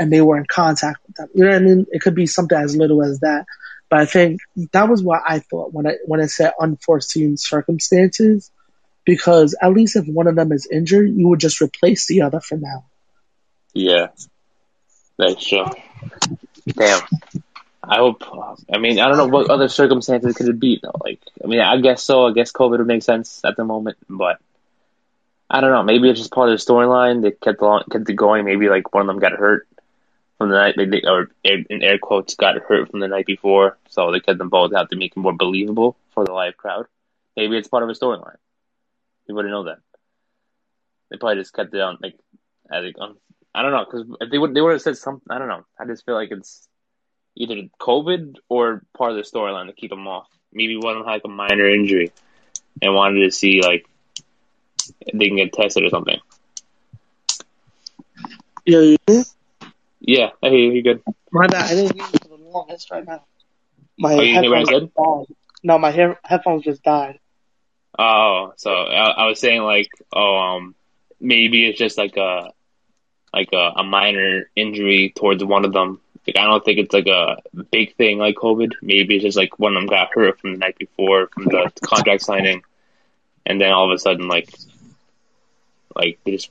and 0.00 0.10
they 0.10 0.22
were 0.22 0.38
in 0.38 0.46
contact 0.46 0.98
with 1.06 1.16
them. 1.16 1.28
You 1.34 1.44
know 1.44 1.50
what 1.50 1.56
I 1.56 1.64
mean? 1.64 1.86
It 1.92 2.00
could 2.00 2.14
be 2.14 2.26
something 2.26 2.56
as 2.56 2.74
little 2.74 3.04
as 3.04 3.20
that. 3.20 3.44
But 3.90 4.00
I 4.00 4.06
think 4.06 4.40
that 4.72 4.88
was 4.88 5.02
what 5.02 5.20
I 5.28 5.40
thought 5.40 5.74
when 5.74 5.86
I 5.86 5.96
when 6.06 6.22
I 6.22 6.26
said 6.26 6.54
unforeseen 6.58 7.36
circumstances, 7.36 8.50
because 9.04 9.54
at 9.60 9.72
least 9.72 9.96
if 9.96 10.06
one 10.06 10.26
of 10.26 10.36
them 10.36 10.52
is 10.52 10.66
injured, 10.66 11.10
you 11.10 11.28
would 11.28 11.40
just 11.40 11.60
replace 11.60 12.06
the 12.06 12.22
other 12.22 12.40
for 12.40 12.56
now. 12.56 12.86
yeah. 13.74 14.08
That's 15.18 15.46
true. 15.46 15.66
Damn. 16.66 17.02
I 17.82 17.96
hope. 17.96 18.24
I 18.72 18.78
mean, 18.78 18.98
I 18.98 19.08
don't 19.08 19.18
know 19.18 19.26
what 19.26 19.50
other 19.50 19.68
circumstances 19.68 20.34
could 20.34 20.48
it 20.48 20.58
be. 20.58 20.80
Though. 20.82 20.98
Like, 20.98 21.20
I 21.44 21.46
mean, 21.46 21.60
I 21.60 21.78
guess 21.78 22.02
so. 22.02 22.26
I 22.26 22.32
guess 22.32 22.52
COVID 22.52 22.78
would 22.78 22.86
make 22.86 23.02
sense 23.02 23.42
at 23.44 23.54
the 23.58 23.64
moment, 23.64 23.98
but 24.08 24.38
I 25.50 25.60
don't 25.60 25.72
know. 25.72 25.82
Maybe 25.82 26.08
it's 26.08 26.20
just 26.20 26.32
part 26.32 26.48
of 26.48 26.58
the 26.58 26.64
storyline. 26.64 27.20
They 27.20 27.32
kept 27.32 27.60
on, 27.60 27.84
kept 27.90 28.08
it 28.08 28.14
going. 28.14 28.46
Maybe 28.46 28.70
like 28.70 28.94
one 28.94 29.02
of 29.02 29.08
them 29.08 29.18
got 29.18 29.32
hurt 29.32 29.66
from 30.40 30.48
the 30.48 30.56
night, 30.56 30.74
they, 30.78 31.02
or 31.06 31.30
in 31.44 31.82
air 31.82 31.98
quotes, 31.98 32.34
got 32.34 32.56
hurt 32.56 32.90
from 32.90 33.00
the 33.00 33.08
night 33.08 33.26
before. 33.26 33.76
So 33.90 34.10
they 34.10 34.20
kept 34.20 34.38
them 34.38 34.48
both 34.48 34.72
out 34.72 34.88
to 34.88 34.96
make 34.96 35.12
it 35.14 35.20
more 35.20 35.34
believable 35.34 35.98
for 36.14 36.24
the 36.24 36.32
live 36.32 36.56
crowd. 36.56 36.86
Maybe 37.36 37.58
it's 37.58 37.68
part 37.68 37.82
of 37.82 37.90
a 37.90 37.92
storyline. 37.92 38.38
You 39.28 39.34
wouldn't 39.34 39.52
know 39.52 39.64
that. 39.64 39.80
They 41.10 41.18
probably 41.18 41.42
just 41.42 41.54
it 41.58 41.74
on 41.74 41.98
like, 42.00 42.18
I 42.72 42.80
think 42.80 42.96
on. 42.98 43.16
I 43.54 43.60
don't 43.60 43.72
know 43.72 43.84
because 43.84 44.06
if 44.18 44.30
they 44.30 44.38
would, 44.38 44.54
they 44.54 44.62
would 44.62 44.72
have 44.72 44.80
said 44.80 44.96
something. 44.96 45.26
I 45.28 45.38
don't 45.38 45.48
know. 45.48 45.66
I 45.78 45.84
just 45.84 46.06
feel 46.06 46.14
like 46.14 46.30
it's 46.30 46.66
either 47.36 47.68
COVID 47.78 48.36
or 48.48 48.82
part 48.96 49.10
of 49.10 49.18
the 49.18 49.22
storyline 49.24 49.66
to 49.66 49.74
keep 49.74 49.90
them 49.90 50.08
off. 50.08 50.28
Maybe 50.54 50.78
one 50.78 50.96
of 50.96 51.00
them 51.00 51.06
had 51.06 51.16
like 51.16 51.24
a 51.26 51.28
minor 51.28 51.68
injury 51.68 52.12
and 52.80 52.94
wanted 52.94 53.26
to 53.26 53.30
see 53.30 53.60
like 53.60 53.84
they 55.12 55.26
can 55.26 55.36
get 55.36 55.52
tested 55.52 55.84
or 55.84 55.90
something. 55.90 56.18
Yeah. 58.64 58.96
Yeah, 60.00 60.30
I 60.42 60.48
hear 60.48 60.58
you. 60.58 60.72
You're 60.72 60.94
good. 60.94 61.02
My 61.30 61.46
bad. 61.46 61.70
I 61.70 61.74
didn't 61.74 61.96
you 61.96 62.04
for 62.04 62.28
the 62.28 62.36
longest 62.36 62.90
right 62.90 63.06
now. 63.06 63.24
My 63.98 64.14
Oh, 64.14 64.20
you 64.20 64.40
didn't 64.40 64.42
hear 64.42 64.50
what 64.50 64.68
I 64.68 64.72
headphones 64.72 65.28
died. 65.28 65.36
No, 65.62 65.78
my 65.78 65.90
hair, 65.90 66.18
headphones 66.24 66.64
just 66.64 66.82
died. 66.82 67.20
Oh, 67.98 68.54
so 68.56 68.70
I, 68.70 69.10
I 69.10 69.26
was 69.26 69.38
saying 69.40 69.62
like, 69.62 69.90
oh, 70.12 70.36
um, 70.36 70.74
maybe 71.20 71.68
it's 71.68 71.78
just 71.78 71.98
like 71.98 72.16
a 72.16 72.52
like 73.32 73.50
a, 73.52 73.72
a 73.76 73.84
minor 73.84 74.50
injury 74.56 75.12
towards 75.14 75.44
one 75.44 75.64
of 75.64 75.72
them. 75.72 76.00
Like 76.26 76.38
I 76.38 76.46
don't 76.46 76.64
think 76.64 76.78
it's 76.78 76.94
like 76.94 77.06
a 77.06 77.36
big 77.70 77.94
thing 77.96 78.18
like 78.18 78.36
COVID. 78.36 78.72
Maybe 78.82 79.16
it's 79.16 79.24
just 79.24 79.36
like 79.36 79.58
one 79.58 79.76
of 79.76 79.82
them 79.82 79.88
got 79.88 80.12
hurt 80.12 80.40
from 80.40 80.52
the 80.52 80.58
night 80.58 80.78
before 80.78 81.28
from 81.28 81.44
the 81.44 81.70
contract 81.82 82.22
signing, 82.22 82.62
and 83.44 83.60
then 83.60 83.70
all 83.70 83.90
of 83.90 83.94
a 83.94 83.98
sudden 83.98 84.28
like 84.28 84.48
like 85.94 86.18
they 86.24 86.32
just 86.32 86.50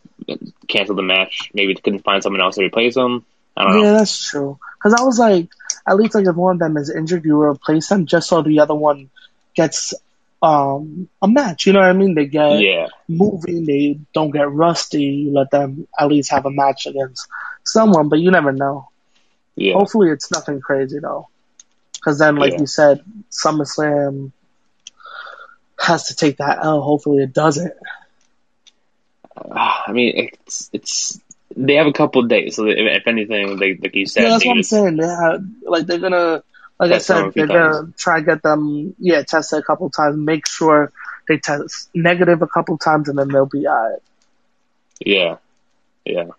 canceled 0.67 0.97
the 0.97 1.03
match. 1.03 1.49
Maybe 1.53 1.73
they 1.73 1.81
couldn't 1.81 2.03
find 2.03 2.21
someone 2.21 2.41
else 2.41 2.55
to 2.55 2.63
replace 2.63 2.95
them. 2.95 3.25
I 3.59 3.63
don't 3.65 3.73
know. 3.73 3.83
Yeah, 3.83 3.91
that's 3.93 4.29
true. 4.29 4.59
Because 4.77 4.93
I 4.99 5.03
was 5.03 5.19
like, 5.19 5.49
at 5.87 5.97
least 5.97 6.15
like 6.15 6.27
if 6.27 6.35
one 6.35 6.55
of 6.55 6.59
them 6.59 6.77
is 6.77 6.89
injured, 6.95 7.25
you 7.25 7.41
replace 7.41 7.89
them 7.89 8.05
just 8.05 8.29
so 8.29 8.41
the 8.41 8.59
other 8.59 8.75
one 8.75 9.09
gets 9.55 9.93
um 10.41 11.09
a 11.21 11.27
match. 11.27 11.65
You 11.67 11.73
know 11.73 11.79
what 11.81 11.89
I 11.89 11.93
mean? 11.93 12.15
They 12.15 12.25
get 12.27 12.65
Yeah, 12.65 12.87
moving. 13.07 13.65
They 13.65 13.99
don't 14.13 14.31
get 14.31 14.51
rusty. 14.51 15.03
You 15.03 15.33
let 15.33 15.51
them 15.51 15.87
at 15.99 16.07
least 16.07 16.31
have 16.31 16.45
a 16.45 16.51
match 16.51 16.87
against 16.87 17.27
someone, 17.65 18.09
but 18.09 18.19
you 18.19 18.31
never 18.31 18.51
know. 18.53 18.89
yeah, 19.55 19.73
Hopefully, 19.73 20.09
it's 20.11 20.31
nothing 20.31 20.61
crazy 20.61 20.99
though. 20.99 21.27
Because 21.95 22.19
then, 22.19 22.37
like 22.37 22.53
Yeah. 22.53 22.59
you 22.59 22.67
said, 22.67 23.01
SummerSlam 23.31 24.31
has 25.79 26.05
to 26.07 26.15
take 26.15 26.37
that 26.37 26.63
L. 26.63 26.81
Hopefully, 26.81 27.23
it 27.23 27.33
doesn't. 27.33 27.73
I 29.37 29.91
mean 29.91 30.13
it's 30.15 30.69
it's 30.73 31.19
they 31.59 31.75
have 31.75 31.87
a 31.87 31.93
couple 31.93 32.23
of 32.23 32.29
days. 32.29 32.55
So 32.55 32.67
if, 32.67 32.77
if 32.77 33.07
anything, 33.07 33.57
they 33.57 33.75
like 33.75 33.95
you 33.95 34.05
said, 34.05 34.23
Yeah, 34.23 34.29
that's 34.29 34.45
what 34.45 34.57
I'm 34.57 34.63
saying. 34.63 34.97
They 34.97 35.07
have, 35.07 35.43
like 35.63 35.85
they're 35.85 35.99
gonna, 35.99 36.43
like 36.79 36.91
I 36.91 36.97
said, 36.99 37.33
they're 37.33 37.47
gonna 37.47 37.93
try 37.97 38.19
to 38.19 38.25
get 38.25 38.41
them, 38.41 38.95
yeah, 38.99 39.23
test 39.23 39.53
a 39.53 39.61
couple 39.61 39.89
times, 39.89 40.17
make 40.17 40.47
sure 40.47 40.91
they 41.27 41.37
test 41.37 41.89
negative 41.93 42.41
a 42.41 42.47
couple 42.47 42.77
times, 42.77 43.09
and 43.09 43.17
then 43.17 43.27
they'll 43.27 43.45
be 43.45 43.67
alright. 43.67 44.01
Yeah, 44.99 45.37
yeah. 46.05 46.29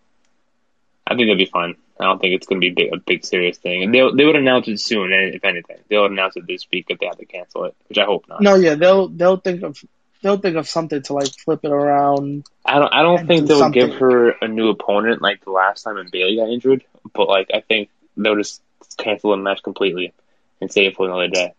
I 1.06 1.16
think 1.16 1.28
they'll 1.28 1.36
be 1.36 1.46
fine. 1.46 1.76
I 1.98 2.04
don't 2.04 2.18
think 2.18 2.34
it's 2.34 2.46
going 2.46 2.62
to 2.62 2.66
be 2.66 2.70
big, 2.70 2.92
a 2.94 2.96
big 2.96 3.26
serious 3.26 3.58
thing. 3.58 3.82
And 3.82 3.94
they 3.94 3.98
they 4.16 4.24
would 4.24 4.36
announce 4.36 4.68
it 4.68 4.80
soon, 4.80 5.12
and 5.12 5.34
if 5.34 5.44
anything, 5.44 5.76
they'll 5.88 6.06
announce 6.06 6.36
it 6.36 6.46
this 6.46 6.66
week 6.72 6.86
if 6.88 6.98
they 6.98 7.06
have 7.06 7.18
to 7.18 7.26
cancel 7.26 7.64
it, 7.64 7.74
which 7.88 7.98
I 7.98 8.04
hope 8.04 8.26
not. 8.26 8.40
No, 8.40 8.54
yeah, 8.54 8.74
they'll 8.74 9.08
they'll 9.08 9.36
think 9.36 9.62
of 9.62 9.78
they'll 10.22 10.38
think 10.38 10.56
of 10.56 10.68
something 10.68 11.02
to 11.02 11.12
like 11.14 11.32
flip 11.44 11.60
it 11.64 11.70
around. 11.70 12.46
I 12.64 12.78
don't. 12.78 12.92
I 12.92 13.02
don't 13.02 13.26
think 13.26 13.42
do 13.42 13.46
they'll 13.48 13.58
something. 13.58 13.86
give 13.88 13.98
her 13.98 14.30
a 14.30 14.48
new 14.48 14.68
opponent 14.70 15.22
like 15.22 15.44
the 15.44 15.50
last 15.50 15.82
time 15.82 15.96
when 15.96 16.08
Bayley 16.10 16.36
got 16.36 16.48
injured. 16.48 16.84
But 17.14 17.28
like, 17.28 17.50
I 17.52 17.60
think 17.60 17.90
they'll 18.16 18.36
just 18.36 18.62
cancel 18.96 19.30
the 19.30 19.36
match 19.38 19.62
completely 19.62 20.12
and 20.60 20.70
save 20.72 20.88
it 20.92 20.96
for 20.96 21.06
another 21.06 21.28
day 21.28 21.54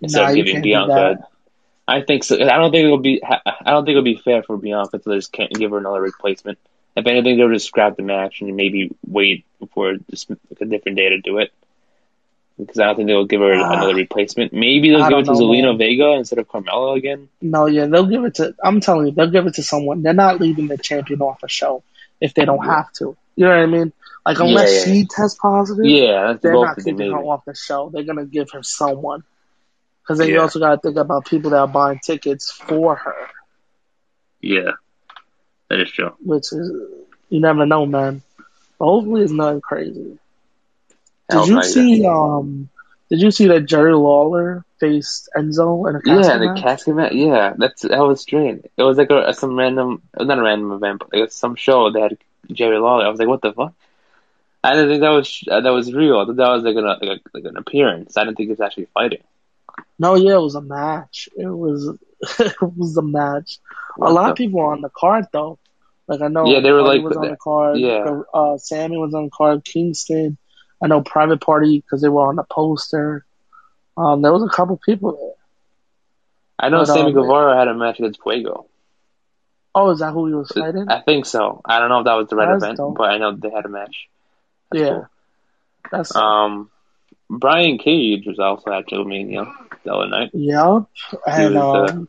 instead 0.00 0.22
Nah, 0.22 0.28
of 0.30 0.34
giving 0.36 0.62
Bianca. 0.62 1.26
I 1.86 2.00
think 2.00 2.24
so. 2.24 2.36
I 2.36 2.56
don't 2.56 2.70
think 2.70 2.84
it'll 2.86 2.98
be. 2.98 3.22
I 3.24 3.70
don't 3.70 3.84
think 3.84 3.90
it'll 3.92 4.02
be 4.02 4.16
fair 4.16 4.42
for 4.42 4.56
Bianca 4.56 4.98
to 4.98 5.14
just 5.16 5.32
can't 5.32 5.52
give 5.52 5.70
her 5.70 5.78
another 5.78 6.00
replacement. 6.00 6.58
If 6.96 7.06
anything, 7.06 7.36
they'll 7.36 7.52
just 7.52 7.66
scrap 7.66 7.96
the 7.96 8.02
match 8.02 8.40
and 8.40 8.54
maybe 8.56 8.90
wait 9.06 9.44
for 9.72 9.96
just 10.10 10.30
a 10.30 10.64
different 10.64 10.96
day 10.96 11.08
to 11.10 11.20
do 11.20 11.38
it. 11.38 11.52
Because 12.58 12.78
I 12.78 12.84
don't 12.84 12.96
think 12.96 13.08
they'll 13.08 13.24
give 13.26 13.40
her 13.40 13.52
Ah. 13.52 13.72
another 13.72 13.94
replacement. 13.94 14.52
Maybe 14.52 14.90
they'll 14.90 15.02
I 15.02 15.08
give 15.10 15.18
it 15.18 15.24
to 15.24 15.32
know, 15.32 15.38
Zelina 15.40 15.68
man. 15.70 15.78
Vega 15.78 16.10
instead 16.12 16.38
of 16.38 16.46
Carmella 16.48 16.96
again. 16.96 17.28
No, 17.42 17.66
yeah, 17.66 17.86
they'll 17.86 18.06
give 18.06 18.24
it 18.24 18.36
to. 18.36 18.54
I'm 18.62 18.80
telling 18.80 19.06
you, 19.08 19.12
they'll 19.12 19.30
give 19.30 19.46
it 19.46 19.54
to 19.54 19.62
someone. 19.62 20.02
They're 20.02 20.12
not 20.12 20.40
leaving 20.40 20.68
the 20.68 20.78
champion 20.78 21.20
off 21.20 21.42
a 21.42 21.48
show 21.48 21.82
if 22.20 22.32
they 22.34 22.44
don't 22.44 22.64
have 22.64 22.92
to. 22.94 23.16
You 23.34 23.46
know 23.46 23.50
what 23.50 23.58
I 23.58 23.66
mean? 23.66 23.92
Like 24.24 24.38
unless 24.38 24.70
Yeah, 24.86 24.92
yeah, 24.94 25.00
she 25.00 25.06
tests 25.06 25.36
positive, 25.40 25.84
Yeah, 25.84 26.34
they're 26.40 26.52
not 26.52 26.76
keeping 26.76 27.10
her 27.10 27.18
off 27.18 27.44
the 27.44 27.54
show. 27.56 27.90
They're 27.92 28.04
gonna 28.04 28.24
give 28.24 28.50
her 28.52 28.62
someone. 28.62 29.24
Because 30.02 30.18
then 30.18 30.28
you 30.28 30.40
also 30.40 30.60
got 30.60 30.74
to 30.74 30.80
think 30.80 30.96
about 30.96 31.24
people 31.26 31.50
that 31.50 31.58
are 31.60 31.66
buying 31.66 31.98
tickets 31.98 32.50
for 32.52 32.94
her, 32.94 33.16
Yeah, 34.40 34.72
that 35.70 35.80
is 35.80 35.90
true. 35.90 36.14
which 36.22 36.52
is 36.52 36.70
you 37.30 37.40
never 37.40 37.64
know, 37.66 37.84
man. 37.86 38.22
But 38.78 38.84
hopefully, 38.84 39.22
it's 39.22 39.32
nothing 39.32 39.60
crazy. 39.62 40.18
Did 41.30 41.46
you 41.48 41.62
see? 41.62 42.06
Um, 42.06 42.68
did 43.10 43.20
you 43.20 43.30
see 43.30 43.48
that 43.48 43.62
Jerry 43.66 43.94
Lawler 43.94 44.64
faced 44.80 45.28
Enzo 45.36 45.88
in 45.88 45.96
a 45.96 46.00
Yeah, 46.04 46.22
casket 46.22 46.40
the 46.40 46.46
match? 46.46 46.62
casket 46.62 46.94
match. 46.96 47.12
Yeah, 47.12 47.54
that's 47.56 47.82
that 47.82 47.98
was 48.00 48.20
strange. 48.20 48.64
It 48.76 48.82
was 48.82 48.98
like 48.98 49.10
a, 49.10 49.32
some 49.34 49.56
random, 49.58 50.02
not 50.18 50.38
a 50.38 50.42
random 50.42 50.72
event, 50.72 51.00
but 51.00 51.18
like 51.18 51.30
some 51.32 51.54
show 51.56 51.90
that 51.92 52.00
had 52.00 52.18
Jerry 52.52 52.78
Lawler. 52.78 53.06
I 53.06 53.08
was 53.10 53.18
like, 53.18 53.28
what 53.28 53.42
the 53.42 53.52
fuck? 53.52 53.74
I 54.62 54.74
didn't 54.74 54.88
think 54.88 55.02
that 55.02 55.10
was 55.10 55.44
uh, 55.50 55.60
that 55.60 55.70
was 55.72 55.92
real. 55.92 56.18
I 56.18 56.24
thought 56.26 56.36
that 56.36 56.48
was 56.48 56.62
like 56.64 56.76
an 56.76 56.84
like, 56.86 57.02
a, 57.02 57.20
like 57.38 57.44
an 57.44 57.56
appearance. 57.56 58.16
I 58.16 58.24
didn't 58.24 58.36
think 58.36 58.46
he 58.48 58.52
was 58.52 58.60
actually 58.60 58.86
fighting. 58.94 59.22
No, 59.98 60.14
yeah, 60.14 60.34
it 60.36 60.40
was 60.40 60.54
a 60.54 60.60
match. 60.62 61.28
It 61.36 61.46
was 61.46 61.88
it 62.38 62.54
was 62.62 62.96
a 62.96 63.02
match. 63.02 63.58
What 63.96 64.10
a 64.10 64.12
lot 64.12 64.24
the- 64.26 64.30
of 64.32 64.36
people 64.36 64.60
were 64.60 64.72
on 64.72 64.80
the 64.80 64.88
card 64.90 65.26
though. 65.32 65.58
Like 66.06 66.20
I 66.20 66.28
know, 66.28 66.46
Yeah, 66.46 66.60
they 66.60 66.70
were, 66.70 66.82
Hardy 66.82 66.98
like, 67.00 67.08
was 67.08 67.16
on 67.16 67.24
the- 67.24 67.30
the 67.30 67.36
card. 67.36 67.78
yeah. 67.78 68.20
uh, 68.34 68.58
Sammy 68.58 68.96
was 68.98 69.14
on 69.14 69.24
the 69.24 69.30
card. 69.30 69.64
Kingston, 69.64 70.36
I 70.84 70.86
know, 70.86 71.00
Private 71.00 71.40
Party 71.40 71.80
because 71.80 72.02
they 72.02 72.10
were 72.10 72.28
on 72.28 72.36
the 72.36 72.42
poster. 72.44 73.24
Um, 73.96 74.20
there 74.20 74.32
was 74.34 74.42
a 74.42 74.54
couple 74.54 74.78
people 74.84 75.12
there. 75.12 75.30
I 76.58 76.68
know 76.68 76.80
But, 76.80 76.88
Sammy 76.88 77.06
um, 77.08 77.14
Guevara 77.14 77.56
had 77.58 77.68
a 77.68 77.74
match 77.74 77.98
against 77.98 78.22
Fuego. 78.22 78.66
Oh, 79.74 79.90
is 79.90 80.00
that 80.00 80.12
who 80.12 80.26
he 80.26 80.34
was 80.34 80.50
fighting? 80.50 80.86
I 80.90 81.00
think 81.00 81.24
so. 81.24 81.62
I 81.64 81.78
don't 81.78 81.88
know 81.88 82.00
if 82.00 82.04
that 82.04 82.12
was 82.14 82.28
the 82.28 82.36
right 82.36 82.52
That's 82.52 82.62
event, 82.64 82.76
dope. 82.76 82.96
but 82.98 83.08
I 83.08 83.16
know 83.16 83.34
they 83.34 83.48
had 83.48 83.64
a 83.64 83.68
match. 83.70 84.08
That's 84.70 84.82
yeah, 84.84 84.90
cool. 84.90 85.08
that's 85.90 86.14
Um, 86.14 86.70
Brian 87.30 87.78
Cage 87.78 88.26
was 88.26 88.38
also 88.38 88.70
at 88.70 88.84
Mania 88.92 89.46
the 89.84 89.94
other 89.94 90.08
night. 90.08 90.30
yep. 90.34 90.84
And 91.26 91.54
was, 91.54 91.90
uh, 91.90 91.94
um, 91.94 92.08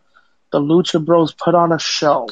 the 0.52 0.60
Lucha 0.60 1.04
Bros 1.04 1.34
put 1.34 1.56
on 1.56 1.72
a 1.72 1.80
show. 1.80 2.28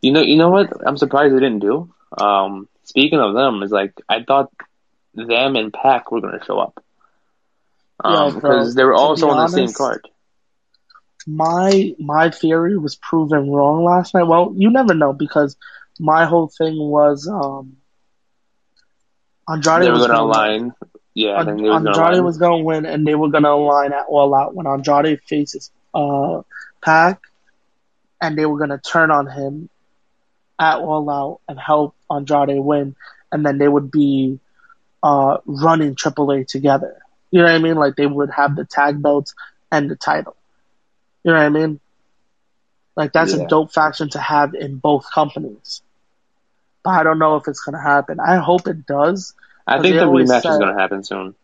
You 0.00 0.12
know, 0.12 0.22
you 0.22 0.36
know 0.36 0.50
what? 0.50 0.70
I'm 0.86 0.96
surprised 0.96 1.34
they 1.34 1.40
didn't 1.40 1.58
do. 1.58 1.92
Um, 2.16 2.68
speaking 2.84 3.18
of 3.18 3.34
them, 3.34 3.64
is 3.64 3.72
like 3.72 3.92
I 4.08 4.22
thought 4.22 4.50
them 5.26 5.56
and 5.56 5.72
Pac 5.72 6.10
were 6.10 6.20
gonna 6.20 6.42
show 6.44 6.58
up. 6.58 6.82
Um, 8.02 8.34
Yeah, 8.34 8.40
bro, 8.40 8.66
because 8.66 8.74
they 8.74 8.84
were 8.84 8.94
also 8.94 9.28
on 9.28 9.38
the 9.38 9.46
same 9.48 9.72
card. 9.72 10.06
my 11.26 11.94
my 11.98 12.30
theory 12.30 12.76
was 12.76 12.96
proven 12.96 13.50
wrong 13.50 13.84
last 13.84 14.14
night. 14.14 14.24
Well, 14.24 14.52
you 14.56 14.70
never 14.70 14.94
know 14.94 15.12
because 15.12 15.56
my 15.98 16.24
whole 16.26 16.48
thing 16.48 16.76
was 16.78 17.28
um 17.28 17.76
Andrade 19.48 19.82
They 19.82 19.90
were 19.90 19.98
was 19.98 20.06
gonna 20.06 20.20
win. 20.22 20.24
align. 20.24 20.72
Yeah, 21.14 21.42
was 21.42 21.84
Andrade 21.84 22.22
was 22.22 22.38
gonna 22.38 22.62
win, 22.62 22.86
and 22.86 23.06
they 23.06 23.14
were 23.14 23.28
gonna 23.30 23.50
align 23.50 23.92
at 23.92 24.06
all 24.08 24.34
out 24.34 24.54
when 24.54 24.66
Andrade 24.66 25.20
faces 25.22 25.70
uh 25.94 26.42
Pac, 26.82 27.20
and 28.20 28.36
they 28.38 28.46
were 28.46 28.58
gonna 28.58 28.78
turn 28.78 29.10
on 29.10 29.26
him 29.26 29.68
at 30.58 30.78
all 30.78 31.08
out 31.10 31.40
and 31.48 31.58
help 31.58 31.94
Andrade 32.10 32.58
win, 32.58 32.94
and 33.32 33.44
then 33.44 33.58
they 33.58 33.68
would 33.68 33.90
be 33.90 34.38
uh 35.02 35.38
running 35.46 35.94
AAA 35.94 36.44
together. 36.44 36.96
You 37.30 37.40
know 37.40 37.46
what 37.46 37.54
I 37.54 37.58
mean? 37.58 37.76
Like 37.76 37.96
they 37.96 38.06
would 38.06 38.30
have 38.30 38.56
the 38.56 38.64
tag 38.64 39.02
belts 39.02 39.34
and 39.70 39.90
the 39.90 39.96
title. 39.96 40.36
You 41.24 41.32
know 41.32 41.38
what 41.38 41.46
I 41.46 41.50
mean? 41.50 41.80
Like 42.96 43.12
that's 43.12 43.32
Yeah. 43.32 43.34
a 43.34 43.38
dope 43.38 43.72
faction 43.72 44.08
to 44.10 44.18
have 44.20 44.54
in 44.54 44.78
both 44.78 45.06
companies. 45.12 45.82
But 46.84 46.90
I 46.90 47.02
don't 47.02 47.18
know 47.18 47.36
if 47.36 47.46
it's 47.48 47.60
gonna 47.60 47.80
happen. 47.82 48.18
I 48.20 48.36
hope 48.36 48.66
it 48.68 48.86
does. 48.86 49.34
I 49.66 49.78
think 49.78 49.98
the 49.98 50.06
rematch 50.06 50.48
is 50.48 50.58
gonna 50.58 50.78
happen 50.80 51.02
soon. 51.04 51.34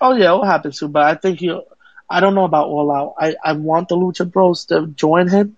Oh 0.00 0.14
yeah, 0.14 0.26
it'll 0.26 0.44
happen 0.44 0.72
soon. 0.72 0.92
But 0.92 1.02
I 1.02 1.14
think 1.14 1.40
he, 1.40 1.58
I 2.08 2.20
don't 2.20 2.34
know 2.34 2.44
about 2.44 2.68
All 2.68 2.90
Out. 2.90 3.14
I, 3.18 3.34
I 3.44 3.52
want 3.52 3.88
the 3.88 3.96
Lucha 3.96 4.30
Bros 4.30 4.66
to 4.66 4.86
join 4.88 5.28
him, 5.28 5.56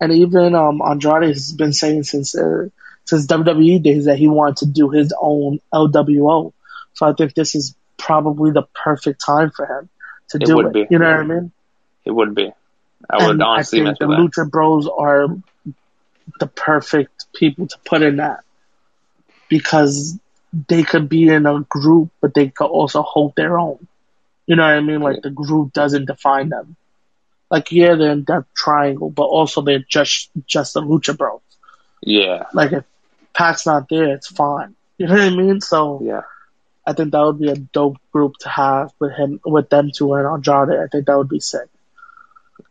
and 0.00 0.12
even 0.12 0.54
um 0.54 0.80
Andrade 0.82 1.28
has 1.28 1.52
been 1.52 1.72
saying 1.72 2.04
since 2.04 2.34
uh, 2.36 2.68
since 3.08 3.26
WWE 3.26 3.82
days 3.82 4.04
that 4.04 4.18
he 4.18 4.28
wanted 4.28 4.58
to 4.58 4.66
do 4.66 4.90
his 4.90 5.14
own 5.18 5.60
LWO. 5.72 6.52
So 6.92 7.06
I 7.08 7.14
think 7.14 7.32
this 7.34 7.54
is 7.54 7.74
probably 7.96 8.50
the 8.50 8.66
perfect 8.74 9.24
time 9.24 9.50
for 9.50 9.64
him 9.66 9.88
to 10.30 10.36
It 10.36 10.44
do 10.44 10.60
it. 10.60 10.72
be. 10.74 10.86
You 10.90 10.98
know 10.98 11.06
what 11.10 11.20
I 11.20 11.24
mean? 11.24 11.52
It 12.04 12.10
would 12.10 12.34
be. 12.34 12.52
I 13.08 13.16
would 13.24 13.30
and 13.32 13.42
honestly 13.42 13.80
I 13.80 13.84
think 13.84 13.98
the 13.98 14.06
that. 14.08 14.18
Lucha 14.18 14.50
Bros 14.50 14.86
are 14.86 15.28
the 16.38 16.46
perfect 16.46 17.26
people 17.34 17.66
to 17.66 17.78
put 17.86 18.02
in 18.02 18.16
that 18.16 18.40
because 19.48 20.18
they 20.68 20.82
could 20.82 21.08
be 21.08 21.28
in 21.28 21.46
a 21.46 21.60
group, 21.60 22.10
but 22.20 22.34
they 22.34 22.48
could 22.48 22.66
also 22.66 23.00
hold 23.02 23.34
their 23.36 23.58
own. 23.58 23.86
You 24.46 24.56
know 24.56 24.64
what 24.64 24.74
I 24.74 24.80
mean? 24.80 25.00
Like 25.00 25.16
Yeah. 25.16 25.20
the 25.24 25.30
group 25.30 25.72
doesn't 25.72 26.06
define 26.06 26.50
them. 26.50 26.76
Like 27.50 27.72
yeah, 27.72 27.94
they're 27.94 28.12
in 28.12 28.24
that 28.24 28.44
Triangle, 28.54 29.08
but 29.10 29.24
also 29.24 29.62
they're 29.62 29.84
just 29.88 30.30
just 30.46 30.74
the 30.74 30.82
Lucha 30.82 31.16
Bros. 31.16 31.40
Yeah, 32.02 32.44
Like 32.52 32.72
if 32.72 32.84
Pat's 33.34 33.66
not 33.66 33.88
there, 33.88 34.14
it's 34.14 34.28
fine. 34.28 34.74
You 34.98 35.06
know 35.06 35.14
what 35.14 35.22
I 35.22 35.30
mean? 35.30 35.60
So 35.60 36.00
yeah. 36.02 36.22
I 36.86 36.92
think 36.94 37.12
that 37.12 37.20
would 37.20 37.38
be 37.38 37.50
a 37.50 37.54
dope 37.54 37.98
group 38.12 38.36
to 38.40 38.48
have 38.48 38.92
with 38.98 39.12
him, 39.12 39.40
with 39.44 39.68
them 39.68 39.90
two 39.94 40.14
and 40.14 40.26
Andrade. 40.26 40.78
I 40.78 40.86
think 40.88 41.06
that 41.06 41.18
would 41.18 41.28
be 41.28 41.40
sick. 41.40 41.68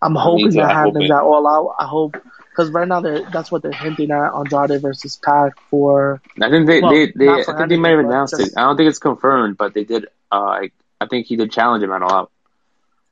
I'm 0.02 0.16
hoping 0.16 0.50
that 0.52 0.72
happens 0.72 1.10
at 1.10 1.22
all 1.22 1.48
out. 1.48 1.76
I 1.80 1.88
hope 1.88 2.18
because 2.50 2.72
right 2.72 2.88
now 2.88 3.02
they're, 3.02 3.22
that's 3.30 3.52
what 3.52 3.62
they're 3.62 3.72
hinting 3.72 4.10
at 4.10 4.34
Andrade 4.34 4.82
versus 4.82 5.18
Pac 5.18 5.60
for. 5.70 6.22
I 6.42 6.50
think 6.50 6.66
they, 6.66 6.82
Well, 6.82 6.92
they, 6.92 7.12
they 7.16 7.30
I 7.30 7.44
think 7.44 7.70
they 7.70 7.78
might 7.78 7.92
have 7.92 8.00
announced 8.00 8.36
just- 8.38 8.54
it. 8.54 8.58
I 8.58 8.64
don't 8.64 8.76
think 8.78 8.90
it's 8.90 9.00
confirmed, 9.00 9.58
but 9.58 9.74
they 9.74 9.84
did. 9.84 10.06
Uh, 10.32 10.36
I, 10.36 10.72
I 11.00 11.06
think 11.06 11.28
he 11.28 11.36
did 11.36 11.52
challenge 11.52 11.84
him 11.84 11.92
at 11.92 12.02
all 12.02 12.12
out. 12.12 12.32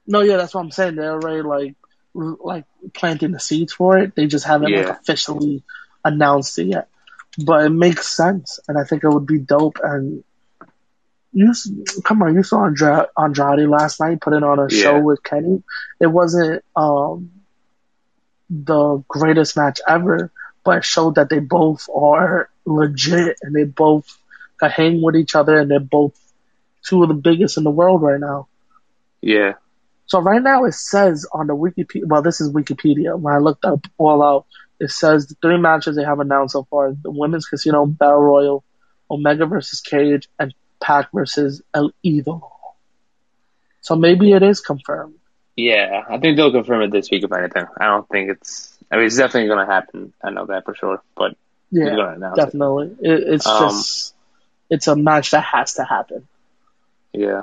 No, 0.07 0.21
yeah, 0.21 0.37
that's 0.37 0.53
what 0.53 0.61
I'm 0.61 0.71
saying. 0.71 0.95
They're 0.95 1.13
already 1.13 1.41
like 1.41 1.75
like 2.15 2.65
planting 2.93 3.31
the 3.31 3.39
seeds 3.39 3.73
for 3.73 3.97
it. 3.97 4.15
They 4.15 4.27
just 4.27 4.45
haven't 4.45 4.71
like 4.71 4.87
officially 4.87 5.63
announced 6.03 6.57
it 6.59 6.65
yet. 6.65 6.87
But 7.37 7.65
it 7.65 7.69
makes 7.69 8.07
sense, 8.15 8.59
and 8.67 8.77
I 8.77 8.83
think 8.83 9.03
it 9.03 9.09
would 9.09 9.25
be 9.27 9.39
dope. 9.39 9.77
And 9.83 10.23
you 11.33 11.51
come 12.03 12.21
on, 12.23 12.35
you 12.35 12.43
saw 12.43 12.65
Andra- 12.65 13.07
Andrade 13.17 13.67
last 13.67 13.99
night 13.99 14.21
putting 14.21 14.43
on 14.43 14.59
a 14.59 14.67
Yeah. 14.69 14.81
show 14.83 14.99
with 14.99 15.23
Kenny. 15.23 15.63
It 15.99 16.07
wasn't 16.07 16.63
um 16.75 17.31
the 18.49 19.03
greatest 19.07 19.57
match 19.57 19.79
ever, 19.87 20.31
but 20.63 20.77
it 20.77 20.85
showed 20.85 21.15
that 21.15 21.29
they 21.29 21.39
both 21.39 21.87
are 21.93 22.49
legit 22.65 23.37
and 23.41 23.55
they 23.55 23.63
both 23.63 24.05
can 24.59 24.69
hang 24.69 25.01
with 25.01 25.15
each 25.15 25.35
other, 25.35 25.57
and 25.57 25.69
they're 25.69 25.79
both 25.79 26.13
two 26.85 27.01
of 27.03 27.09
the 27.09 27.15
biggest 27.15 27.57
in 27.57 27.63
the 27.63 27.71
world 27.71 28.01
right 28.01 28.19
now. 28.19 28.47
Yeah, 29.21 29.53
So 30.05 30.19
right 30.19 30.41
now 30.41 30.65
it 30.65 30.73
says 30.73 31.25
on 31.33 31.47
the 31.47 31.55
Wikipedia, 31.55 32.05
well, 32.05 32.21
this 32.21 32.39
is 32.39 32.51
Wikipedia. 32.53 33.17
When 33.19 33.33
I 33.33 33.39
looked 33.39 33.65
up 33.65 33.79
all 33.97 34.21
out, 34.21 34.45
it 34.79 34.91
says 34.91 35.27
the 35.27 35.35
three 35.41 35.57
matches 35.57 35.95
they 35.95 36.03
have 36.03 36.19
announced 36.19 36.53
so 36.53 36.63
far: 36.63 36.91
the 36.93 37.11
women's 37.11 37.45
casino 37.47 37.85
battle 37.85 38.19
royal, 38.21 38.63
Omega 39.09 39.45
versus 39.45 39.81
Cage, 39.81 40.27
and 40.39 40.53
Pac 40.81 41.11
versus 41.13 41.61
El 41.73 41.91
Idolo. 42.05 42.49
So 43.81 43.95
maybe 43.95 44.31
it 44.31 44.43
is 44.43 44.61
confirmed. 44.61 45.15
yeah. 45.55 46.03
I 46.09 46.17
think 46.17 46.37
they'll 46.37 46.51
confirm 46.51 46.81
it 46.81 46.91
this 46.91 47.09
week 47.11 47.23
if 47.23 47.31
anything. 47.31 47.65
I 47.79 47.85
don't 47.85 48.07
think 48.09 48.31
it's. 48.31 48.77
I 48.91 48.97
mean, 48.97 49.05
it's 49.05 49.17
definitely 49.17 49.47
going 49.47 49.65
to 49.65 49.71
happen. 49.73 50.13
I 50.23 50.29
know 50.31 50.45
that 50.47 50.65
for 50.65 50.75
sure. 50.75 51.01
But 51.15 51.35
Yeah, 51.71 52.13
announce 52.13 52.37
it. 52.37 52.45
definitely. 52.45 52.95
It, 53.01 53.23
it's 53.33 53.47
Um, 53.47 53.69
just 53.69 54.13
it's 54.69 54.87
a 54.87 54.95
match 54.95 55.31
that 55.31 55.43
has 55.43 55.75
to 55.75 55.83
happen. 55.83 56.27
Yeah. 57.13 57.41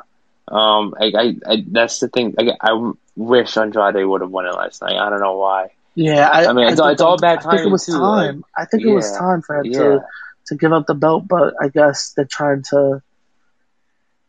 Um. 0.49 0.95
I. 1.01 1.13
I. 1.17 1.37
I 1.47 1.65
that's 1.67 2.01
the 2.01 2.09
thing. 2.09 2.35
I. 2.39 2.51
I 2.61 2.93
wish 3.17 3.57
Andrade 3.57 4.05
would 4.07 4.21
have 4.23 4.31
won 4.31 4.47
it 4.47 4.55
last 4.55 4.83
night. 4.83 4.97
I 4.97 5.09
don't 5.11 5.21
know 5.21 5.37
why. 5.39 5.71
Yeah, 5.95 6.29
I, 6.29 6.47
I 6.47 6.53
mean, 6.53 6.65
it's- 6.65 6.79
think 6.79 6.93
it's 6.93 7.03
all 7.03 7.19
bad 7.19 7.39
I 7.45 7.51
think 7.57 7.67
it 7.67 7.71
was 7.71 7.87
too, 7.87 7.93
like, 7.93 8.31
time. 8.31 8.45
I 8.57 8.65
think 8.65 8.85
it 8.85 8.93
was 8.93 9.11
time 9.17 9.43
for 9.43 9.57
him 9.59 9.67
Yeah. 9.67 9.79
to 9.79 10.05
to 10.47 10.57
give 10.57 10.73
up 10.73 10.87
the 10.87 10.95
belt, 10.95 11.29
but 11.29 11.55
I 11.61 11.69
guess 11.69 12.13
they're 12.15 12.25
trying 12.25 12.63
to. 12.71 13.01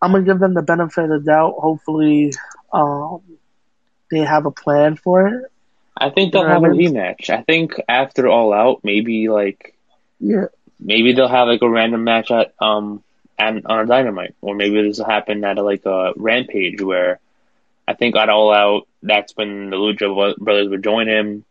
I'm 0.02 0.12
gonna 0.12 0.26
give 0.26 0.40
them 0.40 0.54
the 0.54 0.62
benefit 0.62 1.06
of 1.06 1.10
the 1.10 1.20
doubt. 1.20 1.56
Hopefully, 1.58 2.34
um, 2.72 3.22
they 4.12 4.20
have 4.20 4.46
a 4.46 4.52
plan 4.52 4.96
for 4.98 5.28
it. 5.28 5.46
I 5.98 6.10
think 6.10 6.34
they'll 6.34 6.42
You 6.42 6.48
know 6.50 6.54
have 6.54 6.62
what 6.62 6.72
a 6.72 6.74
I 6.74 6.78
mean? 6.78 6.94
rematch. 6.96 7.30
I 7.30 7.42
think 7.44 7.80
after 7.88 8.28
All 8.28 8.54
Out, 8.54 8.82
maybe 8.84 9.30
like 9.30 9.76
Yeah, 10.20 10.48
maybe 10.80 11.14
they'll 11.14 11.28
have 11.28 11.48
like 11.48 11.62
a 11.62 11.70
random 11.70 12.04
match 12.04 12.30
at 12.32 12.54
um 12.60 13.04
and 13.40 13.66
on 13.66 13.80
a 13.80 13.86
Dynamite, 13.86 14.36
or 14.42 14.54
maybe 14.56 14.82
this 14.82 14.98
will 15.00 15.06
happen 15.06 15.44
at 15.44 15.58
a, 15.58 15.64
like 15.64 15.86
a 15.86 16.14
Rampage 16.16 16.82
where 16.82 17.20
I 17.88 17.94
think 17.94 18.16
at 18.16 18.30
All 18.30 18.54
Out 18.54 18.88
that's 19.02 19.36
when 19.36 19.70
the 19.70 19.78
Lucha 19.78 20.38
Brothers 20.38 20.70
would 20.70 20.84
join 20.84 21.08
him. 21.08 21.46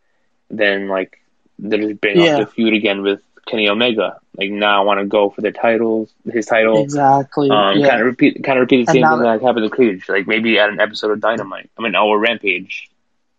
Then 0.53 0.87
like 0.89 1.19
just 1.61 2.01
bring 2.01 2.21
Yeah. 2.21 2.39
the 2.41 2.47
feud 2.47 2.75
again 2.75 3.03
with 3.03 3.21
Kenny 3.47 3.69
Omega. 3.69 4.19
Like 4.37 4.51
now 4.51 4.81
I 4.83 4.85
want 4.85 5.01
to 5.01 5.07
go 5.07 5.31
for 5.31 5.41
the 5.41 5.51
titles, 5.53 6.13
his 6.31 6.47
title. 6.47 6.83
exactly. 6.83 7.51
Um, 7.51 7.79
yeah, 7.79 7.89
kind 7.89 8.01
of 8.01 8.07
repeat, 8.07 8.45
kind 8.45 8.59
of 8.59 8.63
repeat 8.63 8.87
the 8.87 8.93
same 8.93 9.03
thing 9.07 9.19
that 9.23 9.43
happened 9.43 9.69
to 9.71 9.77
Cage. 9.77 10.09
Like 10.09 10.27
maybe 10.27 10.59
at 10.59 10.69
an 10.71 10.81
episode 10.81 11.11
of 11.11 11.21
Dynamite. 11.21 11.71
I 11.79 11.83
mean, 11.83 11.97
or 11.97 12.19
Rampage. 12.19 12.89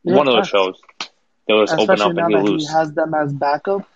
Yeah, 0.03 0.18
One 0.18 0.28
of 0.28 0.36
those 0.36 0.49
shows. 0.49 0.82
They'll 1.47 1.66
just 1.66 1.78
open 1.80 2.01
up 2.01 2.09
and 2.11 2.28
he 2.30 2.36
that 2.36 2.45
he 2.59 2.66
has 2.68 2.93
them 2.93 3.14
as 3.14 3.32
backup, 3.34 3.88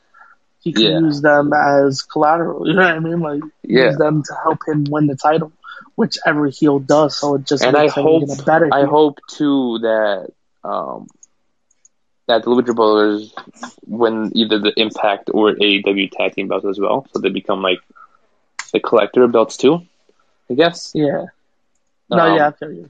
he 0.59 0.73
can 0.73 0.83
Yeah. 0.83 0.99
use 0.99 1.21
them 1.21 1.51
as 1.53 2.01
collateral. 2.03 2.65
You 2.67 2.73
know 2.73 2.81
what 2.83 2.95
I 2.95 2.99
mean? 2.99 3.19
Like 3.19 3.41
use 3.63 3.97
them 3.97 4.23
to 4.23 4.33
help 4.43 4.59
him 4.67 4.85
win 4.89 5.07
the 5.07 5.15
title, 5.15 5.51
whichever 5.95 6.47
heel 6.47 6.79
does. 6.79 7.17
So 7.17 7.35
it 7.35 7.45
just 7.45 7.63
and 7.63 7.75
I 7.75 7.83
him 7.85 7.89
hope 7.89 8.23
a 8.29 8.43
better. 8.43 8.69
I 8.71 8.85
hope 8.85 9.19
too 9.29 9.79
that 9.81 10.29
um 10.63 11.07
that 12.27 12.43
the 12.43 12.49
Lucha 12.51 12.75
Brothers 12.75 13.33
win 13.85 14.31
either 14.35 14.59
the 14.59 14.73
Impact 14.77 15.29
or 15.33 15.53
AEW 15.53 16.09
tag 16.11 16.33
team 16.33 16.47
belts 16.47 16.65
as 16.65 16.79
well, 16.79 17.05
so 17.13 17.19
they 17.19 17.29
become 17.29 17.61
like 17.61 17.79
the 18.73 18.79
collector 18.79 19.27
belts 19.27 19.57
too. 19.57 19.79
I 20.49 20.53
guess. 20.55 20.95
Yeah. 20.95 21.25
No, 22.09 22.25
Um, 22.25 22.37
yeah, 22.37 22.47
I 22.47 22.51
feel 22.51 22.71
you. 22.71 22.89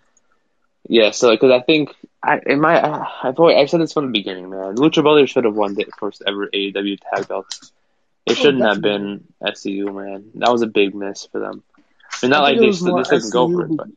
Yeah, 0.87 1.11
so 1.11 1.31
because 1.31 1.51
I 1.51 1.61
think 1.61 1.89
I 2.23 2.39
in 2.45 2.59
my 2.61 2.79
I, 2.79 3.07
I've 3.23 3.39
always, 3.39 3.57
I've 3.57 3.69
said 3.69 3.81
this 3.81 3.93
from 3.93 4.05
the 4.07 4.11
beginning, 4.11 4.49
man. 4.49 4.75
Lucha 4.75 5.01
Brothers 5.03 5.29
should 5.29 5.45
have 5.45 5.55
won 5.55 5.73
the 5.75 5.85
first 5.99 6.21
ever 6.25 6.47
AEW 6.53 6.97
tag 6.97 7.27
belt. 7.27 7.47
It 8.25 8.35
Oh, 8.37 8.37
shouldn't 8.37 8.63
have 8.63 8.81
been 8.81 9.23
SCU, 9.41 9.91
man. 9.91 10.31
That 10.35 10.51
was 10.51 10.61
a 10.61 10.67
big 10.67 10.93
miss 10.95 11.25
for 11.27 11.39
them. 11.39 11.63
I 12.21 12.25
mean, 12.25 12.31
not 12.31 12.41
I 12.41 12.43
like 12.43 12.59
they 12.59 12.71
didn't 12.71 13.29
go 13.31 13.47
for 13.47 13.65
it, 13.65 13.75
but 13.75 13.87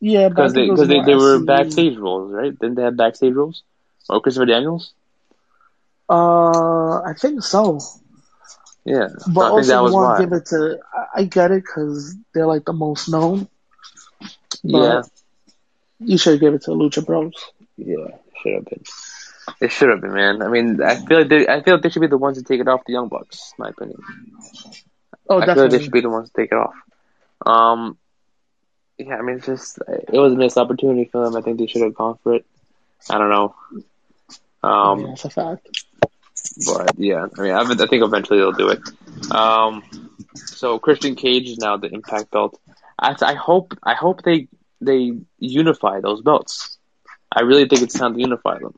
Yeah, 0.00 0.28
because 0.28 0.52
they 0.54 0.68
because 0.70 0.88
they, 0.88 1.00
they 1.02 1.14
were 1.14 1.38
SCU. 1.38 1.40
backstage 1.40 1.96
roles, 1.96 2.32
right? 2.32 2.56
Didn't 2.58 2.76
they 2.76 2.82
have 2.82 2.96
backstage 2.96 3.34
roles? 3.34 3.62
Or 4.10 4.20
Christopher 4.20 4.46
Daniels? 4.46 4.92
Uh, 6.08 7.02
I 7.02 7.14
think 7.16 7.42
so. 7.42 7.78
Yeah, 8.84 9.08
But 9.28 9.52
I 9.52 9.62
think 9.62 9.72
also, 9.72 9.86
you 9.86 9.92
want 9.92 10.16
to 10.16 10.24
give 10.24 10.32
it 10.32 10.46
to. 10.46 10.78
I, 10.92 11.20
I 11.20 11.24
get 11.24 11.50
it 11.50 11.62
because 11.62 12.16
they're 12.34 12.46
like 12.46 12.64
the 12.64 12.72
most 12.72 13.08
known. 13.08 13.48
Yeah, 14.62 15.02
you 15.98 16.18
should 16.18 16.40
give 16.40 16.54
it 16.54 16.62
to 16.62 16.70
Lucha 16.70 17.04
Bros. 17.04 17.34
yeah, 17.76 18.08
should 18.42 18.54
have 18.54 18.64
been. 18.64 18.82
It 19.60 19.70
should 19.70 19.90
have 19.90 20.00
been, 20.00 20.14
man. 20.14 20.42
I 20.42 20.48
mean, 20.48 20.82
I 20.82 20.96
feel 20.96 21.18
like 21.18 21.28
they, 21.28 21.46
I 21.46 21.62
feel 21.62 21.74
like 21.74 21.82
they 21.82 21.90
should 21.90 22.00
be 22.00 22.08
the 22.08 22.18
ones 22.18 22.38
to 22.38 22.44
take 22.44 22.60
it 22.60 22.68
off 22.68 22.84
the 22.86 22.92
Young 22.92 23.08
Bucks. 23.08 23.52
In 23.58 23.62
my 23.62 23.68
opinion. 23.70 24.00
Oh, 25.28 25.40
I 25.40 25.46
feel 25.46 25.62
like 25.64 25.70
they 25.70 25.80
should 25.80 25.92
be 25.92 26.00
the 26.00 26.10
ones 26.10 26.30
to 26.30 26.40
take 26.40 26.50
it 26.52 26.56
off. 26.56 26.74
Um, 27.44 27.98
yeah, 28.98 29.16
I 29.16 29.22
mean, 29.22 29.36
it's 29.36 29.46
just 29.46 29.78
it 29.88 30.18
was 30.18 30.32
a 30.32 30.36
missed 30.36 30.58
opportunity 30.58 31.04
for 31.04 31.24
them. 31.24 31.36
I 31.36 31.42
think 31.42 31.58
they 31.58 31.66
should 31.66 31.82
have 31.82 31.94
gone 31.94 32.18
for 32.22 32.34
it. 32.34 32.46
I 33.08 33.18
don't 33.18 33.30
know. 33.30 33.54
Um, 34.62 35.00
yeah, 35.00 35.06
that's 35.08 35.24
a 35.24 35.30
fact. 35.30 35.68
but 36.66 36.98
yeah, 36.98 37.26
I 37.38 37.42
mean, 37.42 37.52
I, 37.52 37.60
I 37.60 37.86
think 37.86 38.04
eventually 38.04 38.38
they'll 38.38 38.52
do 38.52 38.68
it. 38.68 38.80
Um, 39.30 39.82
so 40.34 40.78
Christian 40.78 41.14
Cage 41.16 41.48
is 41.48 41.58
now 41.58 41.76
the 41.76 41.88
Impact 41.88 42.30
belt. 42.30 42.58
I, 42.98 43.14
I 43.22 43.34
hope 43.34 43.76
I 43.82 43.94
hope 43.94 44.22
they 44.22 44.48
they 44.80 45.12
unify 45.38 46.00
those 46.00 46.22
belts. 46.22 46.78
I 47.32 47.42
really 47.42 47.68
think 47.68 47.82
it's 47.82 47.98
time 47.98 48.14
to 48.14 48.20
unify 48.20 48.58
them. 48.58 48.74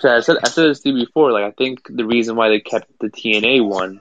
So 0.00 0.14
I 0.14 0.20
said 0.20 0.36
I 0.44 0.48
said 0.48 0.70
this 0.70 0.80
to 0.80 0.90
you 0.90 1.06
before. 1.06 1.32
Like 1.32 1.44
I 1.44 1.50
think 1.50 1.86
the 1.88 2.04
reason 2.04 2.36
why 2.36 2.48
they 2.48 2.60
kept 2.60 2.98
the 3.00 3.08
TNA 3.08 3.66
one 3.66 4.00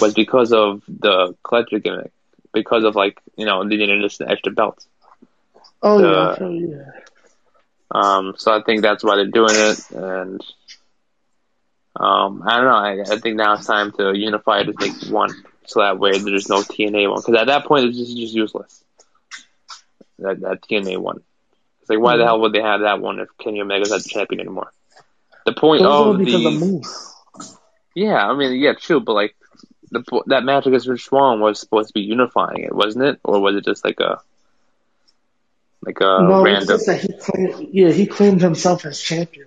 was 0.00 0.14
because 0.14 0.52
of 0.52 0.82
the 0.88 1.34
collector 1.42 1.78
gimmick, 1.78 2.12
because 2.52 2.84
of 2.84 2.96
like 2.96 3.18
you 3.36 3.44
know 3.46 3.62
they 3.62 3.76
needed 3.76 4.02
just 4.02 4.20
an 4.20 4.30
extra 4.30 4.52
belt. 4.52 4.84
Oh 5.82 6.00
the- 6.00 6.36
yeah, 6.40 6.76
yeah. 6.76 6.90
Um, 7.90 8.34
so 8.36 8.52
I 8.52 8.62
think 8.62 8.82
that's 8.82 9.04
why 9.04 9.16
they're 9.16 9.26
doing 9.30 9.56
it, 9.56 9.78
and 9.90 10.40
um, 11.98 12.42
I 12.46 12.56
don't 12.56 12.64
know. 12.66 13.04
I, 13.04 13.14
I 13.14 13.18
think 13.20 13.36
now 13.36 13.54
it's 13.54 13.66
time 13.66 13.92
to 13.98 14.12
unify 14.16 14.62
to 14.62 14.72
make 14.78 14.96
one, 15.02 15.34
so 15.66 15.80
that 15.80 15.98
way 15.98 16.18
there's 16.18 16.48
no 16.48 16.62
TNA 16.64 17.08
one. 17.08 17.20
Because 17.24 17.40
at 17.40 17.46
that 17.48 17.64
point, 17.66 17.86
it's 17.86 17.98
just 17.98 18.16
just 18.16 18.34
useless. 18.34 18.84
That 20.18 20.40
that 20.40 20.62
TNA 20.62 20.98
one. 20.98 21.20
It's 21.80 21.90
like 21.90 22.00
why 22.00 22.16
the 22.16 22.24
Mhm. 22.24 22.24
hell 22.24 22.40
would 22.40 22.52
they 22.52 22.62
have 22.62 22.80
that 22.80 23.00
one 23.00 23.18
if 23.20 23.28
Kenny 23.38 23.60
Omega's 23.60 23.90
not 23.90 24.02
the 24.02 24.08
champion 24.08 24.40
anymore? 24.40 24.72
The 25.44 25.52
point 25.52 25.84
of 25.84 26.22
the 26.24 26.62
yeah, 27.94 28.26
I 28.26 28.34
mean 28.36 28.58
yeah, 28.60 28.72
true, 28.74 29.00
but 29.00 29.14
like 29.14 29.34
the 29.90 30.02
that 30.26 30.44
match 30.44 30.66
against 30.66 30.88
Rich 30.88 31.04
Swann 31.04 31.40
was 31.40 31.60
supposed 31.60 31.88
to 31.88 31.94
be 31.94 32.00
unifying 32.02 32.64
it, 32.64 32.74
wasn't 32.74 33.04
it? 33.04 33.20
Or 33.24 33.40
was 33.40 33.56
it 33.56 33.64
just 33.64 33.84
like 33.84 34.00
a 34.00 34.18
like 35.82 35.98
a 36.00 36.22
no, 36.22 36.44
it's 36.46 36.66
random? 36.66 36.68
just 36.68 36.86
that 36.86 37.00
he 37.00 37.12
claimed. 37.12 37.68
Yeah, 37.72 37.90
he 37.90 38.06
claimed 38.06 38.40
himself 38.40 38.84
as 38.84 39.00
champion. 39.00 39.46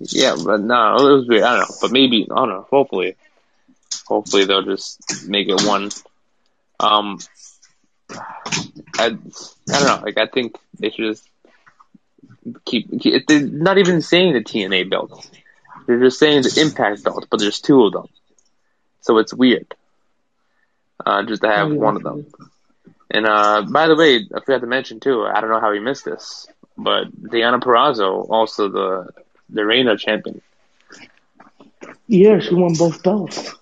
Yeah, 0.00 0.36
but 0.44 0.60
no, 0.60 0.96
it 0.96 1.12
was 1.16 1.28
weird. 1.28 1.42
I 1.42 1.56
don't 1.56 1.68
know, 1.68 1.76
but 1.80 1.90
maybe 1.90 2.26
I 2.30 2.34
don't 2.36 2.48
know. 2.50 2.66
Hopefully, 2.70 3.16
hopefully 4.06 4.44
they'll 4.44 4.62
just 4.62 5.28
make 5.28 5.48
it 5.48 5.62
one. 5.66 5.90
Um, 6.78 7.18
I, 8.10 9.06
I 9.06 9.08
don't 9.08 9.84
know. 9.86 10.00
Like 10.04 10.18
I 10.18 10.26
think 10.26 10.56
they 10.78 10.90
should 10.90 11.14
just 11.16 11.28
keep. 12.64 13.00
keep 13.00 13.26
they're 13.26 13.40
not 13.40 13.78
even 13.78 14.00
saying 14.02 14.34
the 14.34 14.40
TNA 14.44 14.88
belt. 14.90 15.28
They're 15.86 16.00
just 16.00 16.18
saying 16.18 16.42
the 16.42 16.58
Impact 16.60 17.02
belt, 17.02 17.26
but 17.30 17.40
there's 17.40 17.60
two 17.60 17.84
of 17.84 17.92
them, 17.92 18.06
so 19.00 19.18
it's 19.18 19.34
weird. 19.34 19.74
Uh, 21.04 21.24
just 21.24 21.42
to 21.42 21.48
have 21.48 21.68
Oh, 21.68 21.72
yeah, 21.72 21.78
one 21.78 21.96
of 21.96 22.02
them. 22.02 22.26
And 23.10 23.26
uh, 23.26 23.62
by 23.70 23.86
the 23.88 23.96
way, 23.96 24.16
I 24.34 24.40
forgot 24.40 24.60
to 24.60 24.66
mention 24.66 25.00
too. 25.00 25.24
I 25.24 25.40
don't 25.40 25.50
know 25.50 25.60
how 25.60 25.70
we 25.70 25.80
missed 25.80 26.04
this, 26.04 26.46
but 26.76 27.04
Deonna 27.22 27.60
Purrazzo, 27.60 28.28
also 28.28 28.68
the 28.68 29.08
the 29.48 29.64
Reina 29.64 29.96
champion. 29.96 30.42
Yeah, 32.06 32.38
she 32.40 32.54
won 32.54 32.74
both 32.74 33.02
belts. 33.02 33.54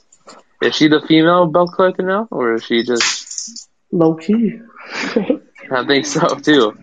Is 0.62 0.74
she 0.74 0.88
the 0.88 1.01
female 1.07 1.47
belt 1.47 1.72
collector 1.74 2.03
now, 2.03 2.28
or 2.30 2.55
is 2.55 2.64
she 2.64 2.82
just? 2.82 3.68
Low 3.92 4.14
key. 4.14 4.59
I 5.70 5.84
think 5.86 6.07
so 6.07 6.26
too. 6.38 6.76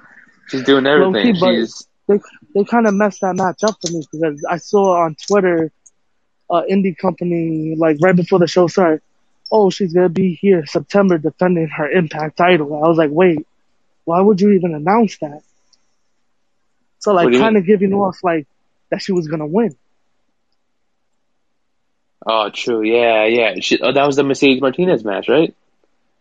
She's 0.49 0.63
doing 0.63 0.85
everything. 0.85 1.35
But- 1.39 1.53
She's 1.55 1.87
they 2.07 2.19
they 2.53 2.63
kind 2.65 2.85
of 2.87 2.93
messed 2.93 3.21
that 3.21 3.35
match 3.35 3.63
up 3.63 3.75
for 3.81 3.91
me 3.91 4.03
because 4.11 4.45
I 4.49 4.57
saw 4.57 5.03
on 5.03 5.15
Twitter, 5.27 5.71
uh, 6.49 6.61
indie 6.69 6.97
company 6.97 7.75
like 7.77 7.97
right 8.01 8.15
before 8.15 8.39
the 8.39 8.47
show 8.47 8.67
started. 8.67 9.01
Oh, 9.55 9.69
she's 9.69 9.93
gonna 9.93 10.09
be 10.09 10.33
here 10.33 10.65
September 10.65 11.19
defending 11.19 11.67
her 11.67 11.87
Impact 11.87 12.35
title. 12.37 12.73
I 12.83 12.87
was 12.87 12.97
like, 12.97 13.11
wait, 13.11 13.45
why 14.03 14.19
would 14.19 14.41
you 14.41 14.53
even 14.53 14.73
announce 14.73 15.17
that? 15.19 15.43
So 16.97 17.13
like, 17.13 17.31
kind 17.33 17.55
of 17.57 17.65
giving 17.65 17.93
off 17.93 18.17
like 18.23 18.47
that 18.89 19.03
she 19.03 19.11
was 19.11 19.27
gonna 19.27 19.45
win. 19.45 19.75
oh, 22.25 22.49
true. 22.49 22.81
Yeah, 22.81 23.25
yeah. 23.25 23.55
She, 23.59 23.79
oh, 23.79 23.91
that 23.91 24.05
was 24.07 24.15
the 24.15 24.23
Mercedes 24.23 24.59
Martinez 24.59 25.03
match, 25.03 25.29
right? 25.29 25.53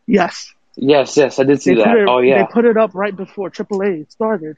Yes, 0.07 0.53
Yes, 0.77 1.17
yes. 1.17 1.39
I 1.39 1.45
did 1.45 1.63
see 1.63 1.75
they 1.75 1.83
that. 1.83 1.97
it. 1.97 2.09
oh 2.09 2.19
yeah, 2.19 2.45
they 2.47 2.53
put 2.53 2.65
it 2.65 2.77
up 2.77 2.95
right 2.95 3.15
before 3.17 3.51
AAA 3.51 4.11
started. 4.11 4.57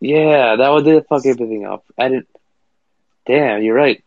yeah. 0.00 0.56
That 0.56 0.68
would 0.70 0.84
did 0.84 1.06
fuck 1.06 1.24
everything 1.24 1.64
up. 1.66 1.84
I 1.98 2.08
didn't. 2.08 2.28
Damn, 3.26 3.62
you're 3.62 3.74
right. 3.74 4.02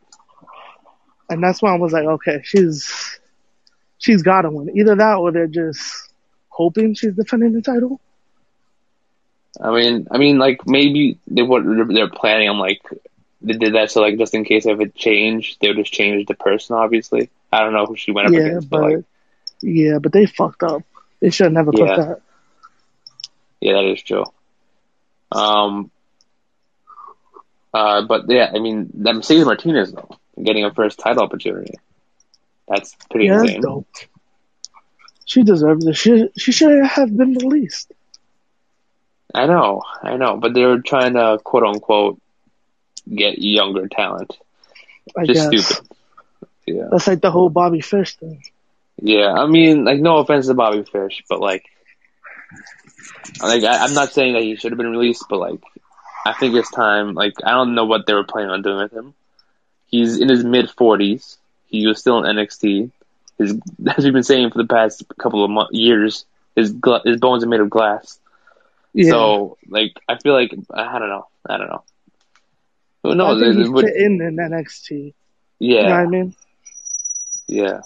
And 1.29 1.41
that's 1.43 1.61
why 1.61 1.73
I 1.73 1.77
was 1.77 1.91
like, 1.91 2.05
okay, 2.05 2.41
she's 2.43 3.06
she's 3.97 4.23
got 4.23 4.41
to 4.43 4.49
win. 4.51 4.75
Either 4.77 4.95
that 4.95 5.15
or 5.17 5.31
they're 5.31 5.47
just 5.47 6.09
hoping 6.49 6.93
she's 6.95 7.13
defending 7.13 7.53
the 7.53 7.61
title. 7.61 7.99
I 9.61 9.71
mean, 9.71 10.07
I 10.11 10.17
mean, 10.17 10.37
like 10.37 10.67
maybe 10.67 11.19
they 11.27 11.41
what 11.41 11.63
they're 11.89 12.09
planning 12.09 12.49
on 12.49 12.59
like 12.59 12.81
they 13.41 13.53
did 13.53 13.75
that 13.75 13.91
so 13.91 14.01
like 14.01 14.17
just 14.17 14.33
in 14.33 14.43
case 14.45 14.65
if 14.65 14.79
it 14.79 14.95
changed, 14.95 15.57
they 15.61 15.69
would 15.69 15.77
just 15.77 15.93
change 15.93 16.25
the 16.27 16.35
person. 16.35 16.75
Obviously, 16.75 17.29
I 17.51 17.61
don't 17.61 17.73
know 17.73 17.85
who 17.85 17.95
she 17.95 18.11
went 18.11 18.27
up 18.27 18.33
yeah, 18.33 18.39
against, 18.41 18.69
but 18.69 18.81
but 18.81 18.81
like, 18.81 19.05
yeah, 19.61 19.97
but 19.99 20.11
they 20.11 20.25
fucked 20.25 20.63
up. 20.63 20.83
They 21.19 21.29
should 21.31 21.45
have 21.45 21.53
never 21.53 21.71
Yeah. 21.73 21.95
put 21.95 21.95
that. 22.07 22.21
yeah, 23.61 23.73
that 23.73 23.85
is 23.85 24.01
true. 24.03 24.25
Um. 25.31 25.91
Uh, 27.73 28.05
but 28.07 28.25
yeah, 28.29 28.51
I 28.53 28.59
mean, 28.59 28.89
that 28.95 29.13
Mercedes 29.13 29.45
Martinez 29.45 29.91
though, 29.91 30.09
getting 30.41 30.65
a 30.65 30.73
first 30.73 30.99
title 30.99 31.23
opportunity, 31.23 31.75
that's 32.67 32.95
pretty 33.09 33.27
Yeah, 33.27 33.43
insane. 33.43 33.61
dope. 33.61 33.87
She 35.25 35.43
deserves 35.43 35.85
it. 35.85 35.95
She 35.95 36.29
she 36.37 36.51
should 36.51 36.83
have 36.85 37.15
been 37.15 37.33
released. 37.33 37.93
I 39.33 39.45
know, 39.45 39.81
I 40.03 40.17
know, 40.17 40.37
but 40.37 40.53
they're 40.53 40.79
trying 40.81 41.13
to 41.13 41.39
quote 41.43 41.63
unquote 41.63 42.19
get 43.13 43.37
younger 43.39 43.87
talent. 43.87 44.37
I 45.17 45.25
Just 45.25 45.41
guess 45.41 45.47
stupid. 45.47 45.87
Yeah, 46.65 46.89
that's 46.89 47.07
like 47.07 47.21
the 47.21 47.31
whole 47.31 47.49
Bobby 47.49 47.81
Fish 47.81 48.15
thing. 48.17 48.41
yeah. 49.01 49.31
I 49.33 49.47
mean, 49.47 49.85
like, 49.85 49.99
no 49.99 50.17
offense 50.17 50.47
to 50.47 50.53
Bobby 50.53 50.83
Fish, 50.83 51.23
but 51.29 51.39
like, 51.39 51.63
like 53.41 53.63
I, 53.63 53.83
I'm 53.83 53.93
not 53.93 54.11
saying 54.11 54.33
that 54.33 54.43
he 54.43 54.55
should 54.55 54.71
have 54.71 54.77
been 54.77 54.91
released, 54.91 55.25
but 55.29 55.39
like, 55.39 55.61
I 56.25 56.33
think 56.33 56.55
it's 56.55 56.71
time. 56.71 57.13
Like, 57.13 57.33
I 57.43 57.51
don't 57.51 57.75
know 57.75 57.85
what 57.85 58.05
they 58.05 58.13
were 58.13 58.23
planning 58.23 58.51
on 58.51 58.61
doing 58.61 58.77
with 58.77 58.93
him. 58.93 59.13
He's 59.87 60.19
in 60.19 60.29
his 60.29 60.43
mid 60.43 60.69
40s. 60.75 61.36
He 61.67 61.85
was 61.87 61.99
still 61.99 62.23
in 62.23 62.35
NXT. 62.35 62.91
His, 63.37 63.59
as 63.97 64.03
we've 64.03 64.13
been 64.13 64.23
saying 64.23 64.51
for 64.51 64.57
the 64.57 64.67
past 64.67 65.03
couple 65.19 65.43
of 65.43 65.49
mo- 65.51 65.67
years, 65.71 66.25
his 66.55 66.71
gla- 66.71 67.01
his 67.05 67.19
bones 67.19 67.43
are 67.43 67.47
made 67.47 67.59
of 67.59 67.69
glass. 67.69 68.19
Yeah, 68.93 69.11
So, 69.11 69.57
like, 69.69 69.93
I 70.09 70.17
feel 70.17 70.33
like 70.33 70.53
I 70.73 70.97
don't 70.97 71.09
know. 71.09 71.27
I 71.47 71.57
don't 71.57 71.67
know. 71.69 71.83
Who 73.03 73.11
I 73.11 73.13
knows? 73.15 73.41
think 73.41 73.55
he 73.63 73.69
would- 73.69 73.85
fit 73.85 73.95
in 73.95 74.21
in 74.21 74.35
NXT. 74.37 75.13
yeah, 75.59 75.75
You 75.81 75.83
know 75.83 75.89
what 75.89 75.99
I 75.99 76.05
mean? 76.07 76.35
yeah. 77.47 77.81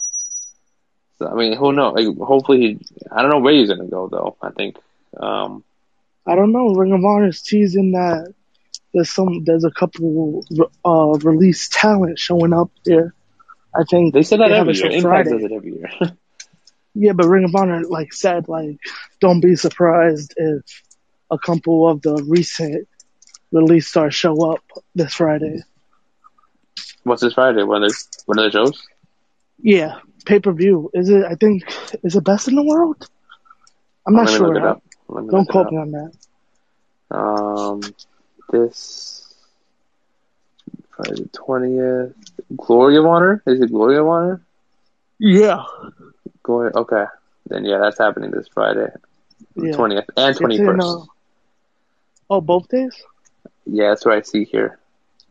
So, 1.20 1.28
I 1.28 1.36
mean, 1.36 1.56
who 1.56 1.72
knows? 1.74 1.96
Like, 1.96 2.18
hopefully, 2.18 2.60
he, 2.60 2.80
I 3.12 3.22
don't 3.22 3.30
know 3.32 3.40
where 3.40 3.54
he's 3.54 3.70
gonna 3.70 3.86
go 3.86 4.08
though. 4.08 4.36
I 4.42 4.50
think. 4.52 4.78
Um, 5.18 5.64
I 6.26 6.36
don't 6.36 6.52
know. 6.52 6.74
Ring 6.74 6.94
of 6.94 7.04
Honor 7.04 7.28
is 7.28 7.42
teasing 7.42 7.92
that 7.92 8.34
there's 8.94 9.10
some 9.10 9.44
there's 9.44 9.64
a 9.64 9.72
couple 9.72 10.46
uh 10.86 11.18
release 11.24 11.70
talent 11.70 12.18
showing 12.18 12.54
up 12.54 12.72
there. 12.86 13.14
I 13.76 13.84
think 13.90 14.14
they 14.14 14.24
said 14.24 14.40
that 14.40 14.52
every 14.52 14.74
year. 14.74 14.88
Impact 14.88 15.04
Friday. 15.04 15.30
does 15.32 15.44
it 15.44 15.52
every 15.52 15.74
year. 15.74 15.90
Yeah, 16.94 17.14
but 17.14 17.28
Ring 17.28 17.46
of 17.46 17.56
Honor 17.56 17.84
like 17.84 18.14
said 18.14 18.50
like 18.50 18.78
don't 19.22 19.40
be 19.40 19.56
surprised 19.56 20.34
if 20.36 20.84
a 21.30 21.38
couple 21.38 21.88
of 21.90 22.02
the 22.02 22.22
recent 22.28 22.88
release 23.52 23.88
stars 23.88 24.14
show 24.14 24.52
up 24.52 24.64
this 24.94 25.14
Friday. 25.14 25.62
What's 27.04 27.22
this 27.22 27.34
Friday? 27.34 27.64
One 27.64 27.84
of 27.84 27.92
the 27.92 28.24
one 28.26 28.40
of 28.40 28.46
the 28.46 28.52
shows? 28.52 28.88
Yeah, 29.62 30.00
pay 30.26 30.40
per 30.40 30.52
view. 30.52 30.92
Is 30.94 31.10
it? 31.10 31.24
I 31.24 31.36
think 31.36 31.64
is 32.04 32.16
it 32.16 32.24
best 32.24 32.48
in 32.48 32.56
the 32.56 32.64
world? 32.64 33.08
I'm 34.06 34.16
not 34.16 34.30
sure. 34.30 34.48
look 34.48 34.58
it 34.58 34.64
up. 34.64 34.84
Let 35.08 35.24
me 35.24 35.30
Don't 35.32 35.48
quote 35.48 35.72
me 35.72 35.78
on 35.78 35.92
that. 35.92 37.16
Um, 37.16 37.82
this 38.52 39.21
Friday 41.04 41.24
the 41.24 41.30
twentieth. 41.30 42.14
Glory 42.58 42.98
of 42.98 43.06
Honor? 43.06 43.42
Is 43.48 43.62
it 43.62 43.72
Glory 43.72 43.98
of 43.98 44.08
Honor? 44.08 44.42
Yeah. 45.20 45.64
Glory. 46.44 46.72
Okay, 46.76 47.06
then 47.48 47.66
yeah, 47.66 47.80
that's 47.80 47.98
happening 48.00 48.32
this 48.32 48.48
Friday, 48.54 48.88
Yeah. 49.56 49.74
twentieth 49.74 50.06
and 50.18 50.30
It's 50.30 50.40
twenty 50.40 50.58
in, 50.58 50.66
first. 50.66 50.86
uh, 50.88 51.06
oh, 52.30 52.42
both 52.42 52.68
days? 52.70 52.96
Yeah, 53.66 53.90
that's 53.90 54.06
what 54.06 54.16
I 54.16 54.22
see 54.22 54.44
here. 54.46 54.80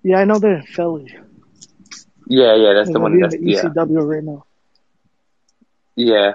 Yeah, 0.03 0.19
I 0.19 0.25
know 0.25 0.39
they're 0.39 0.57
in 0.57 0.63
Philly. 0.63 1.15
Yeah, 2.27 2.55
yeah, 2.55 2.75
that's 2.75 2.91
the 2.93 3.01
one. 3.01 3.15
in 3.15 3.21
That's, 3.21 3.35
the 3.35 3.41
E 3.43 3.55
yeah, 3.55 3.63
ECW 3.65 4.07
right 4.09 4.25
now. 4.25 4.45
yeah, 5.97 6.33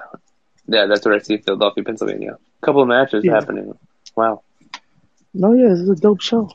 yeah. 0.68 0.86
That's 0.86 1.04
what 1.04 1.14
I 1.14 1.18
see. 1.18 1.38
Philadelphia, 1.38 1.84
Pennsylvania. 1.84 2.36
A 2.62 2.66
couple 2.66 2.82
of 2.82 2.88
matches 2.88 3.24
Yeah. 3.24 3.32
happening. 3.34 3.72
Wow. 4.14 4.42
No, 5.34 5.52
yeah, 5.54 5.68
this 5.68 5.80
is 5.80 5.88
a 5.88 5.96
dope 5.96 6.20
show. 6.20 6.50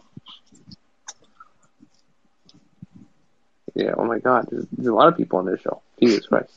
Yeah. 3.76 3.94
Oh 3.98 4.06
my 4.06 4.20
God. 4.20 4.48
There's, 4.50 4.66
there's 4.72 4.88
a 4.88 4.94
lot 4.94 5.08
of 5.08 5.18
people 5.18 5.40
on 5.40 5.46
this 5.46 5.62
show. 5.62 5.82
Jesus 6.02 6.26
Christ. 6.26 6.52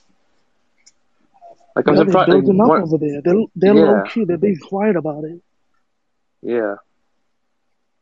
Like 1.77 1.89
I'm 1.89 1.95
Yeah, 1.95 2.03
they're 2.03 2.07
surprised. 2.13 2.29
Like, 2.31 2.43
building 2.45 2.61
up 2.61 2.71
over 2.71 2.99
there. 2.99 3.21
They're, 3.23 3.45
they're 3.57 3.75
Yeah. 3.75 3.91
low 3.91 4.03
key. 4.05 4.25
They're 4.25 4.39
being 4.39 4.59
quiet 4.59 4.97
about 4.97 5.25
it. 5.25 5.41
Yeah. 6.43 6.77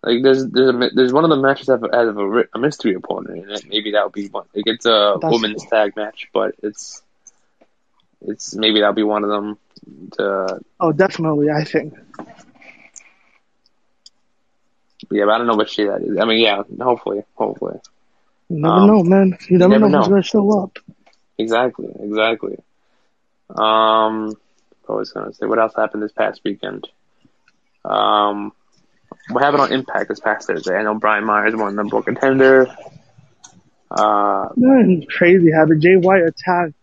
Like 0.02 0.22
there's 0.22 0.44
there's 0.48 0.70
a, 0.74 0.90
there's 0.94 1.12
one 1.12 1.22
of 1.24 1.30
the 1.30 1.36
matches 1.36 1.66
that 1.68 1.80
has 1.92 2.08
a, 2.08 2.12
ri- 2.12 2.48
a 2.52 2.58
mystery 2.58 2.94
opponent, 2.94 3.44
in 3.44 3.50
it, 3.50 3.64
maybe 3.68 3.92
that 3.92 4.02
would 4.04 4.12
be 4.12 4.26
one. 4.28 4.46
Like 4.52 4.64
it's 4.66 4.84
a 4.84 5.16
That's- 5.20 5.32
women's 5.32 5.64
tag 5.66 5.94
match, 5.94 6.28
but 6.34 6.56
it's 6.62 7.00
it's 8.20 8.52
maybe 8.54 8.80
that'll 8.80 8.94
be 8.94 9.04
one 9.04 9.22
of 9.22 9.30
them. 9.30 9.58
To 10.18 10.60
Oh, 10.80 10.90
definitely, 10.92 11.50
I 11.50 11.62
think. 11.64 11.94
yeah, 15.10 15.24
but 15.24 15.32
I 15.34 15.38
don't 15.38 15.46
know 15.46 15.54
what 15.56 15.70
she 15.70 15.84
that 15.84 16.02
is. 16.02 16.18
I 16.18 16.24
mean, 16.24 16.38
yeah, 16.38 16.62
hopefully, 16.80 17.22
hopefully, 17.34 17.78
You 18.52 18.60
never 18.60 18.74
Um, 18.80 18.86
know, 18.86 19.02
man. 19.02 19.38
You 19.48 19.58
never, 19.58 19.78
never 19.78 19.88
know 19.88 19.98
who's 19.98 20.08
going 20.08 20.22
to 20.22 20.28
show 20.28 20.62
up. 20.62 20.78
exactly, 21.38 21.88
exactly. 22.00 22.58
Um, 23.54 24.34
what 24.86 24.98
was 24.98 25.12
gonna 25.12 25.32
say? 25.32 25.46
What 25.46 25.58
else 25.58 25.74
happened 25.76 26.02
this 26.02 26.12
past 26.12 26.40
weekend? 26.44 26.88
Um, 27.84 28.52
what 29.30 29.42
happened 29.42 29.62
on 29.62 29.72
Impact 29.72 30.08
this 30.08 30.20
past 30.20 30.46
Thursday? 30.48 30.74
I 30.74 30.82
know 30.82 30.94
Brian 30.94 31.24
Myers 31.24 31.54
won 31.56 31.76
the 31.76 31.84
book 31.84 32.06
contender. 32.06 32.66
Uh, 33.90 34.48
Nothing 34.56 35.06
crazy 35.08 35.50
happened. 35.52 35.82
Jay 35.82 35.96
White 35.96 36.22
attacked 36.22 36.74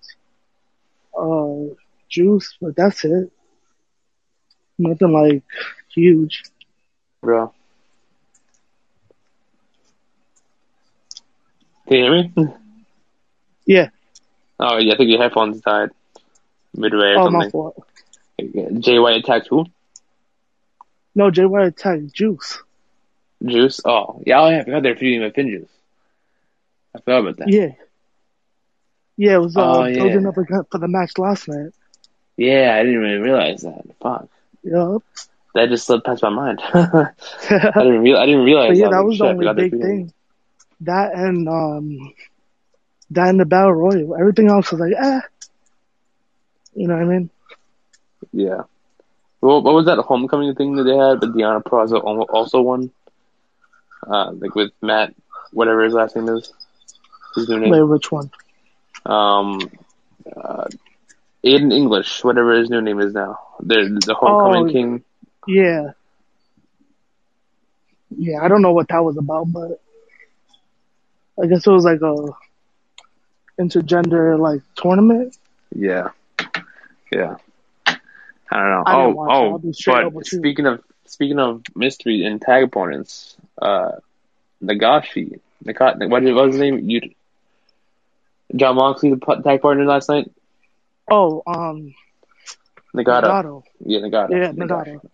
uh, 1.19 1.73
Juice, 2.09 2.55
but 2.61 2.75
that's 2.75 3.03
it. 3.05 3.31
Nothing 4.77 5.11
like 5.11 5.43
huge. 5.93 6.43
bro. 7.21 7.53
Can 11.89 11.97
you 11.97 12.03
hear 12.03 12.23
me? 12.23 12.53
Yeah. 13.65 13.89
Oh, 14.59 14.77
yeah, 14.77 14.93
I 14.93 14.97
think 14.97 15.09
your 15.09 15.21
headphones 15.21 15.61
died 15.61 15.89
midway 16.75 17.13
or 17.13 17.19
Oh, 17.19 17.29
my 17.31 17.49
something. 17.49 17.51
fault. 17.51 17.85
Jay 18.79 18.99
White 18.99 19.17
attacked 19.17 19.47
who? 19.49 19.65
No, 21.15 21.31
Jay 21.31 21.45
White 21.45 21.67
attacked 21.67 22.13
Juice. 22.13 22.61
Juice? 23.45 23.81
Oh, 23.85 24.21
yeah, 24.25 24.39
oh, 24.41 24.49
yeah, 24.49 24.59
I 24.59 24.63
forgot 24.65 24.83
they're 24.83 24.95
feuding 24.95 25.21
with 25.21 25.33
FinJuice. 25.33 25.67
I 26.95 26.99
forgot 26.99 27.19
about 27.21 27.37
that. 27.37 27.49
Yeah. 27.49 27.69
Yeah, 29.17 29.35
it 29.35 29.39
was 29.39 29.57
uh, 29.57 29.61
Oh, 29.61 29.85
yeah. 29.85 29.97
building 29.99 30.27
up 30.27 30.35
for 30.71 30.77
the 30.77 30.87
match 30.87 31.17
last 31.17 31.47
night. 31.47 31.71
Yeah, 32.37 32.75
I 32.75 32.83
didn't 32.83 33.03
even 33.03 33.21
realize 33.21 33.61
that. 33.63 33.83
Fuck. 34.01 34.29
Yup. 34.63 35.03
That 35.55 35.69
just 35.69 35.87
slipped 35.87 36.05
past 36.05 36.21
my 36.23 36.29
mind. 36.29 36.61
I 36.73 37.09
didn't 37.49 38.01
real 38.01 38.17
I 38.17 38.25
didn't 38.27 38.45
realize 38.45 38.69
But 38.69 38.77
yeah, 38.77 38.89
that 38.89 39.03
was 39.03 39.17
the 39.17 39.25
only 39.25 39.53
big 39.53 39.71
thing. 39.71 40.13
That 40.81 41.13
and 41.13 41.47
um, 41.49 42.13
that 43.11 43.27
and 43.29 43.39
the 43.39 43.45
battle 43.45 43.73
royal. 43.73 44.15
Everything 44.19 44.49
else 44.49 44.71
was 44.71 44.79
like, 44.79 44.93
eh. 44.97 45.19
You 46.73 46.87
know 46.87 46.93
what 46.95 47.03
I 47.03 47.05
mean? 47.05 47.29
Yeah. 48.31 48.61
Well, 49.41 49.61
what 49.61 49.73
was 49.73 49.85
that 49.85 49.97
homecoming 49.99 50.53
thing 50.55 50.75
that 50.75 50.83
they 50.83 50.95
had? 50.95 51.19
But 51.19 51.31
Deonna 51.33 51.63
Purrazzo 51.63 52.01
also 52.29 52.61
won. 52.61 52.91
Uh, 54.07 54.31
like 54.33 54.55
with 54.55 54.71
Matt, 54.81 55.13
whatever 55.51 55.83
his 55.83 55.93
last 55.93 56.15
name 56.15 56.29
is. 56.29 56.51
His 57.35 57.49
new 57.49 57.59
name. 57.59 57.71
Wait, 57.71 57.81
which 57.83 58.11
one? 58.11 58.31
um, 59.05 59.59
uh, 60.35 60.65
Aiden 61.43 61.73
English, 61.73 62.23
whatever 62.23 62.53
his 62.59 62.69
new 62.69 62.81
name 62.81 62.99
is 62.99 63.13
now. 63.13 63.39
The 63.59 63.99
the 64.05 64.13
homecoming 64.13 64.69
Oh. 64.69 64.71
king. 64.71 65.03
Yeah. 65.47 65.91
Yeah, 68.17 68.41
I 68.43 68.47
don't 68.47 68.61
know 68.61 68.73
what 68.73 68.87
that 68.89 69.03
was 69.03 69.17
about, 69.17 69.51
but 69.51 69.79
I 71.41 71.47
guess 71.47 71.65
it 71.65 71.71
was 71.71 71.85
like 71.85 72.01
a 72.01 72.15
intergender 73.61 74.39
like 74.39 74.61
tournament. 74.75 75.37
Yeah, 75.73 76.09
yeah. 77.11 77.37
I 78.51 78.57
don't 78.57 78.69
know. 78.69 78.83
I 78.85 78.95
oh, 78.95 79.27
oh, 79.29 79.57
be 79.59 79.73
but 80.13 80.25
speaking 80.25 80.65
of 80.65 80.83
speaking 81.05 81.39
of 81.39 81.63
mystery 81.75 82.25
and 82.25 82.41
tag 82.41 82.63
opponents, 82.63 83.37
uh, 83.61 83.91
Nagashi, 84.63 85.39
Naka, 85.63 85.95
what, 86.07 86.23
what 86.23 86.33
was 86.33 86.55
his 86.55 86.61
name? 86.61 86.89
You, 86.89 87.01
Jon 88.55 88.75
Moxley, 88.75 89.13
the 89.13 89.41
tag 89.43 89.61
partner 89.61 89.85
last 89.85 90.09
night. 90.09 90.31
Oh, 91.09 91.43
um, 91.45 91.93
Nagata. 92.95 93.23
Nagato. 93.23 93.63
Yeah, 93.85 93.99
Nagata. 93.99 94.29
Yeah, 94.31 94.51
Nagashi. 94.51 94.99
Nagato. 94.99 95.09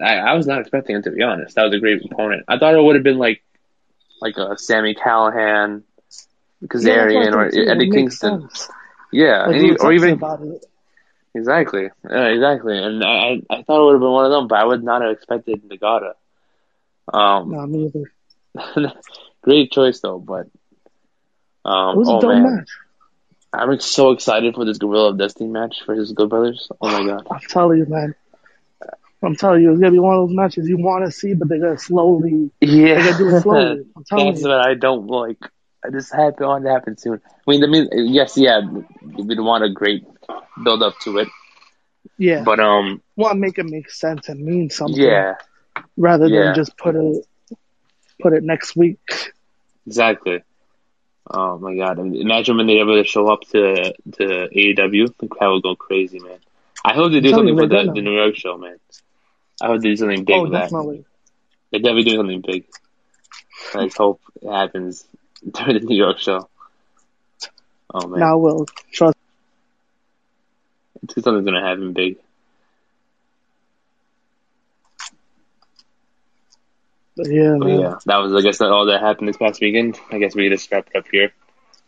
I, 0.00 0.16
I 0.16 0.34
was 0.34 0.46
not 0.46 0.60
expecting 0.60 0.96
him 0.96 1.02
to 1.02 1.10
be 1.10 1.22
honest. 1.22 1.54
That 1.56 1.64
was 1.64 1.74
a 1.74 1.78
great 1.78 2.04
opponent. 2.04 2.44
I 2.48 2.58
thought 2.58 2.74
it 2.74 2.82
would 2.82 2.96
have 2.96 3.04
been 3.04 3.18
like 3.18 3.42
like 4.20 4.36
a 4.36 4.56
Sami 4.58 4.94
Callihan, 4.94 5.82
Kazarian, 6.64 7.32
I 7.34 7.36
or 7.36 7.50
too. 7.50 7.64
Eddie 7.68 7.90
Kingston. 7.90 8.40
sense. 8.48 8.68
Yeah, 9.12 9.46
Like 9.46 9.80
or 9.82 9.92
even 9.92 10.18
exactly, 11.34 11.88
yeah, 12.10 12.26
exactly. 12.26 12.78
And 12.78 13.04
I 13.04 13.40
I 13.50 13.62
thought 13.62 13.82
it 13.82 13.84
would 13.86 13.92
have 13.94 14.00
been 14.00 14.10
one 14.10 14.26
of 14.26 14.32
them, 14.32 14.48
but 14.48 14.58
I 14.58 14.64
would 14.64 14.82
not 14.82 15.02
have 15.02 15.12
expected 15.12 15.62
Nagata. 15.68 16.12
Um, 17.12 17.50
No, 17.50 17.66
me 17.66 17.86
either. 17.86 18.92
great 19.42 19.70
choice 19.70 20.00
though, 20.00 20.18
but 20.18 20.46
um, 21.64 21.96
It 21.96 21.98
was 21.98 22.08
a 22.08 22.12
oh 22.12 22.20
dope 22.20 22.34
man, 22.34 22.56
match. 22.56 22.68
I'm 23.52 23.78
so 23.80 24.10
excited 24.12 24.54
for 24.54 24.64
this 24.64 24.78
Guerrillas 24.78 25.12
of 25.12 25.18
Destiny 25.18 25.50
match 25.50 25.82
versus 25.86 26.12
Good 26.12 26.28
Brothers. 26.30 26.68
Oh 26.80 26.88
my 26.88 27.06
god, 27.06 27.26
I'm 27.30 27.40
telling 27.48 27.78
you, 27.78 27.86
man. 27.86 28.14
I'm 29.26 29.36
telling 29.36 29.62
you, 29.62 29.72
it's 29.72 29.80
gonna 29.80 29.92
be 29.92 29.98
one 29.98 30.16
of 30.16 30.28
those 30.28 30.36
matches 30.36 30.68
you 30.68 30.78
want 30.78 31.04
to 31.06 31.12
see, 31.12 31.34
but 31.34 31.48
they're 31.48 31.60
gonna 31.60 31.78
slowly. 31.78 32.50
yeah, 32.60 32.94
They're 32.94 33.04
gonna 33.04 33.18
do 33.18 33.30
it 33.30 33.36
slowly. 33.36 33.84
I'm 33.96 34.04
telling 34.08 34.34
That's 34.34 34.40
you. 34.40 34.48
what 34.48 34.60
I 34.60 34.74
don't 34.74 35.06
like. 35.08 35.38
I 35.84 35.90
just 35.90 36.14
had 36.14 36.36
to 36.38 36.46
want 36.46 36.64
to 36.64 36.70
happen 36.70 36.96
soon. 36.96 37.20
I 37.46 37.50
mean, 37.50 37.64
I 37.64 37.66
mean, 37.66 37.88
yes, 37.92 38.36
yeah, 38.36 38.60
we'd 39.02 39.40
want 39.40 39.64
a 39.64 39.70
great 39.70 40.04
build 40.64 40.82
up 40.82 40.98
to 41.00 41.18
it, 41.18 41.28
Yeah, 42.18 42.44
but 42.44 42.60
um, 42.60 43.00
want 43.16 43.34
to 43.34 43.38
make 43.38 43.58
it 43.58 43.66
make 43.66 43.90
sense 43.90 44.28
and 44.28 44.44
mean 44.44 44.70
something. 44.70 44.98
yeah, 45.00 45.34
rather 45.96 46.28
Yeah. 46.28 46.40
than 46.44 46.54
just 46.54 46.76
put 46.76 46.94
it 46.96 47.24
put 48.20 48.32
it 48.32 48.42
next 48.44 48.76
week. 48.76 49.00
exactly. 49.86 50.42
Oh 51.30 51.58
my 51.58 51.74
god! 51.76 51.98
Imagine 51.98 52.56
when 52.56 52.66
they 52.66 52.78
ever 52.80 53.02
show 53.04 53.28
up 53.28 53.40
to 53.52 53.92
to 54.18 54.48
AEW, 54.54 55.08
the 55.18 55.28
crowd 55.28 55.52
would 55.54 55.62
go 55.62 55.74
crazy, 55.74 56.18
man. 56.20 56.38
I 56.84 56.94
hope 56.94 57.12
they 57.12 57.20
do 57.20 57.32
something 57.32 57.56
for 57.56 57.66
the, 57.66 57.90
the 57.92 58.00
New 58.02 58.12
York 58.14 58.36
show, 58.36 58.56
man. 58.56 58.76
I 59.60 59.66
hope 59.68 59.80
they 59.80 59.88
do 59.88 59.96
something 59.96 60.24
big 60.24 60.36
oh, 60.36 60.42
with 60.42 60.52
that. 60.52 60.62
definitely. 60.64 61.04
They 61.72 61.78
definitely 61.78 62.04
do 62.04 62.16
something 62.16 62.40
big. 62.46 62.64
I 63.74 63.84
just 63.84 63.96
hope 63.96 64.20
it 64.42 64.50
happens 64.50 65.04
during 65.50 65.80
the 65.80 65.86
New 65.86 65.96
York 65.96 66.18
show. 66.18 66.48
Oh 67.94 68.06
man, 68.06 68.20
Now 68.20 68.38
will 68.38 68.66
trust. 68.92 69.16
something's 71.08 71.44
gonna 71.44 71.62
happen 71.66 71.92
big. 71.92 72.16
But 77.16 77.30
yeah, 77.30 77.56
But 77.58 77.68
yeah, 77.68 77.94
that 78.04 78.16
was 78.18 78.34
I 78.34 78.42
guess 78.46 78.58
that 78.58 78.68
all 78.68 78.86
that 78.86 79.00
happened 79.00 79.28
this 79.28 79.38
past 79.38 79.60
weekend. 79.60 79.98
I 80.10 80.18
guess 80.18 80.34
we 80.34 80.48
just 80.50 80.70
wrap 80.70 80.88
it 80.92 80.98
up 80.98 81.06
here. 81.10 81.32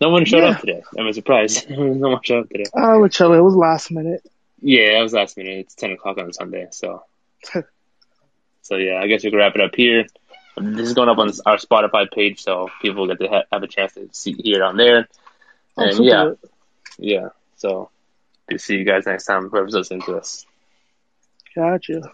No 0.00 0.08
one 0.10 0.24
showed 0.24 0.38
Yeah. 0.44 0.50
up 0.50 0.60
today. 0.60 0.82
I'm 0.98 1.12
surprised. 1.12 1.68
no 1.70 2.08
one 2.08 2.20
showed 2.22 2.44
up 2.44 2.48
today. 2.50 2.64
I 2.74 2.96
would 2.96 3.12
chill. 3.12 3.34
It 3.34 3.40
was 3.40 3.54
last 3.54 3.90
minute. 3.90 4.22
Yeah, 4.62 4.98
it 4.98 5.02
was 5.02 5.12
last 5.12 5.36
minute. 5.36 5.58
It's 5.58 5.74
ten 5.74 5.90
o'clock 5.92 6.16
on 6.18 6.32
Sunday, 6.32 6.68
so 6.70 7.02
so 8.62 8.76
yeah, 8.76 8.98
I 9.00 9.06
guess 9.06 9.24
we 9.24 9.30
can 9.30 9.38
wrap 9.38 9.54
it 9.54 9.60
up 9.60 9.74
here. 9.74 10.06
This 10.56 10.88
is 10.88 10.94
going 10.94 11.08
up 11.08 11.18
on 11.18 11.30
our 11.46 11.56
Spotify 11.56 12.10
page, 12.10 12.42
so 12.42 12.68
people 12.82 13.06
get 13.06 13.20
to 13.20 13.28
ha- 13.28 13.44
have 13.52 13.62
a 13.62 13.68
chance 13.68 13.94
to 13.94 14.08
see 14.12 14.32
hear 14.32 14.56
it 14.56 14.62
on 14.62 14.76
there. 14.76 15.08
Oh, 15.76 15.84
And 15.84 16.04
yeah, 16.04 16.32
yeah. 16.98 17.28
So, 17.56 17.90
to 18.50 18.58
see 18.58 18.76
you 18.76 18.84
guys 18.84 19.06
next 19.06 19.24
time. 19.24 19.48
Whoever's 19.48 19.74
listening 19.74 20.02
to 20.02 20.16
us. 20.16 20.46
Gotcha. 21.54 22.12